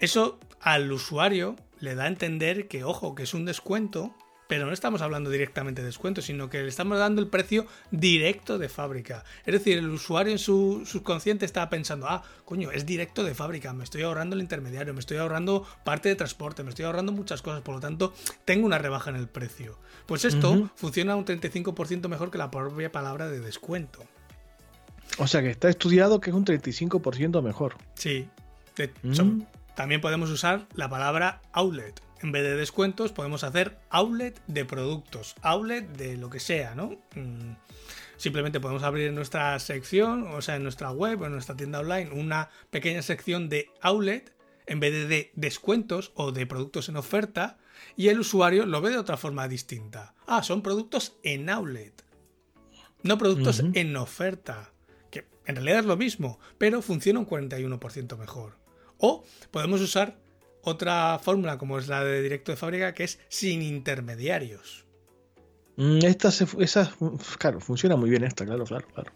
Eso 0.00 0.38
al 0.60 0.90
usuario 0.92 1.56
le 1.80 1.94
da 1.94 2.04
a 2.04 2.08
entender 2.08 2.68
que, 2.68 2.84
ojo, 2.84 3.14
que 3.14 3.22
es 3.24 3.34
un 3.34 3.44
descuento 3.44 4.14
pero 4.48 4.66
no 4.66 4.72
estamos 4.72 5.02
hablando 5.02 5.30
directamente 5.30 5.82
de 5.82 5.86
descuento, 5.86 6.22
sino 6.22 6.50
que 6.50 6.62
le 6.62 6.68
estamos 6.68 6.98
dando 6.98 7.20
el 7.22 7.28
precio 7.28 7.66
directo 7.90 8.58
de 8.58 8.68
fábrica. 8.68 9.24
Es 9.46 9.54
decir, 9.54 9.78
el 9.78 9.88
usuario 9.88 10.32
en 10.32 10.38
su 10.38 10.82
subconsciente 10.86 11.44
está 11.44 11.68
pensando, 11.70 12.06
ah, 12.08 12.22
coño, 12.44 12.70
es 12.70 12.86
directo 12.86 13.24
de 13.24 13.34
fábrica, 13.34 13.72
me 13.72 13.84
estoy 13.84 14.02
ahorrando 14.02 14.36
el 14.36 14.42
intermediario, 14.42 14.92
me 14.94 15.00
estoy 15.00 15.16
ahorrando 15.16 15.66
parte 15.84 16.08
de 16.08 16.14
transporte, 16.14 16.62
me 16.62 16.70
estoy 16.70 16.84
ahorrando 16.84 17.12
muchas 17.12 17.42
cosas, 17.42 17.62
por 17.62 17.74
lo 17.74 17.80
tanto, 17.80 18.14
tengo 18.44 18.66
una 18.66 18.78
rebaja 18.78 19.10
en 19.10 19.16
el 19.16 19.28
precio. 19.28 19.78
Pues 20.06 20.24
esto 20.24 20.70
funciona 20.76 21.16
un 21.16 21.24
35% 21.24 22.08
mejor 22.08 22.30
que 22.30 22.38
la 22.38 22.50
propia 22.50 22.92
palabra 22.92 23.28
de 23.28 23.40
descuento. 23.40 24.04
O 25.18 25.26
sea 25.26 25.42
que 25.42 25.50
está 25.50 25.68
estudiado 25.68 26.20
que 26.20 26.30
es 26.30 26.36
un 26.36 26.44
35% 26.44 27.42
mejor. 27.42 27.76
Sí. 27.94 28.28
Mm. 29.04 29.42
también 29.76 30.00
podemos 30.00 30.30
usar 30.30 30.66
la 30.74 30.88
palabra 30.88 31.40
outlet 31.52 32.03
en 32.20 32.32
vez 32.32 32.42
de 32.42 32.56
descuentos, 32.56 33.12
podemos 33.12 33.44
hacer 33.44 33.78
outlet 33.90 34.40
de 34.46 34.64
productos, 34.64 35.34
outlet 35.42 35.86
de 35.96 36.16
lo 36.16 36.30
que 36.30 36.40
sea, 36.40 36.74
¿no? 36.74 36.98
Mm, 37.14 37.56
simplemente 38.16 38.60
podemos 38.60 38.82
abrir 38.82 39.08
en 39.08 39.14
nuestra 39.14 39.58
sección, 39.58 40.26
o 40.28 40.42
sea, 40.42 40.56
en 40.56 40.62
nuestra 40.62 40.90
web 40.90 41.20
o 41.20 41.26
en 41.26 41.32
nuestra 41.32 41.56
tienda 41.56 41.80
online, 41.80 42.10
una 42.12 42.50
pequeña 42.70 43.02
sección 43.02 43.48
de 43.48 43.70
outlet 43.82 44.34
en 44.66 44.80
vez 44.80 44.92
de, 44.92 45.06
de 45.06 45.30
descuentos 45.34 46.12
o 46.14 46.32
de 46.32 46.46
productos 46.46 46.88
en 46.88 46.96
oferta, 46.96 47.58
y 47.96 48.08
el 48.08 48.20
usuario 48.20 48.66
lo 48.66 48.80
ve 48.80 48.90
de 48.90 48.98
otra 48.98 49.16
forma 49.16 49.46
distinta. 49.48 50.14
Ah, 50.26 50.42
son 50.42 50.62
productos 50.62 51.16
en 51.22 51.50
outlet, 51.50 52.04
no 53.02 53.18
productos 53.18 53.62
en 53.74 53.96
oferta, 53.96 54.72
que 55.10 55.26
en 55.44 55.56
realidad 55.56 55.80
es 55.80 55.84
lo 55.84 55.96
mismo, 55.96 56.38
pero 56.56 56.80
funciona 56.80 57.20
un 57.20 57.26
41% 57.26 58.16
mejor. 58.16 58.56
O 58.98 59.24
podemos 59.50 59.82
usar 59.82 60.16
otra 60.64 61.18
fórmula 61.22 61.58
como 61.58 61.78
es 61.78 61.88
la 61.88 62.02
de 62.04 62.22
directo 62.22 62.52
de 62.52 62.56
fábrica 62.56 62.94
que 62.94 63.04
es 63.04 63.20
sin 63.28 63.62
intermediarios. 63.62 64.84
Mm, 65.76 65.98
esta, 66.04 66.30
esa, 66.58 66.92
claro, 67.38 67.60
funciona 67.60 67.96
muy 67.96 68.10
bien 68.10 68.24
esta, 68.24 68.44
claro, 68.44 68.64
claro, 68.64 68.86
claro. 68.88 69.12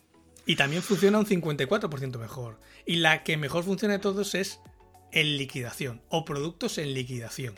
Y 0.47 0.57
también 0.57 0.83
funciona 0.83 1.19
un 1.19 1.27
54% 1.27 2.19
mejor. 2.19 2.59
Y 2.87 2.97
la 2.97 3.23
que 3.23 3.37
mejor 3.37 3.65
funciona 3.65 3.95
de 3.95 4.01
todos 4.01 4.35
es 4.35 4.61
en 5.13 5.37
liquidación 5.37 6.01
o 6.09 6.25
productos 6.25 6.79
en 6.79 6.95
liquidación. 6.95 7.55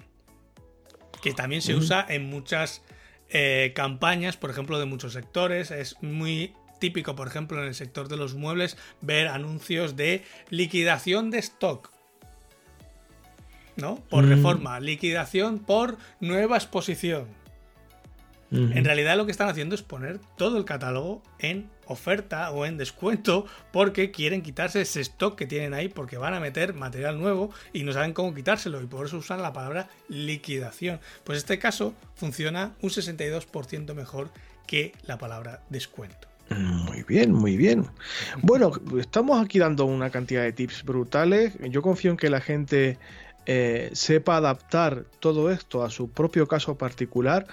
Que 1.22 1.32
también 1.32 1.62
se 1.62 1.74
usa 1.74 2.04
en 2.08 2.24
muchas 2.28 2.82
eh, 3.28 3.72
campañas, 3.76 4.36
por 4.36 4.50
ejemplo, 4.50 4.78
de 4.78 4.86
muchos 4.86 5.12
sectores. 5.12 5.70
Es 5.70 6.02
muy 6.02 6.54
típico, 6.80 7.14
por 7.14 7.28
ejemplo, 7.28 7.62
en 7.62 7.68
el 7.68 7.74
sector 7.76 8.08
de 8.08 8.16
los 8.16 8.34
muebles, 8.34 8.76
ver 9.00 9.28
anuncios 9.28 9.94
de 9.94 10.24
liquidación 10.48 11.30
de 11.30 11.38
stock. 11.38 11.92
¿No? 13.76 13.96
Por 14.10 14.26
reforma, 14.26 14.80
liquidación 14.80 15.58
por 15.58 15.96
nueva 16.20 16.56
exposición. 16.56 17.26
En 18.52 18.84
realidad 18.84 19.16
lo 19.16 19.26
que 19.26 19.32
están 19.32 19.48
haciendo 19.48 19.76
es 19.76 19.82
poner 19.82 20.18
todo 20.36 20.58
el 20.58 20.64
catálogo 20.64 21.22
en 21.38 21.70
oferta 21.86 22.50
o 22.50 22.66
en 22.66 22.78
descuento 22.78 23.46
porque 23.72 24.10
quieren 24.10 24.42
quitarse 24.42 24.80
ese 24.80 25.00
stock 25.02 25.36
que 25.36 25.46
tienen 25.46 25.72
ahí 25.72 25.88
porque 25.88 26.18
van 26.18 26.34
a 26.34 26.40
meter 26.40 26.74
material 26.74 27.20
nuevo 27.20 27.52
y 27.72 27.84
no 27.84 27.92
saben 27.92 28.12
cómo 28.12 28.34
quitárselo 28.34 28.82
y 28.82 28.86
por 28.86 29.06
eso 29.06 29.18
usan 29.18 29.40
la 29.40 29.52
palabra 29.52 29.88
liquidación. 30.08 30.98
Pues 31.22 31.38
este 31.38 31.60
caso 31.60 31.94
funciona 32.16 32.72
un 32.82 32.90
62% 32.90 33.94
mejor 33.94 34.30
que 34.66 34.92
la 35.04 35.16
palabra 35.16 35.62
descuento. 35.68 36.28
Muy 36.50 37.04
bien, 37.04 37.32
muy 37.32 37.56
bien. 37.56 37.86
Bueno, 38.42 38.72
estamos 38.98 39.40
aquí 39.40 39.60
dando 39.60 39.84
una 39.84 40.10
cantidad 40.10 40.42
de 40.42 40.52
tips 40.52 40.82
brutales. 40.82 41.52
Yo 41.70 41.80
confío 41.80 42.10
en 42.10 42.16
que 42.16 42.28
la 42.28 42.40
gente 42.40 42.98
eh, 43.46 43.90
sepa 43.92 44.36
adaptar 44.36 45.04
todo 45.18 45.50
esto 45.50 45.82
a 45.82 45.90
su 45.90 46.08
propio 46.10 46.46
caso 46.46 46.76
particular 46.76 47.46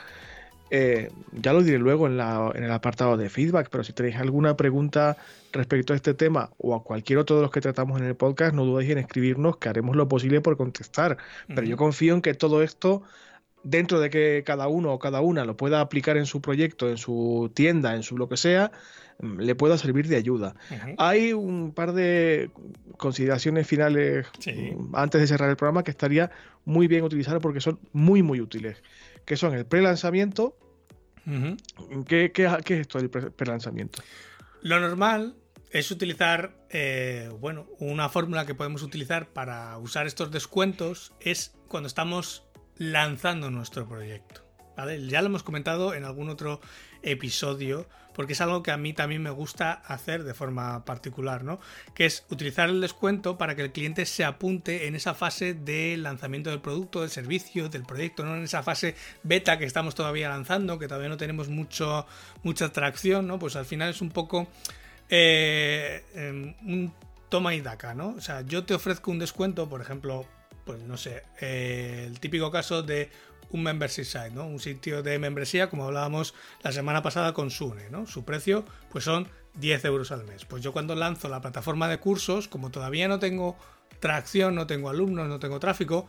eh, 0.69 1.09
ya 1.31 1.53
lo 1.53 1.63
diré 1.63 1.77
luego 1.77 2.07
en, 2.07 2.13
el 2.13 2.71
apartado 2.71 3.15
de 3.15 3.29
feedback, 3.29 3.69
pero 3.69 3.83
si 3.83 3.93
tenéis 3.93 4.17
alguna 4.17 4.57
pregunta 4.57 5.17
respecto 5.53 5.93
a 5.93 5.95
este 5.95 6.13
tema 6.13 6.51
o 6.57 6.75
a 6.75 6.83
cualquier 6.83 7.19
otro 7.19 7.37
de 7.37 7.41
los 7.43 7.51
que 7.51 7.61
tratamos 7.61 7.99
en 7.99 8.07
el 8.07 8.15
podcast, 8.15 8.53
no 8.53 8.65
dudéis 8.65 8.91
en 8.91 8.97
escribirnos, 8.97 9.57
que 9.57 9.69
haremos 9.69 9.95
lo 9.95 10.07
posible 10.07 10.41
por 10.41 10.57
contestar. 10.57 11.17
Pero 11.47 11.63
yo 11.63 11.77
confío 11.77 12.13
en 12.15 12.21
que 12.21 12.33
todo 12.33 12.61
esto, 12.63 13.03
dentro 13.63 13.99
de 13.99 14.09
que 14.09 14.43
cada 14.45 14.67
uno 14.67 14.93
o 14.93 14.99
cada 14.99 15.21
una 15.21 15.45
lo 15.45 15.55
pueda 15.55 15.79
aplicar 15.79 16.17
en 16.17 16.25
su 16.25 16.41
proyecto, 16.41 16.89
en 16.89 16.97
su 16.97 17.49
tienda, 17.53 17.95
en 17.95 18.03
su 18.03 18.17
lo 18.17 18.27
que 18.27 18.37
sea, 18.37 18.71
le 19.19 19.55
pueda 19.55 19.77
servir 19.77 20.07
de 20.07 20.15
ayuda. 20.15 20.55
Hay 20.97 21.33
un 21.33 21.73
par 21.73 21.93
de 21.93 22.51
consideraciones 22.97 23.67
finales 23.67 24.27
mm, 24.45 24.95
antes 24.95 25.21
de 25.21 25.27
cerrar 25.27 25.49
el 25.49 25.55
programa 25.55 25.83
que 25.83 25.91
estaría 25.91 26.31
muy 26.65 26.87
bien 26.87 27.03
utilizar 27.03 27.39
porque 27.39 27.61
son 27.61 27.79
muy, 27.93 28.21
muy 28.21 28.41
útiles 28.41 28.81
que 29.27 29.35
son 29.35 29.53
el 29.53 29.65
pre-lanzamiento. 29.65 30.57
¿Qué, 32.07 32.31
es 32.33 32.71
esto 32.71 32.97
del 32.97 33.09
pre-lanzamiento? 33.09 34.01
Lo 34.61 34.79
normal 34.79 35.35
es 35.69 35.91
utilizar, 35.91 36.55
eh, 36.69 37.29
bueno, 37.39 37.67
una 37.79 38.07
fórmula 38.07 38.45
que 38.45 38.55
podemos 38.55 38.83
utilizar 38.83 39.27
para 39.27 39.77
usar 39.79 40.07
estos 40.07 40.31
descuentos 40.31 41.13
es 41.19 41.57
cuando 41.67 41.87
estamos 41.87 42.47
lanzando 42.77 43.51
nuestro 43.51 43.87
proyecto. 43.87 44.47
Ya 45.09 45.21
lo 45.21 45.27
hemos 45.27 45.43
comentado 45.43 45.93
en 45.93 46.05
algún 46.05 46.29
otro 46.29 46.61
episodio, 47.03 47.87
porque 48.13 48.33
es 48.33 48.41
algo 48.41 48.63
que 48.63 48.71
a 48.71 48.77
mí 48.77 48.93
también 48.93 49.21
me 49.21 49.29
gusta 49.29 49.73
hacer 49.73 50.23
de 50.23 50.33
forma 50.33 50.83
particular, 50.85 51.43
¿no? 51.43 51.59
Que 51.93 52.05
es 52.05 52.25
utilizar 52.29 52.67
el 52.67 52.81
descuento 52.81 53.37
para 53.37 53.55
que 53.55 53.61
el 53.61 53.71
cliente 53.71 54.07
se 54.07 54.25
apunte 54.25 54.87
en 54.87 54.95
esa 54.95 55.13
fase 55.13 55.53
de 55.53 55.95
lanzamiento 55.97 56.49
del 56.49 56.59
producto, 56.59 57.01
del 57.01 57.11
servicio, 57.11 57.69
del 57.69 57.83
proyecto, 57.83 58.25
no 58.25 58.35
en 58.35 58.43
esa 58.43 58.63
fase 58.63 58.95
beta 59.21 59.59
que 59.59 59.65
estamos 59.65 59.93
todavía 59.93 60.29
lanzando, 60.29 60.79
que 60.79 60.87
todavía 60.87 61.09
no 61.09 61.17
tenemos 61.17 61.49
mucho, 61.49 62.07
mucha 62.41 62.65
atracción, 62.65 63.27
¿no? 63.27 63.37
Pues 63.37 63.55
al 63.55 63.65
final 63.65 63.91
es 63.91 64.01
un 64.01 64.09
poco 64.09 64.47
eh, 65.09 66.03
em, 66.15 66.55
un 66.65 66.93
toma 67.29 67.53
y 67.53 67.61
daca, 67.61 67.93
¿no? 67.93 68.15
O 68.17 68.21
sea, 68.21 68.41
yo 68.41 68.63
te 68.63 68.73
ofrezco 68.73 69.11
un 69.11 69.19
descuento, 69.19 69.69
por 69.69 69.81
ejemplo, 69.81 70.25
pues 70.65 70.81
no 70.81 70.97
sé, 70.97 71.23
eh, 71.39 72.05
el 72.07 72.19
típico 72.19 72.51
caso 72.51 72.83
de 72.83 73.09
un 73.49 73.63
membership 73.63 74.03
site, 74.03 74.31
¿no? 74.31 74.45
Un 74.45 74.59
sitio 74.59 75.03
de 75.03 75.19
membresía, 75.19 75.69
como 75.69 75.85
hablábamos 75.85 76.33
la 76.61 76.71
semana 76.71 77.01
pasada 77.01 77.33
con 77.33 77.49
Sune, 77.49 77.89
¿no? 77.89 78.07
Su 78.07 78.25
precio, 78.25 78.65
pues 78.91 79.03
son 79.03 79.27
10 79.55 79.85
euros 79.85 80.11
al 80.11 80.25
mes. 80.25 80.45
Pues 80.45 80.63
yo 80.63 80.73
cuando 80.73 80.95
lanzo 80.95 81.29
la 81.29 81.41
plataforma 81.41 81.87
de 81.87 81.99
cursos, 81.99 82.47
como 82.47 82.69
todavía 82.69 83.07
no 83.07 83.19
tengo 83.19 83.57
tracción, 83.99 84.55
no 84.55 84.67
tengo 84.67 84.89
alumnos, 84.89 85.27
no 85.27 85.39
tengo 85.39 85.59
tráfico, 85.59 86.07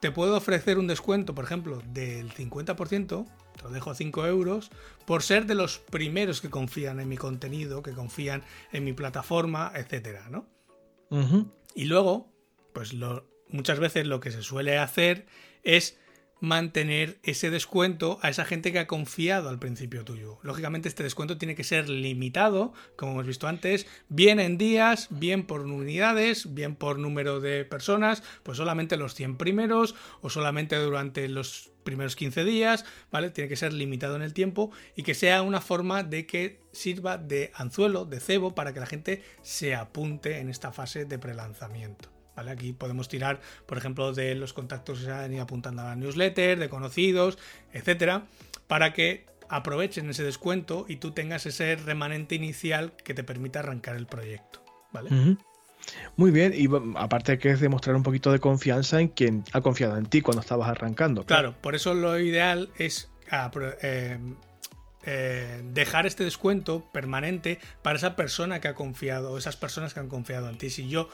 te 0.00 0.10
puedo 0.10 0.36
ofrecer 0.36 0.78
un 0.78 0.86
descuento, 0.86 1.34
por 1.34 1.44
ejemplo, 1.44 1.82
del 1.88 2.32
50%, 2.32 3.26
te 3.56 3.62
lo 3.62 3.70
dejo 3.70 3.90
a 3.90 3.94
5 3.94 4.26
euros, 4.26 4.70
por 5.04 5.22
ser 5.22 5.44
de 5.44 5.54
los 5.54 5.78
primeros 5.78 6.40
que 6.40 6.48
confían 6.48 7.00
en 7.00 7.08
mi 7.08 7.18
contenido, 7.18 7.82
que 7.82 7.92
confían 7.92 8.42
en 8.72 8.84
mi 8.84 8.94
plataforma, 8.94 9.72
etcétera, 9.74 10.30
¿no? 10.30 10.46
Y 11.74 11.84
luego, 11.84 12.32
pues 12.72 12.94
muchas 13.48 13.78
veces 13.78 14.06
lo 14.06 14.20
que 14.20 14.30
se 14.30 14.42
suele 14.42 14.78
hacer 14.78 15.26
es 15.64 15.98
mantener 16.40 17.18
ese 17.22 17.50
descuento 17.50 18.18
a 18.22 18.30
esa 18.30 18.44
gente 18.44 18.72
que 18.72 18.78
ha 18.78 18.86
confiado 18.86 19.48
al 19.48 19.58
principio 19.58 20.04
tuyo. 20.04 20.38
Lógicamente 20.42 20.88
este 20.88 21.02
descuento 21.02 21.38
tiene 21.38 21.54
que 21.54 21.64
ser 21.64 21.88
limitado, 21.88 22.72
como 22.96 23.12
hemos 23.12 23.26
visto 23.26 23.46
antes, 23.46 23.86
bien 24.08 24.40
en 24.40 24.58
días, 24.58 25.08
bien 25.10 25.46
por 25.46 25.60
unidades, 25.60 26.54
bien 26.54 26.74
por 26.74 26.98
número 26.98 27.40
de 27.40 27.64
personas, 27.64 28.22
pues 28.42 28.58
solamente 28.58 28.96
los 28.96 29.14
100 29.14 29.36
primeros 29.36 29.94
o 30.22 30.30
solamente 30.30 30.76
durante 30.76 31.28
los 31.28 31.70
primeros 31.82 32.16
15 32.16 32.44
días, 32.44 32.84
¿vale? 33.10 33.30
Tiene 33.30 33.48
que 33.48 33.56
ser 33.56 33.72
limitado 33.72 34.16
en 34.16 34.22
el 34.22 34.34
tiempo 34.34 34.70
y 34.96 35.02
que 35.02 35.14
sea 35.14 35.42
una 35.42 35.60
forma 35.60 36.02
de 36.02 36.26
que 36.26 36.60
sirva 36.72 37.18
de 37.18 37.52
anzuelo, 37.54 38.04
de 38.04 38.20
cebo, 38.20 38.54
para 38.54 38.72
que 38.72 38.80
la 38.80 38.86
gente 38.86 39.22
se 39.42 39.74
apunte 39.74 40.38
en 40.38 40.48
esta 40.48 40.72
fase 40.72 41.04
de 41.04 41.18
prelanzamiento. 41.18 42.19
Aquí 42.48 42.72
podemos 42.72 43.08
tirar, 43.08 43.40
por 43.66 43.78
ejemplo, 43.78 44.12
de 44.12 44.34
los 44.34 44.52
contactos 44.52 45.00
que 45.00 45.04
se 45.06 45.12
han 45.12 45.32
ido 45.32 45.42
apuntando 45.42 45.82
a 45.82 45.86
la 45.86 45.96
newsletter, 45.96 46.58
de 46.58 46.68
conocidos, 46.68 47.38
etcétera, 47.72 48.24
para 48.66 48.92
que 48.92 49.26
aprovechen 49.48 50.08
ese 50.08 50.22
descuento 50.22 50.86
y 50.88 50.96
tú 50.96 51.10
tengas 51.10 51.44
ese 51.46 51.76
remanente 51.76 52.34
inicial 52.36 52.92
que 52.92 53.14
te 53.14 53.24
permita 53.24 53.58
arrancar 53.58 53.96
el 53.96 54.06
proyecto. 54.06 54.62
¿Vale? 54.92 55.36
Muy 56.16 56.30
bien, 56.30 56.52
y 56.54 56.68
aparte 56.96 57.38
que 57.38 57.50
es 57.50 57.60
demostrar 57.60 57.96
un 57.96 58.02
poquito 58.02 58.32
de 58.32 58.38
confianza 58.38 59.00
en 59.00 59.08
quien 59.08 59.44
ha 59.52 59.60
confiado 59.60 59.96
en 59.96 60.06
ti 60.06 60.20
cuando 60.20 60.40
estabas 60.40 60.68
arrancando. 60.68 61.24
Claro, 61.24 61.54
por 61.60 61.74
eso 61.74 61.94
lo 61.94 62.18
ideal 62.18 62.70
es 62.76 63.10
eh, 63.82 64.18
eh, 65.04 65.62
dejar 65.72 66.06
este 66.06 66.24
descuento 66.24 66.84
permanente 66.92 67.58
para 67.82 67.96
esa 67.96 68.16
persona 68.16 68.60
que 68.60 68.68
ha 68.68 68.74
confiado, 68.74 69.32
o 69.32 69.38
esas 69.38 69.56
personas 69.56 69.94
que 69.94 70.00
han 70.00 70.08
confiado 70.08 70.48
en 70.48 70.58
ti. 70.58 70.70
Si 70.70 70.88
yo 70.88 71.08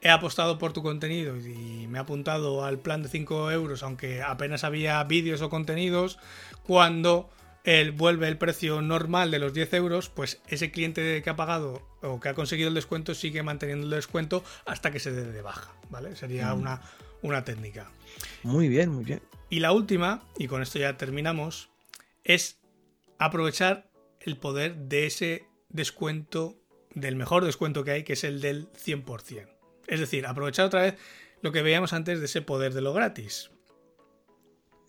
he 0.00 0.10
apostado 0.10 0.58
por 0.58 0.72
tu 0.72 0.82
contenido 0.82 1.36
y 1.36 1.86
me 1.88 1.98
he 1.98 2.00
apuntado 2.00 2.64
al 2.64 2.78
plan 2.78 3.02
de 3.02 3.08
5 3.08 3.50
euros, 3.50 3.82
aunque 3.82 4.22
apenas 4.22 4.64
había 4.64 5.02
vídeos 5.04 5.42
o 5.42 5.50
contenidos, 5.50 6.18
cuando 6.62 7.30
él 7.64 7.92
vuelve 7.92 8.28
el 8.28 8.38
precio 8.38 8.80
normal 8.80 9.30
de 9.30 9.38
los 9.38 9.52
10 9.52 9.74
euros, 9.74 10.08
pues 10.08 10.40
ese 10.48 10.70
cliente 10.70 11.22
que 11.22 11.30
ha 11.30 11.36
pagado 11.36 11.86
o 12.02 12.18
que 12.18 12.30
ha 12.30 12.34
conseguido 12.34 12.68
el 12.68 12.74
descuento 12.74 13.14
sigue 13.14 13.42
manteniendo 13.42 13.84
el 13.84 13.90
descuento 13.90 14.42
hasta 14.64 14.90
que 14.90 15.00
se 15.00 15.12
dé 15.12 15.30
de 15.30 15.42
baja, 15.42 15.74
¿vale? 15.90 16.16
Sería 16.16 16.54
mm. 16.54 16.60
una, 16.60 16.80
una 17.22 17.44
técnica. 17.44 17.90
Muy 18.42 18.68
bien, 18.68 18.90
muy 18.90 19.04
bien. 19.04 19.20
Y 19.50 19.60
la 19.60 19.72
última, 19.72 20.22
y 20.38 20.46
con 20.46 20.62
esto 20.62 20.78
ya 20.78 20.96
terminamos, 20.96 21.68
es 22.24 22.58
aprovechar 23.18 23.90
el 24.20 24.38
poder 24.38 24.76
de 24.76 25.06
ese 25.06 25.46
descuento, 25.68 26.56
del 26.94 27.16
mejor 27.16 27.44
descuento 27.44 27.84
que 27.84 27.90
hay, 27.90 28.04
que 28.04 28.14
es 28.14 28.24
el 28.24 28.40
del 28.40 28.72
100%. 28.72 29.59
Es 29.90 29.98
decir, 29.98 30.24
aprovechar 30.24 30.66
otra 30.66 30.82
vez 30.82 30.94
lo 31.42 31.52
que 31.52 31.62
veíamos 31.62 31.92
antes 31.92 32.20
de 32.20 32.26
ese 32.26 32.42
poder 32.42 32.72
de 32.72 32.80
lo 32.80 32.92
gratis. 32.92 33.50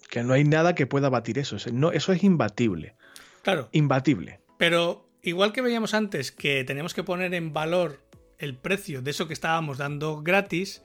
Que 0.10 0.24
no 0.24 0.34
hay 0.34 0.44
nada 0.44 0.76
que 0.76 0.86
pueda 0.86 1.10
batir 1.10 1.40
eso. 1.40 1.58
No, 1.74 1.92
eso 1.92 2.14
es 2.14 2.24
imbatible. 2.24 2.96
Claro. 3.42 3.68
Imbatible. 3.72 4.42
Pero 4.58 5.10
igual 5.24 5.54
que 5.54 5.62
veíamos 5.62 5.96
antes 5.96 6.32
que 6.32 6.64
tenemos 6.64 6.94
que 6.94 7.04
poner 7.04 7.34
en 7.34 7.52
valor 7.52 8.00
el 8.38 8.56
precio 8.56 9.02
de 9.02 9.12
eso 9.12 9.28
que 9.28 9.34
estábamos 9.34 9.80
dando 9.80 10.22
gratis, 10.22 10.84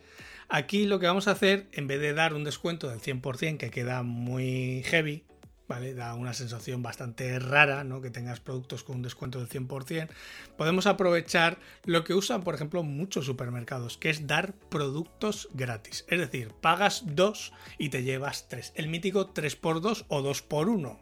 aquí 0.48 0.86
lo 0.86 0.98
que 0.98 1.06
vamos 1.06 1.28
a 1.28 1.32
hacer, 1.32 1.66
en 1.72 1.86
vez 1.86 2.00
de 2.00 2.14
dar 2.14 2.32
un 2.32 2.44
descuento 2.44 2.88
del 2.88 3.00
100% 3.00 3.58
que 3.58 3.70
queda 3.70 4.02
muy 4.02 4.82
heavy, 4.84 5.24
¿vale? 5.68 5.94
Da 5.94 6.14
una 6.14 6.34
sensación 6.34 6.82
bastante 6.82 7.38
rara, 7.38 7.84
¿no? 7.84 8.00
Que 8.00 8.10
tengas 8.10 8.40
productos 8.40 8.84
con 8.84 8.96
un 8.96 9.02
descuento 9.02 9.38
del 9.38 9.48
100%. 9.48 10.08
Podemos 10.56 10.86
aprovechar 10.86 11.58
lo 11.84 12.04
que 12.04 12.14
usan, 12.14 12.42
por 12.42 12.54
ejemplo, 12.54 12.82
muchos 12.82 13.26
supermercados, 13.26 13.98
que 13.98 14.10
es 14.10 14.26
dar 14.26 14.54
productos 14.54 15.48
gratis. 15.52 16.04
Es 16.08 16.18
decir, 16.18 16.52
pagas 16.60 17.04
dos 17.06 17.52
y 17.78 17.88
te 17.88 18.02
llevas 18.02 18.48
tres. 18.48 18.72
El 18.76 18.88
mítico 18.88 19.32
3x2 19.32 20.04
o 20.08 20.22
2x1. 20.22 20.98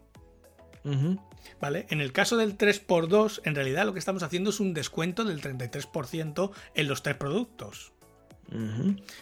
¿Vale? 1.59 1.87
En 1.89 1.99
el 1.99 2.11
caso 2.11 2.37
del 2.37 2.57
3x2, 2.57 3.41
en 3.43 3.55
realidad 3.55 3.85
lo 3.85 3.93
que 3.93 3.99
estamos 3.99 4.23
haciendo 4.23 4.51
es 4.51 4.59
un 4.59 4.73
descuento 4.73 5.23
del 5.23 5.41
33% 5.41 6.51
en 6.75 6.87
los 6.87 7.01
tres 7.01 7.15
productos. 7.15 7.93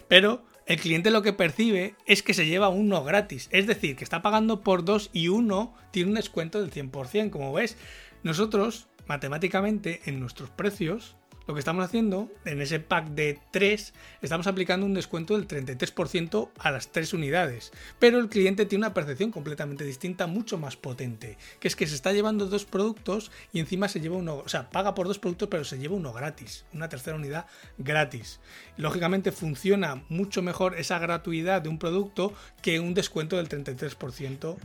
Pero 0.08 0.46
el 0.66 0.80
cliente 0.80 1.12
lo 1.12 1.22
que 1.22 1.34
percibe 1.34 1.96
es 2.06 2.24
que 2.24 2.34
se 2.34 2.46
lleva 2.46 2.70
uno 2.70 3.04
gratis. 3.04 3.50
Es 3.52 3.68
decir, 3.68 3.96
que 3.96 4.04
está 4.04 4.22
pagando 4.22 4.62
por 4.62 4.86
dos 4.86 5.10
y 5.12 5.28
uno 5.28 5.74
tiene 5.92 6.10
un 6.10 6.16
descuento 6.16 6.62
del 6.62 6.72
100%. 6.72 7.30
Como 7.30 7.52
ves, 7.52 7.78
nosotros 8.24 8.88
matemáticamente 9.06 10.02
en 10.06 10.20
nuestros 10.20 10.50
precios 10.50 11.18
lo 11.48 11.54
que 11.54 11.60
estamos 11.60 11.84
haciendo, 11.84 12.32
en 12.46 12.62
ese 12.62 12.80
pack 12.80 13.10
de 13.10 13.40
3, 13.52 13.94
estamos 14.22 14.48
aplicando 14.48 14.86
un 14.86 14.94
descuento 14.94 15.38
del 15.38 15.48
33% 15.48 16.50
a 16.58 16.72
las 16.72 16.92
3 16.92 17.14
unidades. 17.14 17.72
Pero 18.00 18.20
el 18.20 18.30
cliente 18.30 18.66
tiene 18.66 18.86
una 18.86 18.94
percepción 18.94 19.32
completamente 19.32 19.84
distinta, 19.84 20.28
mucho 20.28 20.58
más 20.58 20.78
potente, 20.78 21.38
que 21.60 21.68
es 21.68 21.76
que 21.76 21.88
se 21.88 21.96
está 21.96 22.14
llevando 22.14 22.46
dos 22.46 22.66
productos 22.66 23.32
y 23.52 23.60
encima 23.60 23.88
se 23.88 24.00
lleva 24.00 24.18
uno, 24.18 24.38
o 24.38 24.50
sea, 24.50 24.70
paga 24.70 24.96
por 24.96 25.08
dos 25.08 25.20
productos 25.20 25.50
pero 25.50 25.64
se 25.64 25.78
lleva 25.78 25.96
uno 25.96 26.14
gratis, 26.14 26.66
una 26.74 26.90
tercera 26.90 27.18
unidad 27.18 27.46
gratis. 27.78 28.40
Lógicamente 28.78 29.32
funciona 29.32 30.04
mucho 30.10 30.42
mejor 30.42 30.78
esa 30.78 31.00
gratuidad 31.00 31.62
de 31.62 31.70
un 31.70 31.80
producto 31.80 32.34
que 32.62 32.80
un 32.80 32.94
descuento 32.94 33.38
del 33.38 33.50
33% 33.50 34.58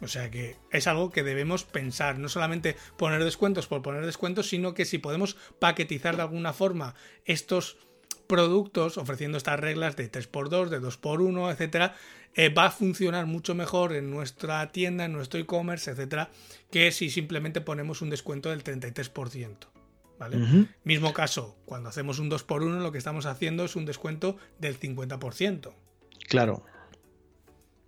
o 0.00 0.08
sea 0.08 0.30
que 0.30 0.56
es 0.70 0.86
algo 0.86 1.10
que 1.10 1.22
debemos 1.22 1.64
pensar, 1.64 2.18
no 2.18 2.28
solamente 2.28 2.76
poner 2.96 3.22
descuentos 3.24 3.66
por 3.66 3.82
poner 3.82 4.04
descuentos, 4.06 4.48
sino 4.48 4.74
que 4.74 4.84
si 4.84 4.98
podemos 4.98 5.36
paquetizar 5.58 6.16
de 6.16 6.22
alguna 6.22 6.52
forma 6.52 6.94
estos 7.24 7.78
productos 8.26 8.96
ofreciendo 8.96 9.38
estas 9.38 9.58
reglas 9.58 9.96
de 9.96 10.10
3x2, 10.10 10.68
de 10.68 10.80
2x1, 10.80 11.52
etcétera, 11.52 11.96
eh, 12.34 12.48
va 12.48 12.66
a 12.66 12.70
funcionar 12.70 13.26
mucho 13.26 13.54
mejor 13.54 13.92
en 13.92 14.10
nuestra 14.10 14.70
tienda, 14.70 15.04
en 15.04 15.12
nuestro 15.12 15.40
e-commerce, 15.40 15.90
etcétera, 15.90 16.30
que 16.70 16.92
si 16.92 17.10
simplemente 17.10 17.60
ponemos 17.60 18.02
un 18.02 18.10
descuento 18.10 18.50
del 18.50 18.62
33%. 18.62 19.56
¿Vale? 20.18 20.66
Mismo 20.84 21.14
caso, 21.14 21.56
cuando 21.64 21.88
hacemos 21.88 22.18
un 22.18 22.30
2x1, 22.30 22.82
lo 22.82 22.92
que 22.92 22.98
estamos 22.98 23.24
haciendo 23.24 23.64
es 23.64 23.74
un 23.74 23.86
descuento 23.86 24.36
del 24.58 24.78
50%. 24.78 25.72
Claro. 26.28 26.62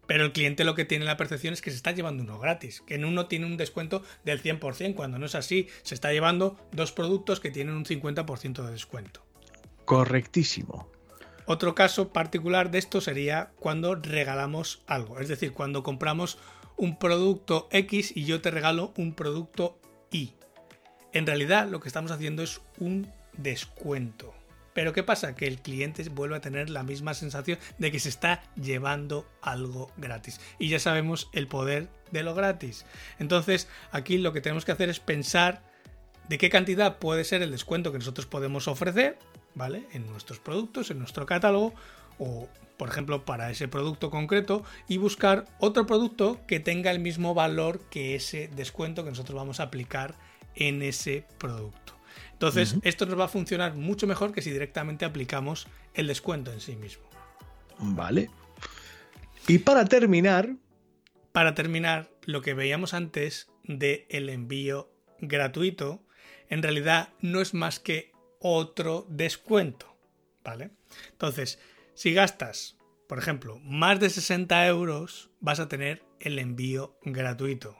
Pero 0.06 0.24
el 0.24 0.32
cliente 0.32 0.64
lo 0.64 0.74
que 0.74 0.84
tiene 0.84 1.04
la 1.04 1.16
percepción 1.16 1.54
es 1.54 1.62
que 1.62 1.70
se 1.70 1.76
está 1.76 1.92
llevando 1.92 2.22
uno 2.22 2.38
gratis, 2.38 2.82
que 2.86 2.96
en 2.96 3.04
uno 3.04 3.26
tiene 3.26 3.46
un 3.46 3.56
descuento 3.56 4.02
del 4.24 4.42
100%, 4.42 4.94
cuando 4.94 5.18
no 5.18 5.26
es 5.26 5.34
así, 5.34 5.68
se 5.82 5.94
está 5.94 6.12
llevando 6.12 6.58
dos 6.72 6.92
productos 6.92 7.40
que 7.40 7.50
tienen 7.50 7.74
un 7.74 7.84
50% 7.84 8.64
de 8.64 8.72
descuento. 8.72 9.24
Correctísimo. 9.84 10.90
Otro 11.46 11.74
caso 11.74 12.12
particular 12.12 12.70
de 12.70 12.78
esto 12.78 13.00
sería 13.00 13.52
cuando 13.58 13.94
regalamos 13.94 14.82
algo, 14.86 15.18
es 15.18 15.28
decir, 15.28 15.52
cuando 15.52 15.82
compramos 15.82 16.38
un 16.76 16.98
producto 16.98 17.68
X 17.70 18.12
y 18.16 18.24
yo 18.24 18.40
te 18.40 18.50
regalo 18.50 18.92
un 18.96 19.14
producto 19.14 19.78
Y. 20.10 20.34
En 21.12 21.26
realidad 21.26 21.68
lo 21.68 21.80
que 21.80 21.88
estamos 21.88 22.10
haciendo 22.10 22.42
es 22.42 22.60
un 22.78 23.10
descuento. 23.36 24.34
Pero 24.74 24.92
¿qué 24.92 25.02
pasa? 25.02 25.34
Que 25.34 25.46
el 25.46 25.60
cliente 25.60 26.02
vuelve 26.08 26.36
a 26.36 26.40
tener 26.40 26.70
la 26.70 26.82
misma 26.82 27.14
sensación 27.14 27.58
de 27.78 27.92
que 27.92 28.00
se 28.00 28.08
está 28.08 28.42
llevando 28.56 29.26
algo 29.42 29.90
gratis. 29.96 30.40
Y 30.58 30.68
ya 30.68 30.78
sabemos 30.78 31.28
el 31.32 31.46
poder 31.46 31.88
de 32.10 32.22
lo 32.22 32.34
gratis. 32.34 32.86
Entonces, 33.18 33.68
aquí 33.90 34.18
lo 34.18 34.32
que 34.32 34.40
tenemos 34.40 34.64
que 34.64 34.72
hacer 34.72 34.88
es 34.88 35.00
pensar 35.00 35.62
de 36.28 36.38
qué 36.38 36.50
cantidad 36.50 36.98
puede 36.98 37.24
ser 37.24 37.42
el 37.42 37.50
descuento 37.50 37.92
que 37.92 37.98
nosotros 37.98 38.26
podemos 38.26 38.68
ofrecer, 38.68 39.18
¿vale? 39.54 39.86
En 39.92 40.06
nuestros 40.06 40.38
productos, 40.38 40.90
en 40.90 40.98
nuestro 40.98 41.26
catálogo, 41.26 41.74
o 42.18 42.48
por 42.76 42.88
ejemplo 42.88 43.24
para 43.24 43.50
ese 43.50 43.68
producto 43.68 44.10
concreto, 44.10 44.64
y 44.88 44.96
buscar 44.96 45.44
otro 45.58 45.86
producto 45.86 46.40
que 46.46 46.60
tenga 46.60 46.90
el 46.90 47.00
mismo 47.00 47.34
valor 47.34 47.80
que 47.90 48.14
ese 48.14 48.48
descuento 48.48 49.04
que 49.04 49.10
nosotros 49.10 49.36
vamos 49.36 49.60
a 49.60 49.64
aplicar 49.64 50.14
en 50.54 50.82
ese 50.82 51.24
producto. 51.38 51.91
Entonces, 52.42 52.74
esto 52.82 53.06
nos 53.06 53.16
va 53.16 53.26
a 53.26 53.28
funcionar 53.28 53.76
mucho 53.76 54.08
mejor 54.08 54.32
que 54.32 54.42
si 54.42 54.50
directamente 54.50 55.04
aplicamos 55.04 55.68
el 55.94 56.08
descuento 56.08 56.52
en 56.52 56.60
sí 56.60 56.74
mismo. 56.74 57.04
Vale. 57.78 58.30
Y 59.46 59.58
para 59.58 59.84
terminar. 59.84 60.56
Para 61.30 61.54
terminar, 61.54 62.10
lo 62.24 62.42
que 62.42 62.54
veíamos 62.54 62.94
antes 62.94 63.48
de 63.62 64.08
el 64.10 64.28
envío 64.28 64.92
gratuito, 65.20 66.02
en 66.48 66.64
realidad 66.64 67.10
no 67.20 67.40
es 67.40 67.54
más 67.54 67.78
que 67.78 68.10
otro 68.40 69.06
descuento. 69.08 69.96
¿Vale? 70.42 70.72
Entonces, 71.12 71.60
si 71.94 72.12
gastas, 72.12 72.76
por 73.06 73.20
ejemplo, 73.20 73.60
más 73.60 74.00
de 74.00 74.10
60 74.10 74.66
euros, 74.66 75.30
vas 75.38 75.60
a 75.60 75.68
tener 75.68 76.02
el 76.18 76.40
envío 76.40 76.98
gratuito. 77.04 77.76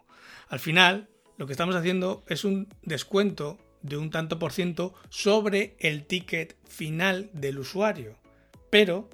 Al 0.49 0.61
final, 0.61 1.09
lo 1.37 1.47
que 1.47 1.53
estamos 1.53 1.75
haciendo 1.75 2.23
es 2.29 2.45
un 2.45 2.69
descuento 2.83 3.59
de 3.83 3.97
un 3.97 4.11
tanto 4.11 4.39
por 4.39 4.53
ciento 4.53 4.95
sobre 5.09 5.77
el 5.79 6.07
ticket 6.07 6.57
final 6.67 7.31
del 7.33 7.59
usuario. 7.59 8.17
Pero 8.71 9.11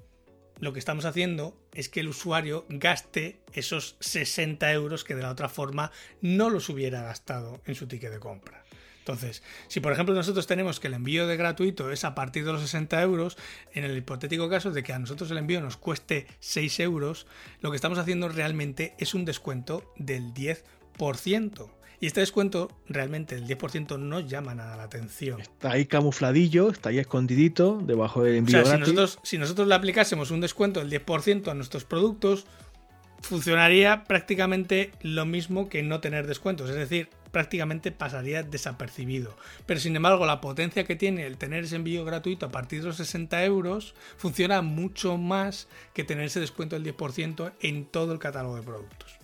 lo 0.60 0.72
que 0.72 0.78
estamos 0.78 1.04
haciendo 1.04 1.56
es 1.72 1.88
que 1.88 2.00
el 2.00 2.08
usuario 2.08 2.66
gaste 2.68 3.40
esos 3.52 3.96
60 4.00 4.72
euros 4.72 5.04
que 5.04 5.14
de 5.14 5.22
la 5.22 5.30
otra 5.30 5.48
forma 5.48 5.92
no 6.20 6.50
los 6.50 6.68
hubiera 6.68 7.02
gastado 7.02 7.60
en 7.64 7.74
su 7.74 7.86
ticket 7.86 8.10
de 8.10 8.18
compra. 8.18 8.64
Entonces, 9.08 9.42
si 9.68 9.80
por 9.80 9.92
ejemplo 9.92 10.14
nosotros 10.14 10.46
tenemos 10.46 10.80
que 10.80 10.88
el 10.88 10.94
envío 10.94 11.26
de 11.26 11.38
gratuito 11.38 11.90
es 11.90 12.04
a 12.04 12.14
partir 12.14 12.44
de 12.44 12.52
los 12.52 12.60
60 12.60 13.00
euros, 13.00 13.38
en 13.72 13.84
el 13.84 13.96
hipotético 13.96 14.50
caso 14.50 14.70
de 14.70 14.82
que 14.82 14.92
a 14.92 14.98
nosotros 14.98 15.30
el 15.30 15.38
envío 15.38 15.62
nos 15.62 15.78
cueste 15.78 16.26
6 16.40 16.80
euros, 16.80 17.26
lo 17.60 17.70
que 17.70 17.76
estamos 17.76 17.98
haciendo 17.98 18.28
realmente 18.28 18.94
es 18.98 19.14
un 19.14 19.24
descuento 19.24 19.94
del 19.96 20.34
10%. 20.34 21.70
Y 22.00 22.06
este 22.06 22.20
descuento, 22.20 22.70
realmente 22.88 23.34
el 23.34 23.46
10% 23.46 23.98
no 23.98 24.20
llama 24.20 24.54
nada 24.54 24.76
la 24.76 24.84
atención. 24.84 25.40
Está 25.40 25.72
ahí 25.72 25.86
camufladillo, 25.86 26.70
está 26.70 26.90
ahí 26.90 26.98
escondidito, 26.98 27.80
debajo 27.82 28.22
del 28.22 28.36
envío. 28.36 28.62
O 28.62 28.64
sea, 28.64 28.74
si 28.74 28.80
nosotros, 28.80 29.18
si 29.24 29.38
nosotros 29.38 29.66
le 29.66 29.74
aplicásemos 29.74 30.30
un 30.30 30.40
descuento 30.40 30.78
del 30.80 30.90
10% 30.90 31.48
a 31.48 31.54
nuestros 31.54 31.84
productos, 31.84 32.46
funcionaría 33.20 34.04
prácticamente 34.04 34.92
lo 35.02 35.26
mismo 35.26 35.68
que 35.68 35.82
no 35.82 36.00
tener 36.00 36.26
descuentos. 36.26 36.70
Es 36.70 36.76
decir, 36.76 37.08
prácticamente 37.32 37.92
pasaría 37.92 38.42
desapercibido. 38.42 39.36
Pero 39.66 39.80
sin 39.80 39.96
embargo, 39.96 40.24
la 40.26 40.40
potencia 40.40 40.84
que 40.84 40.96
tiene 40.96 41.26
el 41.26 41.36
tener 41.36 41.64
ese 41.64 41.76
envío 41.76 42.04
gratuito 42.04 42.46
a 42.46 42.50
partir 42.50 42.80
de 42.80 42.86
los 42.86 42.96
60 42.96 43.44
euros 43.44 43.94
funciona 44.16 44.62
mucho 44.62 45.16
más 45.18 45.68
que 45.94 46.04
tener 46.04 46.26
ese 46.26 46.40
descuento 46.40 46.78
del 46.78 46.96
10% 46.96 47.52
en 47.60 47.86
todo 47.86 48.12
el 48.12 48.18
catálogo 48.18 48.56
de 48.56 48.62
productos. 48.62 49.17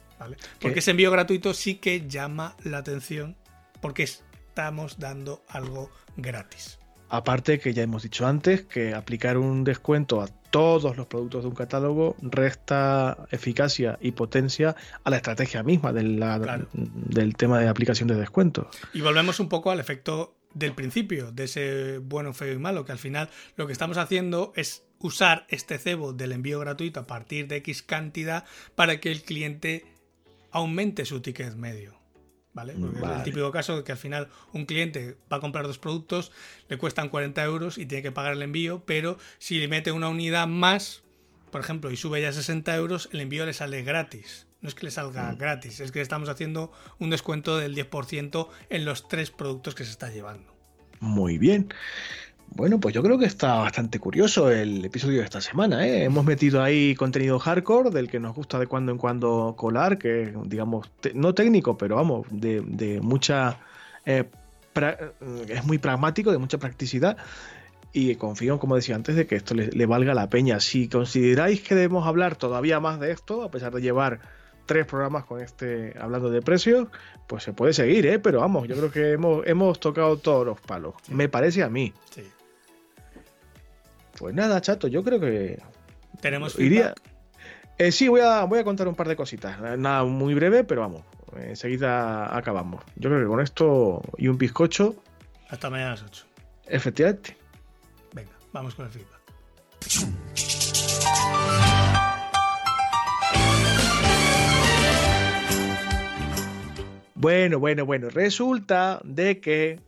Porque 0.61 0.79
ese 0.79 0.93
envío 0.93 1.11
gratuito 1.11 1.55
sí 1.55 1.77
que 1.77 2.07
llama 2.09 2.57
la 2.65 2.79
atención 2.79 3.37
porque 3.81 4.05
estamos 4.05 4.99
dando 4.99 5.43
algo 5.49 5.91
gratis. 6.17 6.79
Aparte 7.11 7.59
que 7.61 7.75
ya 7.75 7.83
hemos 7.83 8.03
dicho 8.03 8.27
antes 8.27 8.62
que 8.62 8.95
aplicar 8.95 9.37
un 9.37 9.62
descuento 9.62 10.21
a 10.21 10.27
todos 10.51 10.97
los 10.97 11.07
productos 11.07 11.43
de 11.43 11.49
un 11.49 11.55
catálogo 11.55 12.17
resta 12.23 13.27
eficacia 13.31 13.99
y 14.01 14.12
potencia 14.12 14.75
a 15.03 15.11
la 15.11 15.17
estrategia 15.17 15.62
misma 15.62 15.93
del 15.93 17.37
tema 17.37 17.61
de 17.61 17.69
aplicación 17.69 18.09
de 18.09 18.15
descuentos. 18.15 18.67
Y 18.93 19.01
volvemos 19.01 19.39
un 19.39 19.49
poco 19.49 19.71
al 19.71 19.81
efecto 19.81 20.37
del 20.55 20.73
principio, 20.73 21.33
de 21.33 21.45
ese 21.45 21.99
bueno, 21.99 22.33
feo 22.33 22.53
y 22.53 22.59
malo, 22.59 22.85
que 22.85 22.93
al 22.93 22.99
final 22.99 23.29
lo 23.57 23.67
que 23.67 23.73
estamos 23.73 23.97
haciendo 23.97 24.53
es 24.57 24.85
usar 25.01 25.45
este 25.51 25.79
cebo 25.79 26.12
del 26.12 26.33
envío 26.33 26.61
gratuito 26.61 27.01
a 27.01 27.07
partir 27.07 27.49
de 27.49 27.57
X 27.57 27.83
cantidad 27.83 28.45
para 28.75 29.01
que 29.01 29.12
el 29.12 29.23
cliente 29.23 29.85
aumente 30.55 31.05
su 31.05 31.21
ticket 31.21 31.55
medio. 31.57 32.01
¿Vale? 32.55 32.75
Porque 32.79 32.99
es 33.01 33.05
el 33.05 33.23
típico 33.25 33.51
caso 33.51 33.77
de 33.77 33.83
que 33.83 33.91
al 33.91 33.99
final 33.99 34.29
un 34.53 34.65
cliente 34.65 35.17
va 35.31 35.39
a 35.39 35.41
comprar 35.41 35.67
dos 35.67 35.79
productos, 35.79 36.31
le 36.69 36.79
cuestan 36.79 37.09
40 37.09 37.43
euros 37.43 37.79
y 37.79 37.87
tiene 37.87 38.01
que 38.01 38.13
pagar 38.13 38.35
el 38.35 38.43
envío, 38.43 38.85
pero 38.87 39.19
si 39.39 39.59
le 39.59 39.67
mete 39.67 39.91
una 39.91 40.09
unidad 40.09 40.47
más, 40.47 41.03
por 41.51 41.61
ejemplo, 41.61 41.91
y 41.91 41.97
sube 41.97 42.23
ya 42.23 42.33
60 42.33 42.77
euros, 42.77 43.09
el 43.13 43.23
envío 43.23 43.45
le 43.45 43.55
sale 43.55 43.83
gratis. 43.83 44.47
No 44.61 44.69
es 44.69 44.77
que 44.77 44.85
le 44.85 44.93
salga 44.93 45.33
mm. 45.33 45.39
gratis, 45.39 45.81
es 45.81 45.91
que 45.91 46.01
estamos 46.01 46.29
haciendo 46.29 46.71
un 47.01 47.11
descuento 47.11 47.59
del 47.59 47.75
10% 47.75 48.49
en 48.71 48.85
los 48.85 49.09
tres 49.09 49.33
productos 49.33 49.75
que 49.75 49.85
se 49.85 49.91
está 49.91 50.11
llevando. 50.11 50.55
Muy 51.01 51.39
bien. 51.39 51.75
Bueno, 52.49 52.78
pues 52.78 52.95
yo 52.95 53.03
creo 53.03 53.18
que 53.18 53.24
está 53.24 53.57
bastante 53.57 53.99
curioso 53.99 54.51
el 54.51 54.84
episodio 54.84 55.18
de 55.18 55.24
esta 55.24 55.40
semana. 55.40 55.86
¿eh? 55.86 56.05
Hemos 56.05 56.24
metido 56.24 56.62
ahí 56.62 56.95
contenido 56.95 57.38
hardcore 57.38 57.90
del 57.90 58.09
que 58.09 58.20
nos 58.20 58.34
gusta 58.34 58.59
de 58.59 58.66
cuando 58.66 58.92
en 58.92 58.99
cuando 58.99 59.55
colar, 59.57 59.99
que 59.99 60.32
digamos, 60.45 60.90
no 61.14 61.34
técnico, 61.34 61.76
pero 61.76 61.97
vamos, 61.97 62.26
de, 62.30 63.01
mucha... 63.03 63.59
Eh, 64.07 64.24
es 65.49 65.64
muy 65.64 65.78
pragmático, 65.78 66.32
de 66.32 66.38
mucha 66.38 66.59
practicidad 66.59 67.16
y 67.95 68.16
confío, 68.16 68.59
como 68.59 68.74
decía 68.74 68.97
antes, 68.97 69.14
de 69.14 69.26
que 69.26 69.36
esto 69.36 69.55
le, 69.55 69.86
valga 69.86 70.14
la 70.14 70.28
peña. 70.28 70.59
Si 70.59 70.88
consideráis 70.88 71.62
que 71.62 71.76
debemos 71.76 72.07
hablar 72.09 72.34
todavía 72.34 72.80
más 72.80 72.99
de 72.99 73.12
esto, 73.12 73.45
a 73.45 73.53
pesar 73.53 73.72
de 73.72 73.80
llevar 73.80 74.18
tres 74.67 74.87
programas 74.87 75.25
con 75.25 75.41
este 75.41 75.95
hablando 76.01 76.31
de 76.31 76.43
precios, 76.43 76.89
pues 77.27 77.43
se 77.43 77.53
puede 77.53 77.73
seguir, 77.73 78.07
¿eh? 78.07 78.19
pero 78.19 78.41
vamos, 78.41 78.69
yo 78.69 78.77
creo 78.77 78.91
que 78.91 79.12
hemos, 79.12 79.47
hemos 79.47 79.81
tocado 79.81 80.17
todos 80.19 80.47
los 80.47 80.61
palos. 80.61 80.95
Me 81.09 81.29
parece 81.29 81.62
a 81.62 81.69
mí. 81.69 81.93
Sí. 82.11 82.23
Pues 84.19 84.35
nada, 84.35 84.61
chato, 84.61 84.89
yo 84.89 85.03
creo 85.03 85.21
que. 85.21 85.61
¿Tenemos 86.21 86.59
iría. 86.59 86.95
Eh, 87.79 87.91
sí, 87.91 88.07
voy 88.09 88.21
a, 88.21 88.45
voy 88.45 88.61
a 88.61 88.65
contar 88.65 88.87
un 88.87 88.95
par 88.95 89.09
de 89.09 89.17
cositas. 89.17 89.59
Nada 89.79 90.05
muy 90.05 90.35
breve, 90.35 90.62
pero 90.62 90.83
vamos, 90.83 91.03
enseguida 91.37 92.37
acabamos. 92.37 92.85
Yo 92.97 93.11
creo 93.11 93.23
que 93.23 93.27
con 93.27 93.41
esto 93.41 94.01
y 94.17 94.29
un 94.29 94.39
bizcocho. 94.39 94.95
Hasta 95.49 95.71
mañana 95.71 95.89
a 95.89 95.95
las 95.95 96.05
8. 96.05 96.27
Efectivamente. 96.67 97.37
Venga, 98.12 98.31
vamos 98.53 98.75
con 98.75 98.87
el 98.87 98.93
feedback. 98.93 99.21
Bueno, 107.25 107.59
bueno, 107.59 107.87
bueno. 107.87 108.11
Resulta 108.11 109.01
de 109.03 109.41
que. 109.41 109.81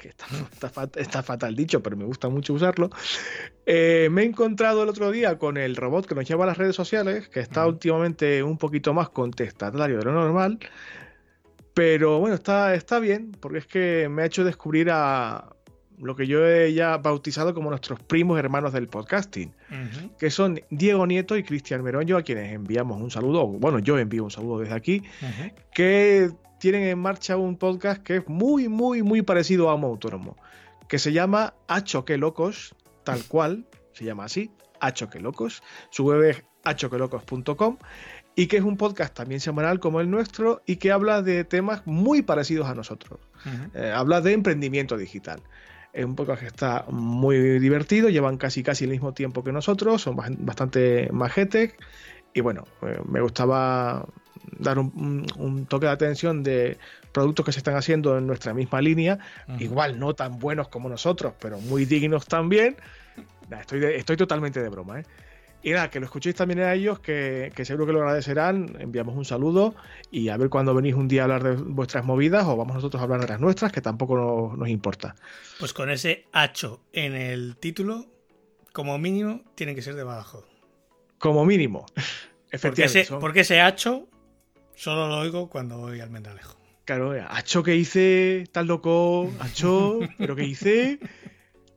que 0.00 0.08
está, 0.08 0.26
está, 0.66 1.00
está, 1.00 1.22
fatal 1.22 1.54
dicho, 1.54 1.80
pero 1.80 1.96
me 1.96 2.04
gusta 2.04 2.28
mucho 2.28 2.54
usarlo. 2.54 2.90
Eh, 3.66 4.08
me 4.10 4.22
he 4.22 4.24
encontrado 4.24 4.82
el 4.82 4.88
otro 4.88 5.12
día 5.12 5.38
con 5.38 5.58
el 5.58 5.76
robot 5.76 6.06
que 6.06 6.16
nos 6.16 6.26
lleva 6.26 6.42
a 6.42 6.48
las 6.48 6.58
redes 6.58 6.74
sociales, 6.74 7.28
que 7.28 7.38
está 7.38 7.68
últimamente 7.68 8.42
un 8.42 8.58
poquito 8.58 8.92
más 8.94 9.10
contestatario 9.10 9.98
de 9.98 10.04
lo 10.04 10.12
normal. 10.12 10.58
Pero 11.72 12.18
bueno, 12.18 12.34
está, 12.34 12.74
está 12.74 12.98
bien, 12.98 13.30
porque 13.38 13.58
es 13.58 13.66
que 13.66 14.08
me 14.10 14.22
ha 14.22 14.26
hecho 14.26 14.42
descubrir 14.42 14.90
a 14.90 15.54
lo 15.98 16.16
que 16.16 16.26
yo 16.26 16.44
he 16.44 16.74
ya 16.74 16.96
bautizado 16.96 17.54
como 17.54 17.70
nuestros 17.70 18.00
primos 18.00 18.40
hermanos 18.40 18.72
del 18.72 18.88
podcasting, 18.88 19.54
que 20.18 20.30
son 20.30 20.60
Diego 20.70 21.06
Nieto 21.06 21.36
y 21.36 21.44
Cristian 21.44 21.84
Meroño, 21.84 22.16
a 22.16 22.22
quienes 22.22 22.52
enviamos 22.52 23.00
un 23.00 23.12
saludo, 23.12 23.46
bueno, 23.46 23.78
yo 23.78 23.96
envío 23.98 24.24
un 24.24 24.30
saludo 24.32 24.58
desde 24.58 24.74
aquí, 24.74 25.02
que 25.72 26.32
tienen 26.62 26.84
en 26.84 26.98
marcha 27.00 27.36
un 27.36 27.56
podcast 27.56 28.04
que 28.04 28.18
es 28.18 28.28
muy, 28.28 28.68
muy, 28.68 29.02
muy 29.02 29.22
parecido 29.22 29.68
a 29.68 29.74
Homo 29.74 29.88
Autónomo, 29.88 30.36
que 30.86 31.00
se 31.00 31.12
llama 31.12 31.54
A 31.66 31.82
Choque 31.82 32.16
Locos, 32.16 32.76
tal 33.02 33.24
cual, 33.28 33.66
se 33.92 34.04
llama 34.04 34.26
así, 34.26 34.52
A 34.78 34.92
Choque 34.92 35.18
Locos, 35.18 35.60
su 35.90 36.04
web 36.04 36.22
es 36.22 36.44
achoquelocos.com 36.62 37.78
y 38.36 38.46
que 38.46 38.58
es 38.58 38.62
un 38.62 38.76
podcast 38.76 39.12
también 39.12 39.40
semanal 39.40 39.80
como 39.80 40.00
el 40.00 40.08
nuestro 40.08 40.62
y 40.64 40.76
que 40.76 40.92
habla 40.92 41.20
de 41.20 41.42
temas 41.42 41.84
muy 41.84 42.22
parecidos 42.22 42.68
a 42.68 42.76
nosotros. 42.76 43.18
Eh, 43.74 43.92
habla 43.92 44.20
de 44.20 44.32
emprendimiento 44.32 44.96
digital. 44.96 45.40
Es 45.92 46.04
un 46.04 46.14
podcast 46.14 46.42
que 46.42 46.46
está 46.46 46.84
muy 46.88 47.58
divertido, 47.58 48.08
llevan 48.08 48.36
casi 48.36 48.62
casi 48.62 48.84
el 48.84 48.90
mismo 48.90 49.14
tiempo 49.14 49.42
que 49.42 49.50
nosotros, 49.50 50.00
son 50.00 50.14
bastante 50.14 51.08
majetes 51.10 51.74
y 52.32 52.40
bueno, 52.40 52.68
eh, 52.82 53.00
me 53.04 53.20
gustaba 53.20 54.06
dar 54.58 54.78
un, 54.78 55.66
toque 55.68 55.86
de 55.86 55.92
atención 55.92 56.42
de 56.42 56.78
productos 57.12 57.46
que 57.46 57.52
se 57.52 57.58
están 57.58 57.76
haciendo 57.76 58.18
en 58.18 58.26
nuestra 58.26 58.54
misma 58.54 58.80
línea, 58.80 59.18
igual 59.58 59.98
no 59.98 60.14
tan 60.14 60.38
buenos 60.38 60.68
como 60.68 60.88
nosotros, 60.88 61.34
pero 61.40 61.58
muy 61.58 61.84
dignos 61.84 62.26
también. 62.26 62.76
estoy, 63.60 63.84
estoy 63.84 64.16
totalmente 64.16 64.62
de 64.62 64.68
broma, 64.68 65.00
¿eh? 65.00 65.04
Y 65.64 65.70
nada, 65.70 65.90
que 65.90 66.00
lo 66.00 66.06
escuchéis 66.06 66.34
también 66.34 66.60
a 66.60 66.74
ellos, 66.74 66.98
que, 66.98 67.52
seguro 67.64 67.86
que 67.86 67.92
lo 67.92 68.00
agradecerán. 68.00 68.76
Enviamos 68.80 69.16
un 69.16 69.24
saludo 69.24 69.76
y 70.10 70.28
a 70.28 70.36
ver 70.36 70.48
cuando 70.48 70.74
venís 70.74 70.94
un 70.94 71.06
día 71.06 71.22
a 71.22 71.24
hablar 71.24 71.44
de 71.44 71.54
vuestras 71.54 72.04
movidas 72.04 72.44
o 72.46 72.56
vamos 72.56 72.74
nosotros 72.74 73.00
a 73.00 73.04
hablar 73.04 73.20
de 73.20 73.28
las 73.28 73.40
nuestras, 73.40 73.70
que 73.70 73.80
tampoco 73.80 74.54
nos, 74.56 74.68
importa. 74.68 75.14
Pues 75.60 75.72
con 75.72 75.88
ese 75.90 76.26
hacho 76.32 76.80
en 76.92 77.14
el 77.14 77.56
título, 77.58 78.06
como 78.72 78.98
mínimo, 78.98 79.42
tiene 79.54 79.76
que 79.76 79.82
ser 79.82 79.94
de 79.94 80.02
Badajoz. 80.02 80.44
Como 81.18 81.44
mínimo. 81.44 81.86
Porque 82.60 82.84
ese, 82.84 83.06
porque 83.20 83.40
ese 83.40 83.60
hacho 83.60 84.08
solo 84.74 85.08
lo 85.08 85.18
oigo 85.18 85.48
cuando 85.48 85.78
voy 85.78 86.00
al 86.00 86.10
Mendalejo. 86.10 86.56
Claro, 86.84 87.14
hacho 87.28 87.62
que 87.62 87.76
hice, 87.76 88.40
estás 88.42 88.66
loco, 88.66 89.32
hacho, 89.38 90.00
pero 90.18 90.34
que 90.34 90.44
hice, 90.44 90.98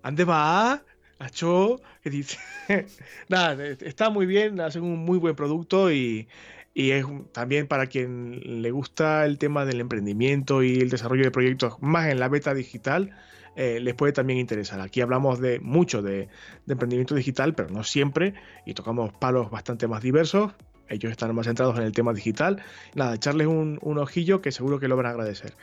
¿ande 0.01 0.23
va? 0.23 0.83
Hacho, 1.19 1.79
que 2.01 2.09
dice. 2.09 2.37
Nada, 3.29 3.63
está 3.65 4.09
muy 4.09 4.25
bien, 4.25 4.59
hacen 4.59 4.83
un 4.83 5.05
muy 5.05 5.19
buen 5.19 5.35
producto 5.35 5.91
y, 5.91 6.27
es 6.73 7.05
también 7.31 7.67
para 7.67 7.87
quien 7.87 8.61
le 8.61 8.71
gusta 8.71 9.25
el 9.25 9.37
tema 9.37 9.63
del 9.63 9.79
emprendimiento 9.79 10.61
y 10.61 10.75
el 10.75 10.89
desarrollo 10.89 11.23
de 11.23 11.31
proyectos 11.31 11.75
más 11.81 12.09
en 12.09 12.19
la 12.19 12.27
beta 12.27 12.53
digital. 12.53 13.15
Eh, 13.55 13.79
les 13.79 13.93
puede 13.95 14.11
también 14.11 14.39
interesar. 14.39 14.81
Aquí 14.81 14.99
hablamos 14.99 15.39
de 15.39 15.59
mucho 15.61 16.01
de, 16.01 16.27
emprendimiento 16.67 17.15
digital, 17.15 17.55
pero 17.55 17.69
no 17.69 17.83
siempre, 17.83 18.33
y 18.65 18.73
tocamos 18.73 19.13
palos 19.13 19.49
bastante 19.49 19.87
más 19.87 20.01
diversos. 20.01 20.51
Ellos 20.89 21.11
están 21.11 21.33
más 21.35 21.47
centrados 21.47 21.77
en 21.77 21.83
el 21.83 21.91
tema 21.91 22.13
digital. 22.13 22.61
Nada, 22.93 23.15
echarles 23.15 23.47
un, 23.47 23.79
un 23.81 23.97
ojillo 23.97 24.41
que 24.41 24.51
seguro 24.51 24.79
que 24.79 24.87
lo 24.87 24.95
van 24.95 25.07
a 25.07 25.09
agradecer. 25.09 25.53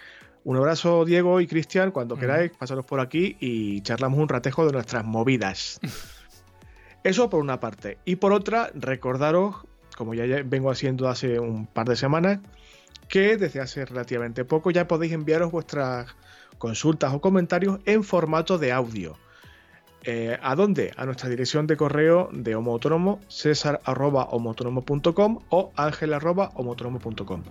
Un 0.45 0.57
abrazo, 0.57 1.05
Diego 1.05 1.41
y 1.41 1.47
Cristian. 1.47 1.93
Cuando 1.93 2.17
queráis, 2.17 2.51
pasaros 2.51 2.85
por 2.85 3.01
aquí 3.01 3.37
y 3.39 3.81
charlamos 3.83 4.19
un 4.19 4.29
ratejo 4.29 4.67
de 4.67 4.73
nuestras 4.73 5.05
movidas. 5.05 5.81
Eso 7.05 7.31
por 7.31 7.41
una 7.41 7.61
parte. 7.61 7.99
Y 8.05 8.17
por 8.17 8.33
otra, 8.33 8.71
recordaros, 8.75 9.57
como 9.97 10.15
ya 10.15 10.25
vengo 10.45 10.71
haciendo 10.71 11.09
hace 11.09 11.39
un 11.39 11.67
par 11.67 11.89
de 11.89 11.97
semanas, 11.97 12.41
que 13.09 13.37
desde 13.37 13.61
hace 13.61 13.85
relativamente 13.85 14.45
poco 14.45 14.71
ya 14.71 14.89
podéis 14.89 15.13
enviaros 15.13 15.53
vuestras 15.53 16.15
consultas 16.59 17.13
o 17.13 17.21
comentarios 17.21 17.81
en 17.87 18.05
formato 18.05 18.59
de 18.59 18.73
audio. 18.73 19.17
Eh, 20.05 20.37
¿A 20.43 20.57
dónde? 20.57 20.93
A 20.97 21.07
nuestra 21.07 21.29
dirección 21.29 21.67
de 21.67 21.77
correo 21.77 22.29
de 22.33 22.57
Homo 22.57 22.73
Autónomo, 22.73 23.21
cesar.homoautónomo.com 23.29 25.39
o 25.51 25.73
ángel.homoautónomo.com. 25.77 27.43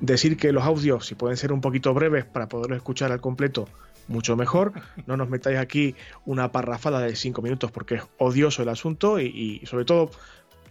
Decir 0.00 0.36
que 0.36 0.52
los 0.52 0.64
audios, 0.64 1.06
si 1.06 1.14
pueden 1.14 1.36
ser 1.36 1.52
un 1.52 1.60
poquito 1.60 1.94
breves 1.94 2.24
para 2.24 2.48
poderlos 2.48 2.76
escuchar 2.76 3.12
al 3.12 3.20
completo, 3.20 3.68
mucho 4.08 4.36
mejor. 4.36 4.72
No 5.06 5.16
nos 5.16 5.28
metáis 5.28 5.58
aquí 5.58 5.94
una 6.26 6.50
parrafada 6.50 6.98
de 7.00 7.14
5 7.14 7.40
minutos 7.40 7.70
porque 7.70 7.94
es 7.96 8.02
odioso 8.18 8.62
el 8.62 8.68
asunto 8.68 9.20
y 9.20 9.62
sobre 9.66 9.84
todo 9.84 10.10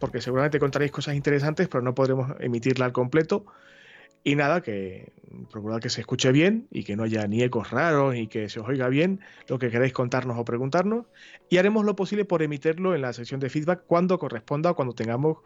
porque 0.01 0.19
seguramente 0.19 0.59
contaréis 0.59 0.91
cosas 0.91 1.15
interesantes, 1.15 1.69
pero 1.69 1.83
no 1.83 1.93
podremos 1.93 2.33
emitirla 2.39 2.85
al 2.85 2.91
completo. 2.91 3.45
Y 4.23 4.35
nada, 4.35 4.61
que 4.61 5.11
procurad 5.49 5.79
que 5.79 5.89
se 5.89 6.01
escuche 6.01 6.31
bien 6.31 6.67
y 6.71 6.83
que 6.83 6.95
no 6.95 7.03
haya 7.03 7.25
ni 7.27 7.41
ecos 7.41 7.71
raros 7.71 8.15
y 8.15 8.27
que 8.27 8.49
se 8.49 8.59
os 8.59 8.67
oiga 8.67 8.87
bien 8.89 9.21
lo 9.47 9.57
que 9.59 9.69
queráis 9.69 9.93
contarnos 9.93 10.37
o 10.37 10.45
preguntarnos. 10.45 11.05
Y 11.49 11.57
haremos 11.57 11.85
lo 11.85 11.95
posible 11.95 12.25
por 12.25 12.43
emitirlo 12.43 12.95
en 12.95 13.01
la 13.01 13.13
sección 13.13 13.39
de 13.39 13.49
feedback 13.49 13.83
cuando 13.87 14.19
corresponda 14.19 14.71
o 14.71 14.75
cuando 14.75 14.93
tengamos 14.93 15.37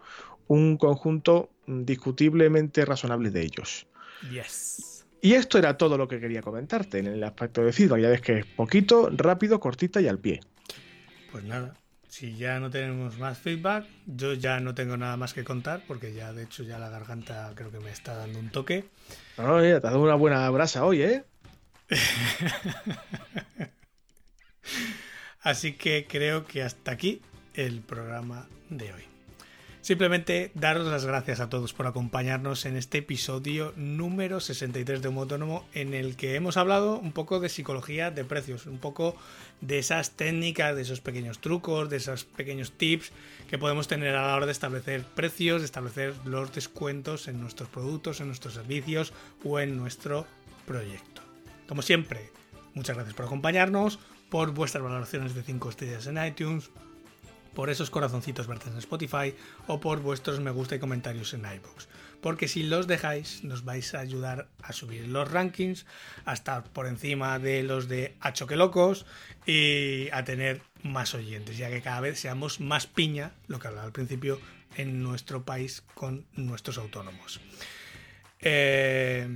un 0.48 0.78
conjunto 0.78 1.50
discutiblemente 1.68 2.86
razonable 2.86 3.30
de 3.32 3.42
ellos. 3.42 3.88
Yes. 4.32 5.06
Y 5.22 5.34
esto 5.34 5.58
era 5.58 5.78
todo 5.78 5.98
lo 5.98 6.08
que 6.08 6.20
quería 6.20 6.42
comentarte 6.42 7.00
en 7.00 7.08
el 7.08 7.24
aspecto 7.24 7.64
de 7.64 7.74
feedback. 7.74 8.02
Ya 8.02 8.10
ves 8.10 8.22
que 8.22 8.40
es 8.40 8.46
poquito, 8.46 9.10
rápido, 9.12 9.60
cortita 9.60 10.02
y 10.02 10.08
al 10.08 10.20
pie. 10.20 10.42
Pues 11.32 11.44
nada, 11.44 11.74
si 12.16 12.38
ya 12.38 12.62
no 12.62 12.70
tenemos 12.70 13.18
más 13.18 13.38
feedback, 13.38 13.86
yo 14.06 14.36
ya 14.36 14.62
no 14.62 14.74
tengo 14.74 14.96
nada 14.96 15.18
más 15.18 15.34
que 15.34 15.44
contar 15.44 15.84
porque 15.86 16.14
ya 16.14 16.32
de 16.32 16.44
hecho 16.44 16.64
ya 16.64 16.80
la 16.80 16.88
garganta 16.88 17.52
creo 17.56 17.72
que 17.72 17.82
me 17.82 17.92
está 17.92 18.16
dando 18.16 18.40
un 18.40 18.52
toque. 18.52 18.86
No, 19.38 19.60
te 19.60 19.74
has 19.74 19.82
dado 19.82 20.02
una 20.02 20.16
buena 20.16 20.50
brasa 20.50 20.86
hoy, 20.86 21.02
¿eh? 21.02 21.26
Así 25.42 25.74
que 25.74 26.08
creo 26.08 26.46
que 26.46 26.64
hasta 26.64 26.92
aquí 26.92 27.22
el 27.54 27.82
programa 27.82 28.48
de 28.70 28.94
hoy. 28.94 29.15
Simplemente 29.86 30.50
daros 30.56 30.88
las 30.88 31.06
gracias 31.06 31.40
a 31.40 31.48
todos 31.48 31.74
por 31.74 31.86
acompañarnos 31.86 32.66
en 32.66 32.76
este 32.76 32.98
episodio 32.98 33.72
número 33.76 34.40
63 34.40 35.00
de 35.00 35.10
Homo 35.10 35.22
Autónomo 35.22 35.64
en 35.76 35.94
el 35.94 36.16
que 36.16 36.34
hemos 36.34 36.58
hablado 36.58 36.98
un 36.98 37.12
poco 37.12 37.40
de 37.40 37.50
psicología 37.50 38.10
de 38.10 38.26
precios, 38.26 38.66
un 38.66 38.80
poco 38.80 39.16
de 39.62 39.78
esas 39.78 40.10
técnicas, 40.10 40.76
de 40.76 40.82
esos 40.82 41.02
pequeños 41.02 41.38
trucos, 41.38 41.88
de 41.92 41.98
esos 41.98 42.24
pequeños 42.26 42.72
tips 42.72 43.12
que 43.48 43.60
podemos 43.60 43.88
tener 43.88 44.16
a 44.16 44.26
la 44.26 44.36
hora 44.36 44.48
de 44.48 44.54
establecer 44.54 45.04
precios, 45.04 45.62
de 45.62 45.66
establecer 45.66 46.16
los 46.26 46.52
descuentos 46.52 47.28
en 47.28 47.40
nuestros 47.40 47.70
productos, 47.70 48.22
en 48.22 48.26
nuestros 48.26 48.56
servicios 48.56 49.14
o 49.44 49.60
en 49.60 49.78
nuestro 49.78 50.26
proyecto. 50.66 51.22
Como 51.68 51.84
siempre, 51.84 52.32
muchas 52.74 52.96
gracias 52.96 53.14
por 53.14 53.28
acompañarnos, 53.28 54.00
por 54.32 54.52
vuestras 54.52 54.84
valoraciones 54.84 55.36
de 55.36 55.44
5 55.44 55.70
estrellas 55.70 56.08
en 56.08 56.26
iTunes, 56.26 56.72
por 57.56 57.70
esos 57.70 57.90
corazoncitos 57.90 58.48
verdes 58.48 58.68
en 58.68 58.78
Spotify 58.78 59.34
o 59.66 59.80
por 59.80 60.02
vuestros 60.02 60.40
me 60.40 60.52
gusta 60.52 60.76
y 60.76 60.80
comentarios 60.80 61.34
en 61.34 61.42
iBox. 61.42 61.88
Porque 62.22 62.48
si 62.48 62.64
los 62.64 62.88
dejáis, 62.88 63.44
nos 63.44 63.66
vais 63.66 63.96
a 63.96 64.00
ayudar 64.00 64.48
a 64.62 64.74
subir 64.74 65.08
los 65.08 65.32
rankings, 65.32 65.86
a 66.26 66.34
estar 66.34 66.64
por 66.66 66.88
encima 66.88 67.40
de 67.40 67.64
los 67.64 67.88
de 67.88 68.16
A 68.20 68.34
Choque 68.34 68.56
Locos 68.56 69.06
y 69.46 70.10
a 70.12 70.24
tener 70.24 70.62
más 70.84 71.16
oyentes, 71.16 71.58
ya 71.58 71.70
que 71.70 71.82
cada 71.82 72.02
vez 72.02 72.20
seamos 72.20 72.60
más 72.60 72.88
piña, 72.88 73.32
lo 73.48 73.60
que 73.60 73.68
hablaba 73.68 73.88
al 73.88 73.94
principio, 73.94 74.40
en 74.76 75.02
nuestro 75.02 75.44
país 75.44 75.84
con 75.94 76.26
nuestros 76.36 76.78
autónomos. 76.78 77.40
Eh, 78.42 79.28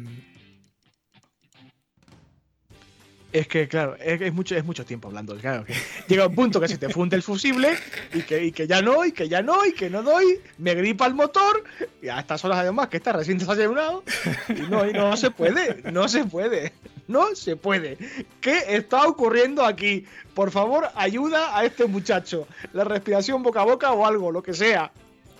es 3.31 3.47
que, 3.47 3.67
claro, 3.67 3.95
es, 3.99 4.33
mucho, 4.33 4.55
es 4.55 4.65
mucho 4.65 4.85
tiempo 4.85 5.07
hablando. 5.07 5.35
Claro, 5.37 5.65
llega 6.07 6.27
un 6.27 6.35
punto 6.35 6.59
que 6.59 6.67
se 6.67 6.77
te 6.77 6.89
funde 6.89 7.15
el 7.15 7.23
fusible 7.23 7.77
y 8.13 8.21
que, 8.23 8.43
y 8.43 8.51
que 8.51 8.67
ya 8.67 8.81
no, 8.81 9.05
y 9.05 9.11
que 9.11 9.29
ya 9.29 9.41
no, 9.41 9.65
y 9.65 9.73
que 9.73 9.89
no 9.89 10.01
doy, 10.01 10.39
me 10.57 10.73
gripa 10.73 11.05
el 11.05 11.13
motor, 11.13 11.63
y 12.01 12.07
a 12.07 12.19
estas 12.19 12.43
horas 12.43 12.59
además 12.59 12.87
que 12.87 12.97
está 12.97 13.13
recién 13.13 13.37
desayunado, 13.37 14.03
y 14.49 14.61
no, 14.69 14.85
no 14.85 15.15
se 15.17 15.31
puede, 15.31 15.83
no 15.91 16.07
se 16.07 16.25
puede, 16.25 16.73
no 17.07 17.35
se 17.35 17.55
puede. 17.55 17.97
¿Qué 18.41 18.63
está 18.69 19.07
ocurriendo 19.07 19.63
aquí? 19.65 20.05
Por 20.33 20.51
favor, 20.51 20.89
ayuda 20.95 21.57
a 21.57 21.65
este 21.65 21.85
muchacho. 21.85 22.47
La 22.73 22.83
respiración 22.83 23.43
boca 23.43 23.61
a 23.61 23.65
boca 23.65 23.91
o 23.91 24.05
algo, 24.05 24.31
lo 24.31 24.41
que 24.41 24.53
sea. 24.53 24.91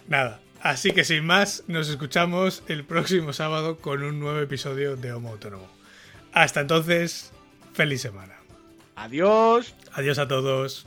Nada. 0.07 0.39
Así 0.61 0.91
que 0.91 1.05
sin 1.05 1.25
más, 1.25 1.63
nos 1.67 1.87
escuchamos 1.87 2.63
el 2.67 2.83
próximo 2.83 3.31
sábado 3.31 3.77
con 3.77 4.03
un 4.03 4.19
nuevo 4.19 4.39
episodio 4.39 4.97
de 4.97 5.13
Homo 5.13 5.29
Autónomo. 5.29 5.69
Hasta 6.33 6.59
entonces, 6.59 7.31
Feliz 7.79 8.01
semana. 8.01 8.33
Adiós. 8.93 9.73
Adiós 9.93 10.19
a 10.19 10.25
todos. 10.25 10.85